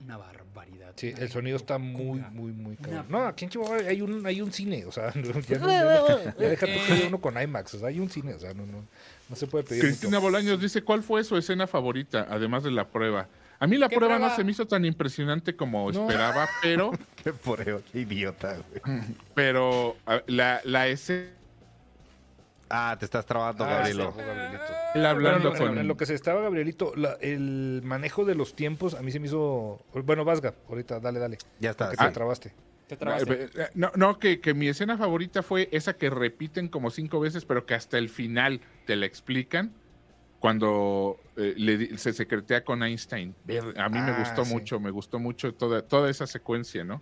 [0.00, 0.92] una barbaridad.
[0.96, 3.06] Sí, Una el sonido está muy, muy, muy Una- cabrón.
[3.08, 6.24] No, aquí en Chihuahua hay un, hay un cine, o sea, no, ya, no- ya
[6.24, 8.66] ya deja tú haya uno con IMAX, o sea, hay un cine, o sea, no,
[8.66, 8.84] no,
[9.28, 10.22] no se puede pedir Cristina mucho.
[10.22, 13.28] Bolaños dice, ¿cuál fue su escena favorita, además de la prueba?
[13.58, 14.36] A mí la ¿Qué prueba, no prueba?
[14.36, 16.02] se me hizo tan impresionante como No.
[16.02, 16.90] esperaba, pero,
[17.24, 19.00] Qué poreo, qué idiota, güey.
[19.34, 21.30] pero la, la escena,
[22.68, 24.12] Ah, te estás trabando, Ah, Gabrielito.
[24.94, 25.78] hablando Bueno, en- con...
[25.78, 29.20] en lo que se estaba Gabrielito, la- el manejo de los tiempos a mí se
[29.20, 29.80] me hizo.
[30.04, 31.38] Bueno, Vasga, ahorita, dale, dale.
[31.60, 31.90] Ya está.
[31.90, 32.52] Te trabaste.
[32.88, 33.32] Te trabaste.
[33.44, 37.20] Eh, eh, No, no que, que mi escena favorita fue esa que repiten como cinco
[37.20, 39.72] veces, pero que hasta el final te la explican
[40.40, 43.34] cuando eh, le di- se secretea con Einstein.
[43.44, 44.52] Ver- A mí me Ah, gustó sí.
[44.52, 47.00] mucho, me gustó mucho toda, toda esa secuencia, ¿no?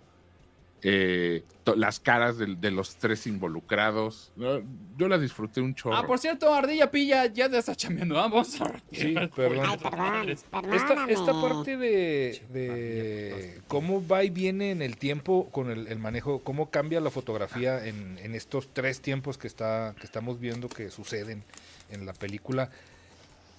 [0.81, 1.43] Eh,
[1.75, 4.31] las caras de, los tres involucrados.
[4.35, 4.61] ¿no?
[4.97, 5.95] Yo la disfruté un chorro.
[5.95, 8.15] Ah, por cierto, Ardilla Pilla ya te está chambeando.
[8.15, 10.29] Vamos a Sí, Ay, perdón.
[10.29, 16.39] Esta, parte de, de cómo va y viene en el tiempo con el, el manejo,
[16.43, 20.91] cómo cambia la fotografía en, en estos tres tiempos que, está, que estamos viendo que
[20.91, 21.43] suceden
[21.89, 22.69] en la película.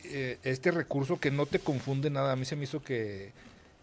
[0.05, 3.33] Eh, este recurso que no te confunde nada, a mí se me hizo que,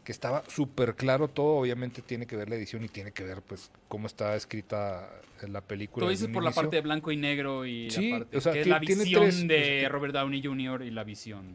[0.04, 3.42] que estaba súper claro todo, obviamente tiene que ver la edición y tiene que ver
[3.42, 5.10] pues cómo está escrita
[5.48, 6.06] la película.
[6.06, 8.54] Tú dices por la parte de blanco y negro y Sí, la parte o sea,
[8.54, 10.82] que es ti- la tiene visión tres, de pues, Robert Downey Jr.
[10.84, 11.46] y la visión.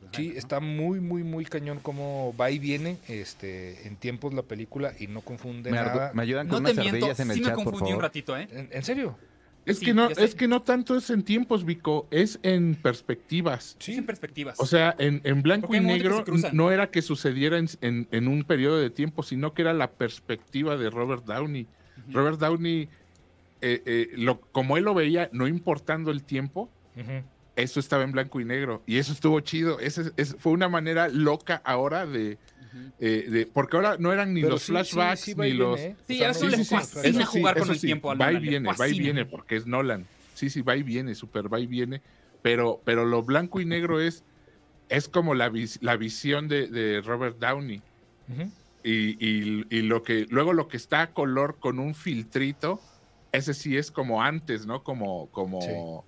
[0.00, 4.42] de Sí, está muy, muy, muy cañón como va y viene este, en tiempos la
[4.42, 6.12] película y no confunde Me, nada.
[6.14, 8.00] me ayudan con No te unas miento, ardillas en el sí me por confundí un
[8.02, 8.48] ratito, ¿eh?
[8.50, 9.18] ¿En, en serio?
[9.68, 13.76] Es Sí, que no, es que no tanto es en tiempos, Vico, es en perspectivas.
[13.78, 13.94] Sí.
[13.94, 14.58] en perspectivas.
[14.58, 18.44] O sea, en, en blanco y negro no era que sucediera en, en- en un
[18.44, 21.66] periodo de tiempo, sino que era la perspectiva de Robert Downey.
[22.12, 22.88] Robert Downey,
[23.60, 26.70] eh, eh, lo, como él lo veía, no importando el tiempo,
[27.56, 28.82] eso estaba en blanco y negro.
[28.86, 29.80] Y eso estuvo chido.
[29.80, 32.38] Ese, es- fue una manera loca ahora de...
[32.98, 35.80] eh, de- porque ahora no eran ni Pero los sí, flashbacks sí ni viene, los...
[35.80, 35.96] ¿eh?
[36.06, 38.68] Sí, O sea, a eso no- fascina jugar con el tiempo al Va y viene,
[38.72, 40.06] va y viene, porque es Nolan.
[40.34, 42.00] Sí, sí, va y viene, super va y viene.
[42.42, 44.22] Pero, pero lo blanco y negro es,
[44.88, 47.82] es como la, vis- la visión de, de Robert Downey.
[48.84, 52.80] Y, y- y lo que, luego lo que está a color con un filtrito,
[53.32, 54.82] ese sí es como antes, ¿no?
[54.84, 56.04] Como, como,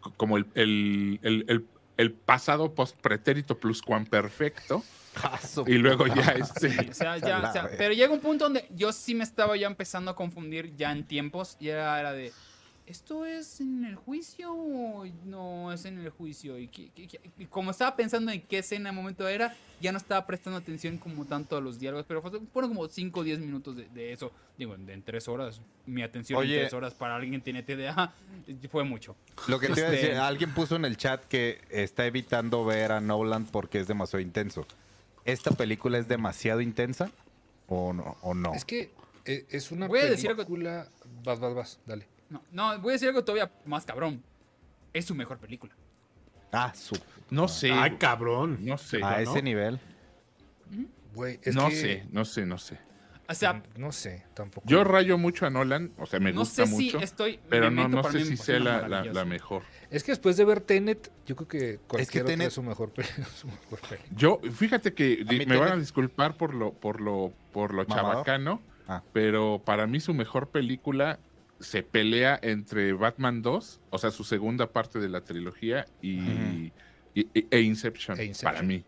[0.00, 4.76] co- como el, el, el- el- el pasado post pretérito pluscuamperfecto.
[4.78, 5.03] Ah, su
[5.66, 6.70] Y luego ya este.
[6.70, 7.76] Sí, o sea, ya, La o sea, verga.
[7.78, 11.04] pero llega un punto donde yo sí me estaba ya empezando a confundir ya en
[11.04, 12.32] tiempos y era, era de,
[12.86, 16.58] ¿esto es en el juicio o no es en el juicio?
[16.58, 19.90] Y, qué- qué- qué- y como estaba pensando en qué escena de momento era, ya
[19.92, 23.24] no estaba prestando atención como tanto a los diálogos, pero fue- fueron como 5 o
[23.24, 24.32] 10 minutos de, de eso.
[24.56, 26.54] Digo, en, en tres horas, mi atención Oye.
[26.56, 28.12] en tres horas para alguien que tiene TDA
[28.70, 29.16] fue mucho.
[29.48, 32.64] Lo que te iba a Este- decir, alguien puso en el chat que está evitando
[32.64, 34.66] ver a Nolan porque es demasiado intenso.
[35.24, 37.10] ¿Esta película es demasiado intensa
[37.66, 38.16] o no?
[38.22, 38.52] O no?
[38.54, 38.92] Es que
[39.24, 40.88] eh, es una Voy a decir algo- película...
[41.24, 42.06] Vas, vas, vas, dale.
[42.28, 44.22] No, no, voy a decir algo todavía más cabrón.
[44.92, 45.72] Es su mejor película.
[46.52, 46.96] Ah, su...
[47.30, 47.72] No sé.
[47.72, 48.58] Ay, cabrón.
[48.60, 49.02] no sé.
[49.02, 49.16] a ¿no?
[49.18, 49.80] ese nivel.
[51.14, 52.78] Güey, es no que- sé, no sé, no sé.
[53.28, 54.66] O sea, No sé, tampoco.
[54.68, 57.40] Yo rayo mucho a Nolan, o sea, me no gusta sé mucho, si estoy...
[57.48, 59.18] pero no, no sé si sea la, la- maravilloso.
[59.18, 59.62] la mejor.
[59.90, 62.90] Es que después de ver Tenet, yo creo que cualquier otra Tenet- es su mejor,
[62.92, 63.04] pe-
[63.34, 64.10] su mejor película.
[64.16, 69.02] Yo, fíjate que me van a disculpar por lo, por lo, por lo chabacano, Ah.
[69.14, 71.18] pero para mí su mejor película
[71.60, 76.70] se pelea entre Batman 2, o sea, su segunda parte de la trilogía, y,
[77.14, 78.52] e- e Inception, E Inception.
[78.52, 78.84] para mí.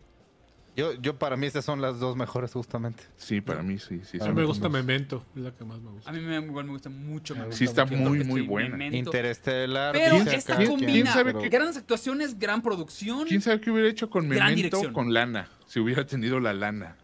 [0.77, 3.03] Yo, yo para mí estas son las dos mejores justamente.
[3.17, 3.99] Sí, para mí sí.
[4.05, 4.69] sí A mí me gusta.
[4.69, 6.07] Memento, es la que más me gusta.
[6.07, 7.33] A mí me, igual me gusta mucho.
[7.33, 7.57] Me Memento.
[7.57, 7.97] Sí está mucho.
[7.97, 8.69] muy, que muy buena.
[8.77, 8.95] Memento.
[8.95, 9.93] Interestelar.
[9.93, 13.27] Pero esta acá que- combina ¿Quién sabe qué- grandes actuaciones, gran producción.
[13.27, 14.93] ¿Quién sabe qué hubiera hecho con Memento dirección.
[14.93, 15.49] con lana?
[15.65, 16.95] Si hubiera tenido la lana.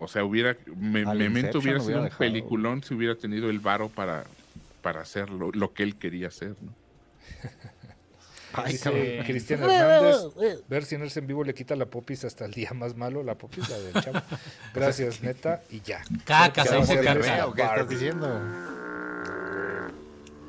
[0.00, 2.18] O sea, hubiera Me- Memento Inception hubiera sido hubiera un dejado.
[2.18, 4.24] peliculón si hubiera tenido el varo para,
[4.82, 6.74] para hacer lo, lo que él quería hacer, ¿no?
[8.52, 9.02] Ay, cabrón.
[9.26, 10.16] Cristian Hernández,
[10.68, 13.36] ver si en en vivo le quita la popis hasta el día más malo, la
[13.36, 14.20] popis, la del chavo.
[14.74, 16.02] Gracias, neta, y ya.
[16.24, 17.20] Caca, se dice caca.
[17.20, 18.40] esa ¿O qué estás diciendo?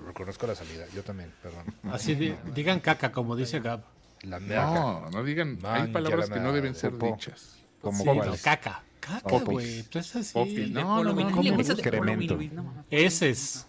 [0.08, 1.64] Reconozco la salida, yo también, perdón.
[1.92, 3.82] Así di- digan caca, como dice Gab.
[4.24, 4.66] La mierda.
[4.74, 5.60] No, no digan.
[5.62, 7.16] Man, hay palabras que no deben ser popó.
[7.16, 7.56] dichas.
[7.82, 8.84] Como Sí, no, caca.
[9.00, 9.46] Caca, Popis.
[9.48, 9.84] güey.
[9.84, 10.34] Tú es así.
[10.34, 11.30] Popis, El de No, no, no.
[11.32, 12.86] No, mames.
[12.92, 13.66] Ese es.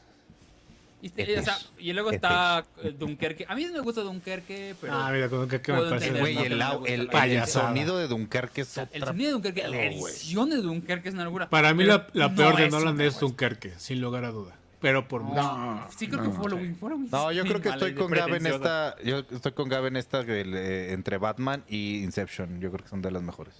[1.03, 3.45] Y, este- o sea, y luego está eh, Dunkerque.
[3.49, 4.95] A mí me gusta Dunkerque, pero.
[4.95, 6.07] Ah, mira, con que, que me parece.
[6.07, 7.69] entender, Güey, no, el, no el- el payasada.
[7.69, 11.25] sonido de Dunkerque es el otra sonido de Dunkerque, la edición de Dunkerque es una
[11.25, 11.51] locura.
[11.51, 14.55] Para mí la, la no peor de Nolan es Dunkerque, sin lugar a duda.
[14.81, 15.43] Pero por mucho.
[15.43, 16.31] No, Sí, creo no.
[16.31, 16.77] que Follow Win.
[16.77, 18.97] Follow Win No, yo creo que estoy con Gab en esta.
[19.05, 22.61] Yo estoy con Gab en esta eh, entre Batman y Inception.
[22.61, 23.55] Yo creo que son de las mejores.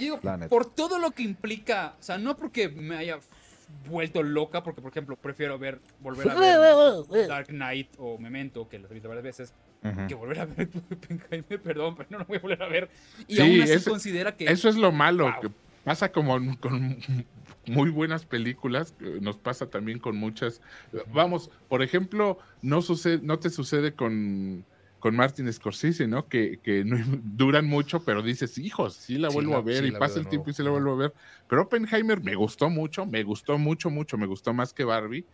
[0.00, 0.18] Yo
[0.48, 3.18] por todo lo que implica, o sea, no porque me haya
[3.88, 6.48] vuelto loca, porque por ejemplo prefiero ver, volver a ver
[7.28, 9.54] Dark Knight o Memento, que los he visto varias veces,
[10.08, 12.90] que volver a ver Oppenheimer, perdón, pero no lo voy a volver a ver.
[13.28, 15.40] Y Sí, aún así eso- considera que Eso es lo malo, Wow.
[15.42, 15.50] que
[15.84, 16.98] pasa como con
[17.66, 20.60] muy buenas películas, nos pasa también con muchas.
[21.12, 24.64] Vamos, por ejemplo, no sucede, no te sucede con,
[25.02, 26.28] con Martin Scorsese, ¿no?
[26.28, 29.90] Que, que no- duran mucho, pero dices, hijos, sí la vuelvo a ver, sí y
[29.90, 31.12] pasa el tiempo y sí la vuelvo a ver.
[31.48, 35.26] Pero Oppenheimer me gustó mucho, me gustó mucho, mucho, me gustó más que Barbie.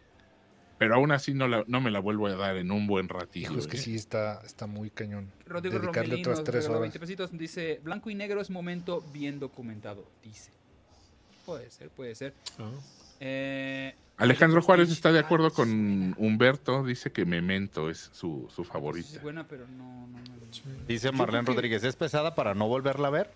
[0.78, 3.50] Pero aún así no, la, no me la vuelvo a dar en un buen ratito.
[3.52, 3.80] Hijo, es que ¿eh?
[3.80, 5.30] sí está, está muy cañón.
[5.44, 6.80] Rodrigo Dedicarle Romelino otras nos tres regaló horas.
[6.92, 10.50] 20 pesitos, dice, blanco y negro es momento bien documentado, dice.
[11.44, 12.32] Puede ser, puede ser.
[12.58, 12.72] ¿no?
[13.20, 16.14] Eh, Alejandro Juárez está de acuerdo con.
[16.18, 19.08] Humberto, dice que Memento es su, su Sí, favorita.
[19.08, 23.10] es buena, pero no, no me Dice Marlene Rodríguez, ¿es pesada para no volverla a
[23.12, 23.30] ver?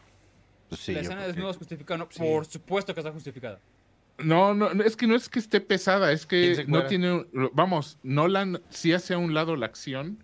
[0.69, 0.93] Pues sí.
[0.93, 3.61] La escena de desnudos justificada, no, por supuesto que está justificada.
[4.19, 6.87] No, no, no, es que no es que esté pesada, es ¿Quién se que no
[6.87, 10.23] tiene, vamos, Nolan sí hace a un lado la acción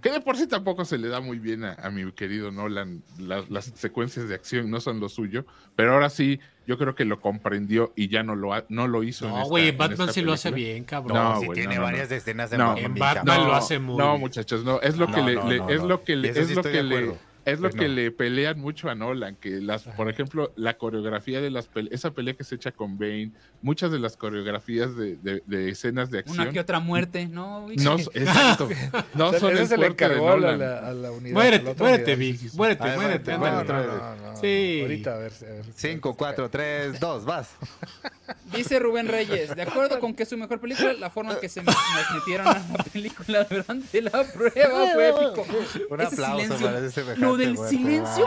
[0.00, 3.02] Que de por sí tampoco se le da muy bien a, a mi querido Nolan.
[3.18, 5.44] Las, las secuencias de acción no son lo suyo.
[5.76, 9.02] Pero ahora sí, yo creo que lo comprendió y ya no lo, ha- no lo
[9.02, 9.28] hizo.
[9.28, 11.16] No, güey, en Batman sí lo hace bien, cabrón.
[11.18, 12.16] No, sí güey, tiene no, no, varias no.
[12.16, 12.76] escenas de No.
[12.76, 14.20] En Batman lo hace muy No, bien.
[14.20, 14.80] muchachos, no.
[14.80, 15.88] Es lo No, que le, no, le- no, es no.
[15.88, 17.18] lo que le, Eso es sí lo estoy que de le, acuerdo.
[17.44, 17.94] Es lo Pues que no.
[17.94, 22.12] le pelean mucho a Nolan, que las, por ejemplo, la coreografía de las pele- esa
[22.12, 26.20] pelea que se echa con Bane, muchas de las coreografías de, de- de escenas de
[26.20, 26.40] acción.
[26.40, 27.66] Una que otra muerte, ¿no?
[27.76, 28.68] No, exacto.
[29.14, 30.84] No O sea, son el se le fuerte de encargó a la, Nolan.
[30.84, 31.34] a la unidad.
[31.34, 32.18] Muérete, muérete, unidad.
[32.40, 32.54] Vic.
[32.54, 34.36] Muérete, A ver, muérete, muérete, No, no, no, no.
[34.40, 34.78] Sí.
[34.82, 35.32] Ahorita, a ver.
[35.40, 35.64] a ver.
[35.74, 37.50] 5, 4, 3, 2, vas.
[38.54, 41.48] Dice Rubén Reyes, de acuerdo con que es su mejor película, la forma en que
[41.48, 41.72] se me-
[42.14, 45.46] metieron a la película durante la prueba fue épico.
[45.90, 48.26] Un Ese aplauso silencio, para ese semejante Lo del silencio,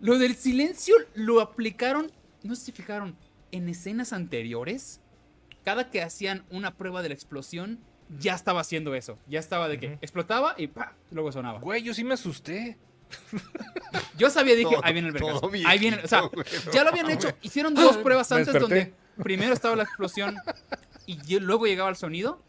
[0.00, 2.12] lo del silencio lo aplicaron,
[2.44, 3.16] no sé si fijaron,
[3.50, 5.00] en escenas anteriores,
[5.64, 7.80] cada que hacían una prueba de la explosión,
[8.20, 9.18] ya estaba haciendo eso.
[9.26, 10.94] Ya estaba de que explotaba y ¡pa!
[11.10, 11.58] luego sonaba.
[11.58, 12.78] Güey, yo sí me asusté.
[14.16, 16.90] Yo sabía, dije, Todo- ahí viene el todo Ahí viene, o sea, güey, ya lo
[16.90, 17.30] habían hecho.
[17.42, 18.92] Hicieron dos pruebas antes donde
[19.22, 20.36] primero estaba la explosión
[21.06, 22.40] y luego llegaba el sonido.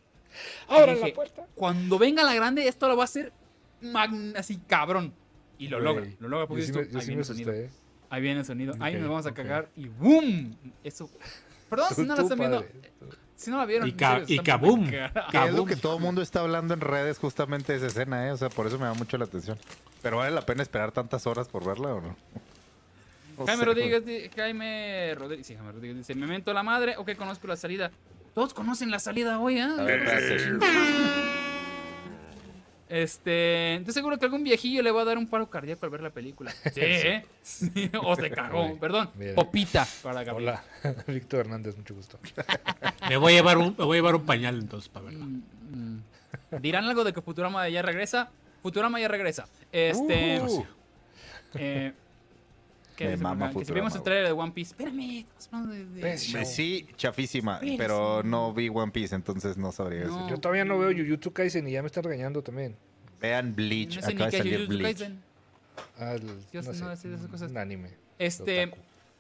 [0.70, 1.48] Dije, la puerta.
[1.56, 3.34] Cuando venga la grande, esto lo va a hacer
[3.82, 5.14] magn- así cabrón.
[5.58, 7.16] Y lo logra, lo logra porque Yo sí dices me, tú, yo ahí sí viene
[7.18, 7.70] me el sonido.
[8.12, 8.74] Ahí viene el sonido.
[8.80, 10.56] Ahí Ok, nos vamos a cagar y ¡boom!
[10.84, 11.10] Eso.
[11.70, 12.66] Perdón si no la Tú, están viendo.
[13.36, 13.88] Si no la vieron.
[13.88, 14.90] Y ca- y kaboom.
[14.90, 15.06] Que
[15.46, 18.32] es lo que todo el mundo está hablando en redes justamente de esa escena, ¿eh?
[18.32, 19.58] O sea, por eso me da mucho la atención.
[20.02, 22.16] Pero vale la pena esperar tantas horas por verla o no?
[23.38, 27.16] No Jaime Rodríguez, di- Jaime Rodríguez, sí, Jaime Rodríguez dice, me mento la madre, ok,
[27.16, 27.92] conozco la salida.
[28.34, 29.62] Todos conocen la salida hoy, ¿eh?
[29.62, 30.04] A ver.
[32.90, 36.02] Este, estoy seguro que algún viejillo le va a dar un paro cardíaco al ver
[36.02, 36.52] la película.
[36.74, 37.26] Sí, ¿eh?
[38.04, 39.12] o se cagó, perdón.
[39.16, 39.36] mira.
[39.36, 40.56] Popita para Gabriel.
[40.84, 42.20] Hola, Víctor Hernández, mucho gusto.
[43.08, 45.26] Me voy a llevar un, me voy a llevar un pañal entonces para verla.
[45.26, 46.00] Mm,
[46.62, 48.32] ¿Dirán algo de que Futurama ya regresa?
[48.64, 49.48] Futurama ya regresa.
[49.72, 50.42] Este.
[50.42, 50.66] Uh.
[51.56, 51.94] eh,
[53.00, 53.54] ¿qué Me dice por mama?
[53.54, 54.72] Que si vimos el trailer de One Piece.
[54.72, 59.58] Espérame, estamos hablando de- de- Ves, Eh, Sí, chafísima, pero no vi One Piece, entonces
[59.58, 60.16] no sabría No.
[60.16, 60.30] decir.
[60.36, 62.76] Yo todavía no veo Jujutsu Kaisen y ya me están regañando también.
[63.22, 64.98] Vean Bleach, No sé acaba de salir Jujutsu Bleach.
[65.00, 65.24] Kaisen.
[65.98, 67.52] Ah, no sé, no sé de esas cosas.
[67.52, 67.90] Un anime.
[68.18, 68.72] Este.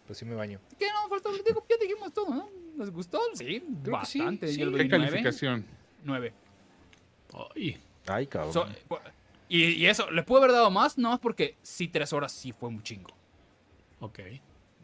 [0.06, 0.60] Pues sí me baño.
[0.78, 1.08] ¿Qué no?
[1.10, 2.50] Faltó, digo, ya dijimos todo, ¿no?
[2.78, 3.20] ¿Les gustó?
[3.34, 4.48] Sí, Creo que sí, bastante.
[4.50, 4.58] sí.
[4.76, 5.66] ¿Qué calificación?
[6.04, 6.34] Nueve.
[7.56, 7.78] Ay,
[8.08, 8.54] Ay, cabrón.
[8.54, 8.68] So-
[9.48, 10.98] y, y eso, ¿le puedo haber dado más?
[10.98, 13.10] No, más porque sí, tres horas sí fue un chingo.
[14.00, 14.20] Ok.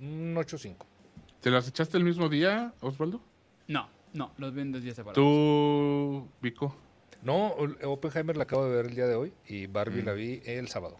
[0.01, 0.75] Un 8-5.
[1.41, 3.21] ¿Te las echaste el mismo día, Osvaldo?
[3.67, 5.15] No, no, los vi en dos días separados.
[5.15, 6.75] Tú, Vico.
[7.23, 7.47] No,
[7.83, 10.05] Oppenheimer la acabo de ver el día de hoy y Barbie Mm.
[10.05, 10.97] la vi el sábado.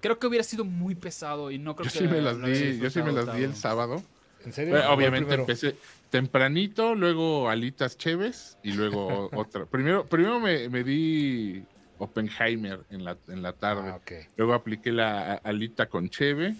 [0.00, 2.78] Creo que hubiera sido muy pesado y no creo Yo que sí me las di,
[2.78, 4.02] yo sí me las di el sábado.
[4.44, 4.70] ¿En serio?
[4.72, 5.76] Bueno, ¿Cuál obviamente empecé
[6.10, 9.66] tempranito, luego alitas cheves y luego otra.
[9.66, 11.64] Primero, primero me, me di
[11.98, 13.90] Oppenheimer en la, en la tarde.
[13.90, 14.12] Ah, ok.
[14.36, 16.54] Luego apliqué la alita con cheve.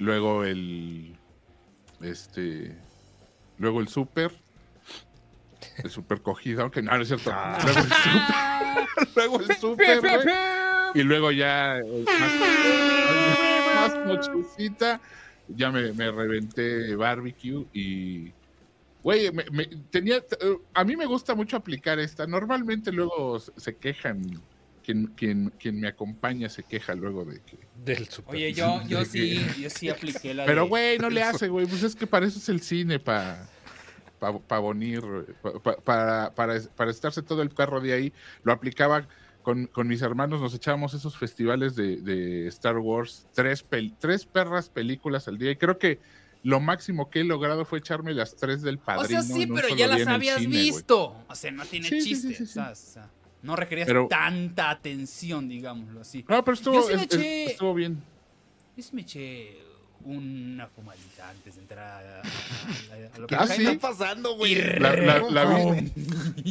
[0.00, 1.14] Luego el.
[2.00, 2.74] Este.
[3.58, 4.32] Luego el super.
[5.84, 7.30] El super cogido, aunque no, no es cierto.
[7.64, 9.08] Luego el super.
[9.14, 10.30] luego el super.
[10.94, 11.78] Y luego ya.
[11.78, 12.04] eh,
[13.76, 15.00] Más, más.
[15.48, 18.32] Ya me, me reventé barbecue y.
[19.02, 22.26] Güey, me- me- tenía, eh, a mí me gusta mucho aplicar esta.
[22.26, 24.40] Normalmente luego se quejan,
[24.84, 27.58] quien, quien, quien me acompaña se queja luego de que...
[27.84, 28.34] Del super.
[28.34, 31.66] Oye, yo, yo sí, yo sí apliqué la Pero de- güey, no le hace, güey.
[31.66, 33.48] Pues es que para eso es el cine, para
[34.18, 35.02] pa, pa bonir,
[35.42, 38.12] pa- pa- para, para, para estarse todo el perro de ahí.
[38.42, 39.06] Lo aplicaba
[39.42, 44.26] con, con mis hermanos, nos echábamos esos festivales de, de Star Wars, tres, pel- tres
[44.26, 45.50] perras películas al día.
[45.52, 45.98] Y creo que
[46.42, 49.22] lo máximo que he logrado fue echarme las tres del O padrino.
[49.22, 51.16] sea, sí, pero ya las habías cine, visto.
[51.28, 52.28] O sea, no tiene Sí, sí, sí, chiste.
[52.46, 52.58] sí, sí.
[52.60, 53.10] O sea,
[53.42, 56.24] no requerías Pero- tanta atención, digámoslo así.
[56.28, 58.02] No, pero estuvo, sí me es- es- eché- estuvo bien.
[58.76, 59.56] Yo sí me eché
[60.04, 63.64] una fumadita antes de entrar a, a- a- a lo ¿Ah, que sí?
[63.64, 64.54] ¿Qué está pasando, güey?
[64.54, 65.90] La, la- la vi.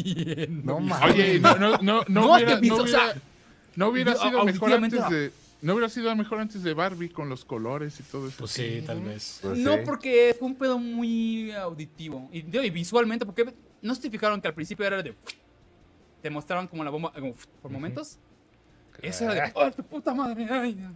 [0.04, 0.62] Bien.
[0.66, 1.12] No mames.
[1.16, 3.22] Oye, no, no, no, no, No, es hubiera, vi- no o sea, hubiera-
[3.76, 5.10] no hubiera sido mejor antes no.
[5.10, 5.32] de.
[5.62, 8.38] No hubiera sido mejor antes de Barbie con los colores y todo eso.
[8.40, 9.40] Pues sí, tal vez.
[9.42, 9.80] Pues no, sí.
[9.84, 12.30] porque fue un pedo muy auditivo.
[12.32, 15.14] Y, y visualmente, porque no se fijaron que al principio era de.
[16.22, 18.18] Te mostraban como la bomba como, por momentos.
[19.02, 19.52] Eso era de.
[19.56, 20.48] ¡Oh, tu puta madre!
[20.50, 20.94] Ay, no.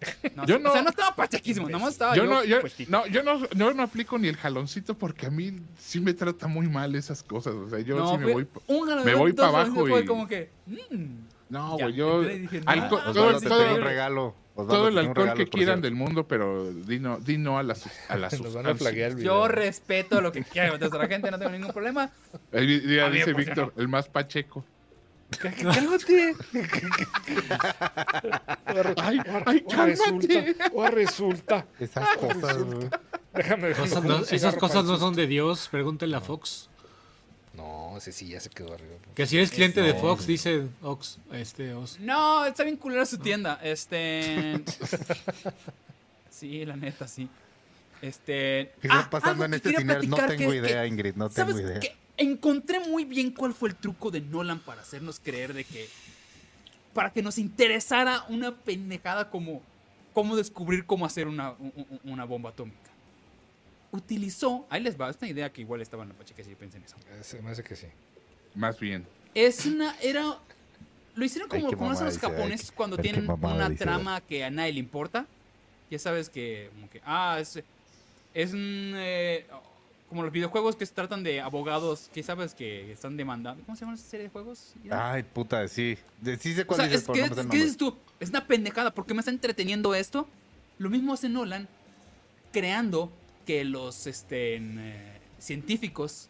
[0.34, 2.24] No, Yo O no- sea, no estaba pachequísimo, nomás estaba yo.
[2.24, 5.56] Yo no, yo, no, yo no, yo no aplico ni el jaloncito porque a mí
[5.78, 7.54] sí me trata muy mal esas cosas.
[7.54, 8.46] O sea, yo sí me fue voy.
[9.04, 10.50] me voy dos pa' jalones, abajo Fue y- como que.
[10.66, 11.04] mm,
[11.54, 12.22] No, güey, yo.
[13.12, 14.34] todo, te todo- tengo un regalo.
[14.56, 17.92] Todo el alcohol que quieran del mundo, pero di no, di no a la, sus-
[18.08, 18.28] a la
[19.22, 22.10] Yo respeto lo que quiera meterse la gente, no tengo ningún problema.
[22.52, 24.64] Ahí ya dice Víctor, el más pacheco.
[25.40, 26.34] Cálmate.
[28.96, 30.56] Ay, ay, cálmate.
[30.74, 31.66] ahora resulta.
[31.78, 32.88] Esas cosas, güey.
[33.32, 36.68] Déjame, esas cosas no son de Dios, pregúntenle a Fox.
[37.56, 38.94] No, ese sí ya se quedó arriba.
[39.14, 40.00] Que si eres cliente de no.
[40.00, 41.98] Fox, dice Ox, este Oz.
[42.00, 43.60] No, está bien culera su tienda.
[43.62, 44.60] Este.
[46.30, 47.28] Sí, la neta, sí.
[48.02, 48.72] Este.
[48.80, 49.70] ¿Qué está ah, pasando en este?
[49.72, 51.80] No tengo que- idea, que- Ingrid, no ¿Sabes tengo idea.
[52.16, 55.88] Encontré muy bien cuál fue el truco de Nolan para hacernos creer de que.
[56.92, 59.62] Para que nos interesara una pendejada como.
[60.12, 62.90] Cómo descubrir cómo hacer una, un- un- una bomba atómica.
[63.94, 64.66] Utilizó.
[64.70, 66.82] Ahí les va, esta idea que igual estaba en la pache que sí pensé en
[66.82, 66.96] eso.
[67.22, 67.86] Se me hace que sí.
[68.56, 69.06] Más bien.
[69.34, 69.94] Es una.
[70.00, 70.36] Era.
[71.14, 74.72] Lo hicieron como como hacen los japoneses cuando tienen una dice, trama que a nadie
[74.72, 75.26] le importa.
[75.92, 76.70] Ya sabes que.
[76.74, 77.00] Como que.
[77.04, 77.62] Ah, es.
[78.34, 78.94] Es un.
[78.96, 79.46] eh,
[80.08, 83.62] como los videojuegos que se tratan de abogados que sabes que están demandando.
[83.64, 84.74] ¿Cómo se llama esa serie de juegos?
[84.90, 85.96] Ay, puta, sí.
[86.20, 87.96] De- Sí sé O cuál sea, dices, es no ¿qué dices tú?
[88.18, 88.92] Es una pendejada.
[88.92, 90.28] ¿Por qué me está entreteniendo esto?
[90.78, 91.68] Lo mismo hace Nolan
[92.52, 93.12] creando
[93.44, 96.28] que los este, en, eh, científicos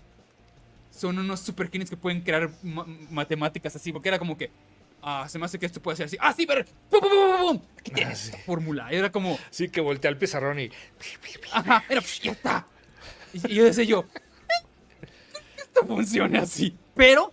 [0.91, 3.93] son unos super genios que pueden crear ma- matemáticas así.
[3.93, 4.51] Porque era como que.
[5.07, 6.17] Ah, se me hace que esto puede ser así.
[6.21, 6.65] ¡Ah, sí, pero!
[6.89, 7.61] ¡Pum, pum!
[7.79, 8.91] Aquí tienes esta fórmula.
[8.91, 9.39] Era como.
[9.51, 10.71] Sí, que volteé al pizarrón y.
[11.53, 12.01] Ajá, era.
[12.23, 12.67] ¡Ya está!
[13.35, 14.07] Y, y yo decía yo.
[14.15, 15.07] "Eh,
[15.59, 16.77] Esto funciona así.
[16.95, 17.33] Pero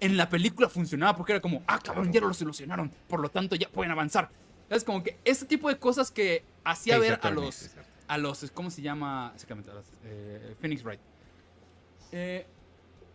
[0.00, 2.90] en la película funcionaba porque era como, ah, cabrón, ya lo solucionaron.
[3.08, 4.30] Por lo tanto, ya pueden avanzar.
[4.68, 7.70] Es como que ese tipo de cosas que hacía ver a los.
[8.08, 9.30] A los, ¿cómo se llama?
[9.34, 11.00] Exactamente, a los, eh, Phoenix Wright.
[12.12, 12.46] Eh,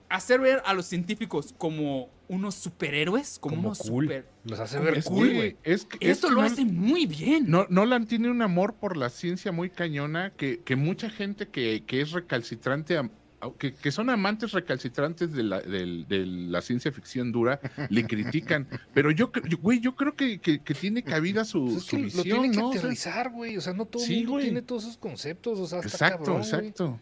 [0.09, 4.05] hacer ver a los científicos como unos superhéroes, como, Como unos cool.
[4.05, 4.25] super...
[4.43, 5.57] Los hace ver cool, güey.
[5.63, 7.45] es que- es Esto lo no- hace muy bien.
[7.49, 11.83] No, Nolan tiene un amor por la ciencia muy cañona que, que mucha gente que,
[11.85, 13.11] que es recalcitrante, am-
[13.59, 17.59] que, que son amantes recalcitrantes de la, de la ciencia ficción dura,
[17.89, 18.67] le critican.
[18.93, 19.31] Pero yo,
[19.61, 22.59] güey, yo creo que, que- que tiene cabida su, Pues es su lo tiene que
[22.59, 23.55] aterrizar, güey.
[23.57, 25.59] O sea, no todo el Sí, mundo tiene todos esos conceptos.
[25.59, 26.99] O sea, está exacto, cabrón, exacto.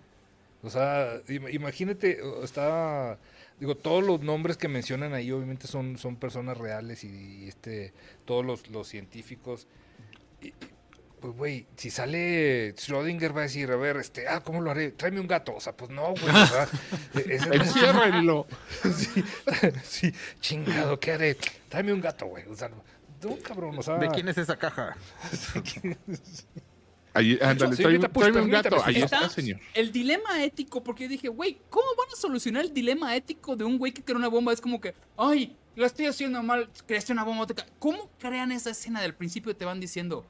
[0.61, 3.17] O sea, im- imagínate, está,
[3.59, 7.93] digo, todos los nombres que mencionan ahí obviamente son, son personas reales y, este,
[8.25, 9.67] todos los, los científicos.
[10.41, 10.53] Y,
[11.19, 14.91] pues, güey, si sale Schrödinger va a decir, a ver, este, ah, ¿cómo lo haré?
[14.91, 15.55] Tráeme un gato.
[15.55, 16.47] O sea, pues no, güey.
[16.47, 16.67] Sea,
[17.15, 18.47] e- Enciérrenlo.
[18.95, 19.23] sí,
[19.83, 21.37] sí, chingado, ¿qué haré?
[21.69, 22.45] Tráeme un gato, güey.
[22.47, 22.83] O sea, no,
[23.43, 23.97] cabrón, o sea.
[23.97, 24.95] ¿De quién es esa caja?
[27.13, 28.83] Ahí, ándale, señorita tráeme un gato.
[28.83, 29.59] Ahí Está está, señor.
[29.73, 33.77] El dilema ético, porque dije, güey, ¿cómo van a solucionar el dilema ético de un
[33.77, 34.51] güey que crea una bomba?
[34.51, 37.47] Es como que, ay, la estoy haciendo mal, creaste una bomba.
[37.79, 39.55] ¿Cómo crean esa escena del principio?
[39.55, 40.25] Te van diciendo,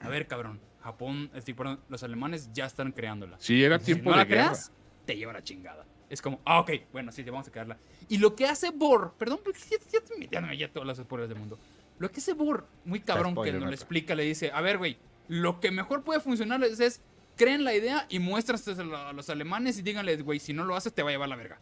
[0.00, 3.36] a ver, cabrón, Japón, este, perdón, los alemanes ya están creándola.
[3.40, 4.42] Sí, era Si tiempo no de la guerra.
[4.44, 4.72] creas,
[5.04, 5.84] te lleva la chingada.
[6.08, 7.76] Es como, ah, ok, bueno, sí, te vamos a crearla.
[8.08, 11.28] Y lo que hace Bor, perdón, porque ya, ya estoy metiéndome ya todas las spoilers
[11.28, 11.58] del mundo.
[11.98, 13.72] Lo que hace Bor, muy cabrón, que lo neta.
[13.74, 14.98] explica, le dice, a ver, güey,
[15.28, 17.00] lo que mejor puede funcionar es, es
[17.36, 20.92] creen la idea y muéstraselo a los alemanes y díganles, güey, si no lo haces
[20.92, 21.58] te va a llevar la verga.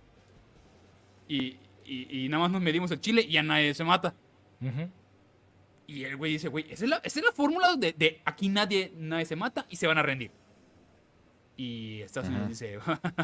[1.28, 4.14] Y, y, y nada más nos medimos el chile y ya nadie se mata.
[4.60, 4.90] Ujú.
[5.86, 8.48] Y el güey dice, güey, esa es la, esa es la fórmula de, de aquí
[8.48, 10.30] nadie, nadie se mata y se van a rendir.
[11.56, 12.78] Y Estados Unidos dice,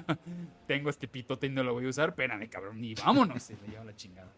[0.67, 3.51] tengo este pitote y no lo voy a usar, espérame, cabrón, y vámonos.
[3.51, 4.31] Y le lleva la chingada.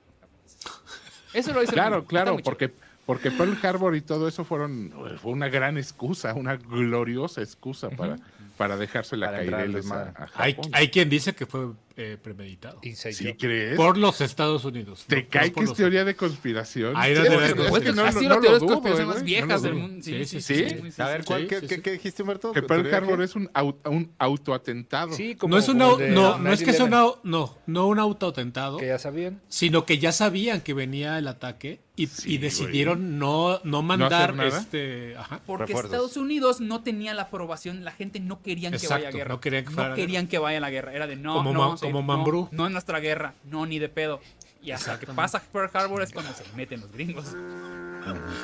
[1.35, 2.73] Eso lo dice el Claro, está claro, porque,
[3.05, 8.17] porque Pearl Harbor y todo eso fueron fue una gran excusa, una gloriosa excusa para,
[8.57, 10.13] para dejársela Para caer entrar al a, desmadre.
[10.15, 12.81] a Hay, hay quien dice que fue eh, premeditado.
[12.83, 13.77] ¿Sí crees?
[13.77, 15.05] Por los Estados Unidos.
[15.07, 16.95] ¿Te no- no cae por que es los- teoría de conspiración?
[16.97, 19.23] Ahí no Sí, que no, no, sido no la lo teoría de conspiración ¿eh, más
[19.23, 20.03] viejas No del mundo.
[20.05, 20.55] Sí, Sí, sí, sí, sí.
[20.71, 20.77] sí.
[20.83, 21.81] sí, sí, A ver, ¿cuál, sí, qué, sí, qué- sí.
[21.83, 22.53] qué dijiste, Humberto?
[22.53, 25.13] Que Pearl ¿Teoría Harbor es un, au- un autoatentado.
[25.13, 27.19] Sí, como, No es, un como de no, no es que sea un 9/11, au-
[27.23, 29.41] no, no un autoatentado, Que ya sabían.
[29.49, 34.35] sino que ya sabían que venía el ataque y, Sí, y decidieron no, no mandar
[34.35, 34.59] nada?
[34.59, 35.15] este.
[35.17, 35.41] Ajá.
[35.47, 35.93] Porque Refuerzos.
[35.93, 39.29] Estados Unidos no tenía la aprobación, la gente no querían que vaya a Exacto, guerra.
[39.35, 40.95] no querían que a querían que vaya a la guerra.
[40.95, 42.49] Era de no, Como no, Ma- sí, como no, Mambrú.
[42.51, 44.21] No, es nuestra guerra, no, ni de pedo.
[44.63, 47.27] Y hasta que pasa Pearl Harbor es cuando se meten los gringos.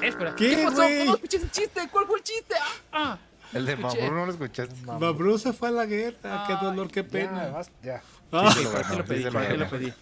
[0.03, 0.83] Espera, ¿Qué, ¿qué, pasó?
[0.83, 1.89] ¿Cómo escuché ese chiste?
[1.91, 2.55] ¿Cuál fue el chiste?
[2.61, 3.19] Ah, ah.
[3.55, 3.77] El de.
[3.77, 4.75] Mambrú no lo escuchaste.
[4.83, 7.49] Mambrú se fue a la guerra, qué dolor, qué Ya, pena.
[7.49, 8.03] vas- ya.
[8.31, 9.17] Ah, Sí, ¿Para qué lo pedí?
[9.19, 9.93] sí se lo ¿Para qué lo pedí?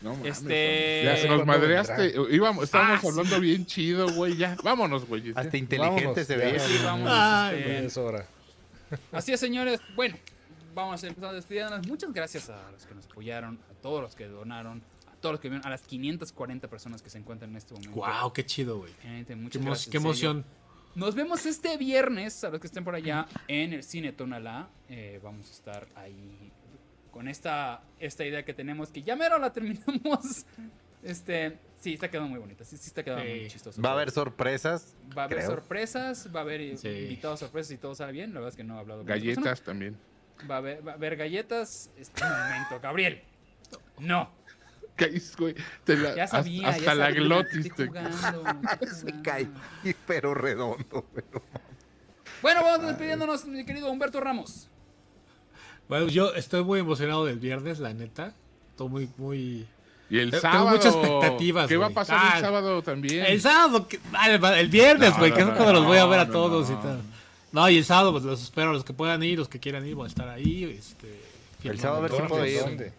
[0.00, 2.14] No mames, Este- Ya se nos ¿Cuándo madreaste.
[2.30, 3.08] Íbamos, estábamos Ah, sí.
[3.08, 4.36] hablando bien chido, güey.
[4.36, 5.32] Ya, vámonos, güey.
[5.36, 6.44] Hasta inteligente Vámonos, se ya.
[6.44, 6.58] veía.
[6.60, 7.08] Sí, vamos.
[7.12, 8.26] Ay, este, Ya es hora.
[9.12, 9.80] Así es, señores.
[9.94, 10.16] Bueno,
[10.76, 11.86] vamos a empezar despidiéndonos.
[11.88, 15.40] Muchas gracias a los que nos apoyaron, a todos los que donaron, a todos los
[15.40, 17.96] que vieron, a las 540 personas que se encuentran en este momento.
[17.96, 18.92] Wow, qué chido, güey.
[19.02, 19.24] Qué,
[19.58, 19.88] gracias.
[19.90, 20.44] qué emoción.
[20.94, 24.68] Nos vemos este viernes, a los que estén por allá, en el Cine Tonalá.
[24.88, 26.52] Eh, vamos a estar ahí
[27.10, 30.46] con esta, esta idea que tenemos, que ya mero la terminamos.
[31.02, 32.64] Este, Sí, está quedando muy bonita.
[32.64, 33.30] Sí, sí está quedando Sí.
[33.30, 33.80] muy chistoso.
[33.80, 34.96] Va a haber sorpresas.
[35.16, 35.50] Va a haber creo.
[35.50, 36.88] sorpresas, va a haber Sí.
[36.88, 38.30] invitados sorpresas y todo sale bien.
[38.34, 39.96] La verdad es que no he hablado con Galletas también.
[40.50, 41.90] Va a haber, va a haber galletas.
[41.98, 43.22] Este momento, Gabriel.
[43.98, 44.30] No.
[44.96, 45.54] Caís, güey.
[45.84, 46.68] Te la- Ya hasta- sabía.
[46.68, 47.66] hasta ya la sabía, glotis.
[47.66, 48.44] estoy te- jugando,
[48.80, 49.48] estoy
[50.06, 51.04] pero redondo.
[51.14, 51.42] pero-
[52.42, 54.68] Bueno, vamos despidiéndonos, mi querido Humberto Ramos.
[55.88, 58.32] Bueno, yo estoy muy emocionado del viernes, la neta.
[58.70, 59.66] Estoy muy, muy...
[60.08, 60.68] Y el Tengo sábado.
[60.70, 63.24] muchas expectativas, ¿Qué va a pasar Ah, el sábado también?
[63.26, 66.06] El sábado, que- ah, el, viernes, güey, no, que es no, cuando los voy a
[66.06, 66.78] ver a no, todos no.
[66.78, 67.00] y tal.
[67.56, 69.94] No, y el sábado, pues los espero, los que puedan ir, los que quieran ir,
[69.94, 70.64] voy a estar ahí.
[70.64, 71.20] Este,
[71.64, 72.60] El sábado a ver si puedo ir.
[72.60, 72.92] ¿Dónde?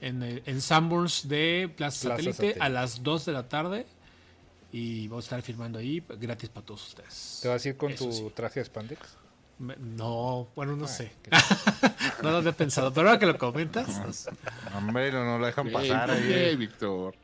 [0.00, 2.60] En, eh, en Sanborns de Plaza, Plaza Satélite, Satélite.
[2.60, 3.86] a las 2 de la tarde.
[4.72, 7.40] Y vamos a estar filmando ahí, gratis para todos ustedes.
[7.42, 8.24] ¿Te vas a ir con Eso tu sí.
[8.34, 9.00] traje de spandex?
[9.58, 11.12] Me- No, bueno, no sé.
[11.22, 11.30] qué
[12.22, 14.26] no lo había pensado, pero ahora que lo comentas.
[14.74, 16.56] Hombre, no, no lo dejan pasar ¿por qué, ahí.
[16.56, 17.14] Víctor.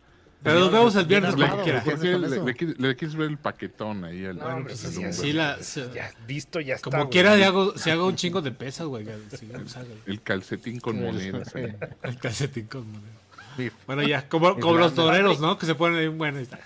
[0.42, 1.82] Pero nos vemos el viernes como quiera.
[1.82, 2.46] ¿Qué ¿Por qué haces con
[2.78, 5.22] le, quieres- ver el paquetón ahí al No, al sí, Humberto?
[5.22, 6.84] Sí, la, se- Ya, visto, ya está.
[6.84, 7.10] como güey.
[7.10, 9.04] quiera, le hago, si hago un chingo de pesas, güey.
[9.04, 11.52] que sí, salga El calcetín con monedas.
[11.54, 13.12] El calcetín con moneda.
[13.56, 13.72] Bif.
[13.86, 15.58] Bueno, ya, como, como los toreros, ¿no?
[15.58, 16.60] Que se ponen ahí, bueno, ahí está.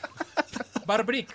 [0.86, 1.34] Barbrick.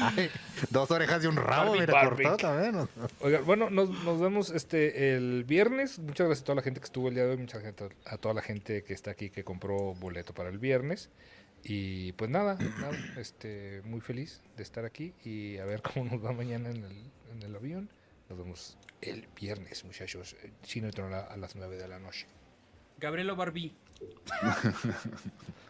[0.00, 0.30] Ay,
[0.70, 2.72] dos orejas y un rabo, Barbie, mira, cortado también.
[2.74, 2.88] ¿no?
[3.20, 5.98] Oigan, bueno, nos, nos vemos este el viernes.
[5.98, 7.36] Muchas gracias a toda la gente que estuvo el día de hoy.
[7.38, 11.10] Muchas gracias a toda la gente que está aquí que compró boleto para el viernes.
[11.64, 16.24] Y pues nada, nada, este, muy feliz de estar aquí y a ver cómo nos
[16.24, 17.88] va mañana en el, en el avión.
[18.28, 20.36] Nos vemos el viernes, muchachos.
[20.62, 22.26] Chino y Tonalá a las 9 de la noche.
[22.98, 23.74] Gabrielo Barbie.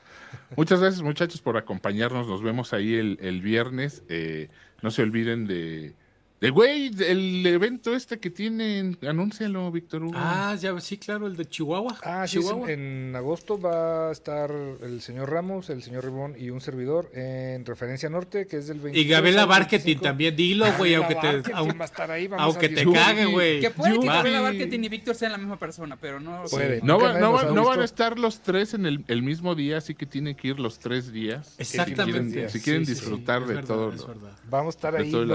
[0.57, 2.27] Muchas gracias, muchachos, por acompañarnos.
[2.27, 4.03] Nos vemos ahí el, el viernes.
[4.09, 4.49] Eh,
[4.83, 5.95] no se olviden de.
[6.41, 8.99] De güey, el evento este que tienen.
[9.09, 10.13] Anúncialo, Víctor Hugo.
[10.17, 11.97] Ah, ya, sí, claro, el de Chihuahua.
[12.03, 12.73] Ah, sí, es en, Chihuahua.
[12.73, 17.65] en agosto va a estar el señor Ramos, el señor Ribón y un servidor en
[17.65, 20.03] Referencia Norte, que es del 22 Y Marketing 25.
[20.03, 22.93] también, dilo, güey, aunque te, Marketing aun- va a estar ahí, vamos aunque a te
[22.93, 23.61] cague, güey.
[23.61, 24.15] Que puede que Va.
[24.17, 26.43] Gabriela Marketing y Víctor sean la misma persona, pero no.
[26.51, 26.81] Puede.
[26.83, 28.85] No, Nunca va- nadie no, nos va- ha no van a estar los tres en
[28.85, 31.55] el, el mismo día, así que tienen que ir los tres días.
[31.59, 32.21] Exactamente.
[32.29, 33.93] Si quieren, si quieren Sí, sí, sí, disfrutar de verdad, todo.
[34.51, 35.29] Vamos a estar ahí, todo el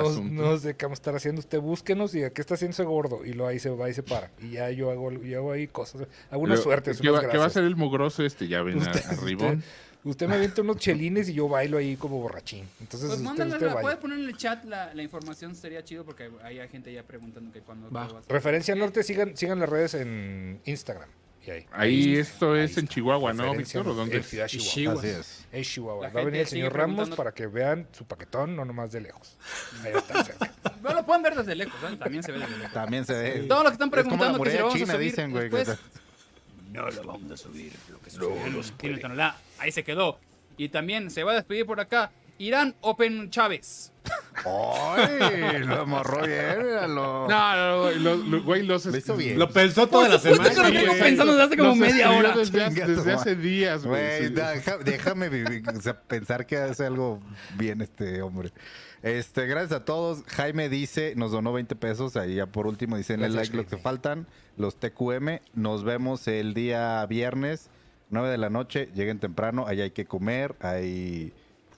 [0.91, 1.39] vamos a estar haciendo.
[1.39, 3.25] Usted búsquenos y a qué está haciendo ese gordo.
[3.25, 4.29] Y lo ahí se va y se para.
[4.41, 6.03] Y ya yo hago, yo hago ahí cosas.
[6.29, 8.47] Algunas Pero, suertes, ¿qué va, qué va a ser el mugroso este?
[8.47, 8.91] Ya ven a,
[10.03, 12.67] Usted- me avienta unos chelines y yo bailo ahí como borrachín.
[12.79, 13.81] Entonces Pues usted, mándala, usted vaya.
[13.81, 17.03] puedes poner en el chat la, la información, sería chido porque hay, hay gente ya
[17.03, 18.09] preguntando que cuando Va.
[18.27, 21.07] Referencia Norte, sigan, sigan las redes en Instagram.
[21.45, 21.65] Y ahí.
[21.71, 22.87] Ahí esto ahí es en.
[22.87, 23.81] Chihuahua, ¿no, Víctor?
[23.81, 24.27] ¿O Norte, dónde en es?
[24.29, 24.73] Ciudad Chihuahua.
[24.73, 25.01] Chihuahua.
[25.01, 25.45] Así es.
[25.51, 26.07] Es Chihuahua.
[26.07, 29.01] La Va a venir el señor Ramos para que vean su paquetón, no nomás de
[29.01, 29.37] lejos.
[29.83, 30.51] Ahí está cerca.
[30.83, 31.95] No lo pueden ver desde lejos, ¿eh?
[31.97, 32.73] también se ve desde lejos.
[32.73, 33.39] También se ve.
[33.47, 35.49] Todos los que están Es preguntando que si muralla lo vamos a subir dicen, güey.
[35.49, 36.01] después, que-
[36.71, 37.73] no lo vamos a subir.
[37.89, 37.99] Lo
[38.77, 39.35] que el Tonalá.
[39.57, 40.19] Ahí se quedó.
[40.57, 42.11] Y también se va a despedir por acá
[42.41, 43.93] Irán Open Chávez.
[44.45, 45.59] ¡Ay!
[45.63, 47.27] Lo amarró bien, míralo.
[47.27, 49.37] No, no, no, lo- lo- güey, los Lo hizo bien.
[49.37, 50.49] Lo pensó toda la semana.
[50.49, 52.35] que lo tengo pensando desde hace como Los media hora.
[52.35, 54.01] Desde, hace- desde hace días, güey.
[54.19, 54.33] Güey, sí.
[54.33, 57.19] deja- déjame vivir, o sea, pensar que hace algo
[57.57, 58.51] bien este hombre.
[59.03, 60.23] Este, gracias a todos.
[60.27, 62.15] Jaime dice, nos donó 20 pesos.
[62.17, 64.27] Ahí ya por último dicen el like lo que faltan.
[64.57, 65.39] Los TQM.
[65.53, 67.69] Nos vemos el día viernes,
[68.09, 68.89] 9 de la noche.
[68.95, 69.65] Lleguen temprano.
[69.67, 70.55] Ahí hay que comer.
[70.59, 71.33] Ahí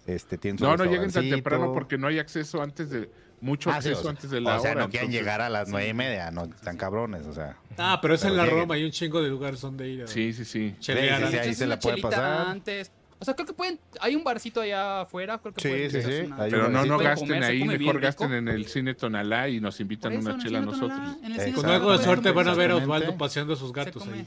[0.08, 3.10] este, tienen su No, no lleguen tan temprano porque no hay acceso antes de.
[3.42, 4.82] Mucho Ah, sí, acceso o sea, antes de la o sea, hora.
[4.84, 7.58] no quieren entonces- llegar a las nueve y media, no están cabrones, o sea.
[7.78, 8.60] Ah, pero es en la lleguen.
[8.62, 10.04] Roma, hay un chingo de lugares donde ir.
[10.04, 10.74] a Sí, sí, sí.
[10.80, 11.20] chelear.
[11.20, 12.48] Sí, sí, sí, ahí se la puede pasar.
[12.48, 12.90] Antes.
[13.20, 13.80] O sea, creo que pueden.
[14.00, 15.38] Hay un barcito allá afuera.
[15.40, 18.32] Creo que Sí, pueden sí, sí, una- Pero no, no gasten comer, ahí, mejor gasten
[18.34, 20.92] en el cine Tonalá y nos invitan eso, una chela a nosotros.
[21.22, 22.76] Tonalá, Con algo de pueden suerte van a ver a.
[22.78, 24.26] Osvaldo paseando a sus gatos ahí.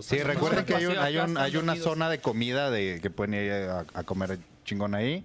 [0.00, 3.34] Sí, recuerden que hay, un- hay, un- hay una zona de comida de que pueden
[3.34, 5.24] ir a, a comer chingón ahí.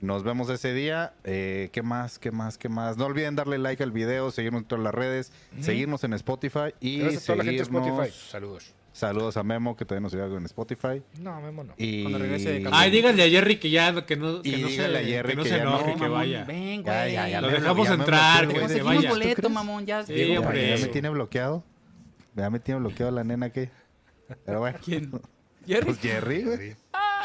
[0.00, 1.12] Nos vemos ese día.
[1.24, 2.18] Eh, ¿Qué más?
[2.18, 2.58] ¿Qué más?
[2.58, 2.96] ¿Qué más?
[2.96, 7.00] No olviden darle like al video, seguirnos en todas las redes, seguirnos en Spotify y
[7.00, 8.30] Gracias a toda la gente de seguirnos- Spotify.
[8.30, 8.74] Saludos.
[8.92, 11.02] Saludos a Memo, que todavía nos sigue algo en Spotify.
[11.20, 11.74] No, Memo no.
[11.76, 12.00] Y...
[12.02, 14.84] Cuando regrese de Ay, díganle a Jerry que ya que no, que Y no se,
[14.86, 15.78] a Jerry que no que se no.
[15.80, 16.44] enoje, que vaya.
[16.44, 17.12] Ven, Ya, güey.
[17.12, 19.10] ya, ya Lo dejamos entrar, que se vaya.
[19.10, 19.84] boleto, mamón.
[19.84, 20.78] Ya Sí, hombre.
[20.78, 21.62] Ya me tiene bloqueado.
[22.34, 23.70] Ya me tiene bloqueado la nena que.
[24.46, 24.78] Pero bueno.
[24.82, 25.10] ¿Quién?
[25.66, 25.84] ¿Jerry?
[25.84, 26.76] Pues Jerry, güey.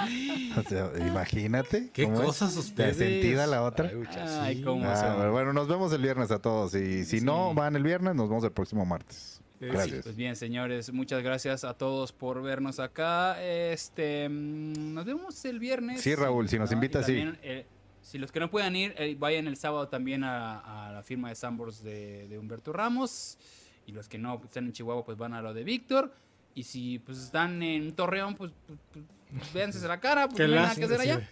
[0.57, 1.90] O sea, imagínate.
[1.94, 2.98] Qué cosas de ustedes.
[2.98, 3.90] sentida la otra.
[3.90, 4.32] Ay, muchas.
[4.40, 6.76] Ay, cómo Ah, bueno, nos vemos el viernes a todos.
[6.76, 9.41] Y si no van el viernes, nos vemos el próximo martes.
[9.60, 10.03] Sí, Gracias.
[10.03, 13.41] Pues bien, señores, muchas gracias a todos por vernos acá.
[13.44, 16.02] Este, mm, nos vemos el viernes.
[16.02, 16.76] Sí, Raúl, si nos ¿no?
[16.78, 17.23] invitas, sí.
[17.44, 17.65] eh,
[18.02, 21.30] si los que no puedan ir, eh, vayan el sábado también a, a la firma
[21.30, 23.38] de Sambors de, de Humberto Ramos.
[23.86, 26.11] Y los que no están en Chihuahua, pues van a lo de Víctor.
[26.56, 29.06] Y si pues están en Torreón, pues, pues, pues,
[29.53, 31.30] véanse la cara, porque Qué no hay nada que hacer allá.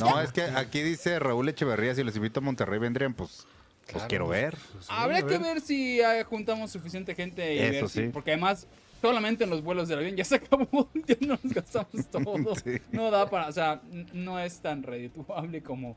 [0.00, 3.46] No, es que aquí dice Raúl Echeverría, si los invito a Monterrey vendrían, pues,
[3.84, 4.08] pues Claro.
[4.08, 4.56] quiero ver.
[4.88, 5.40] Habría a que ver.
[5.40, 8.08] ver si eh, juntamos suficiente gente y Eso ver si- sí.
[8.12, 8.66] porque además
[9.00, 12.54] solamente en los vuelos del avión ya se acabó, ya nos gastamos todo.
[12.56, 12.78] Sí.
[12.92, 13.80] No da para, o sea,
[14.12, 15.96] no es tan redituable como,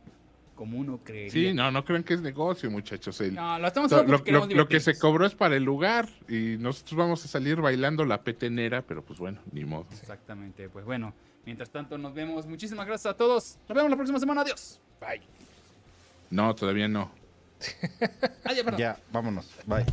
[0.55, 1.31] como uno creería.
[1.31, 3.19] Sí, no, no crean que es negocio, muchachos.
[3.21, 5.63] El- No, lo estamos lo, haciendo lo- lo- lo que se cobró es para el
[5.63, 9.85] lugar y nosotros vamos a salir bailando la petenera, pero pues bueno, ni modo.
[9.91, 11.13] Exactamente, pues bueno,
[11.45, 12.45] mientras tanto nos vemos.
[12.47, 13.57] Muchísimas gracias a todos.
[13.67, 14.41] Nos vemos la próxima semana.
[14.41, 14.79] Adiós.
[14.99, 15.21] Bye.
[16.31, 17.11] No, todavía no.
[18.77, 19.49] Ya, vámonos.
[19.65, 19.85] Bye.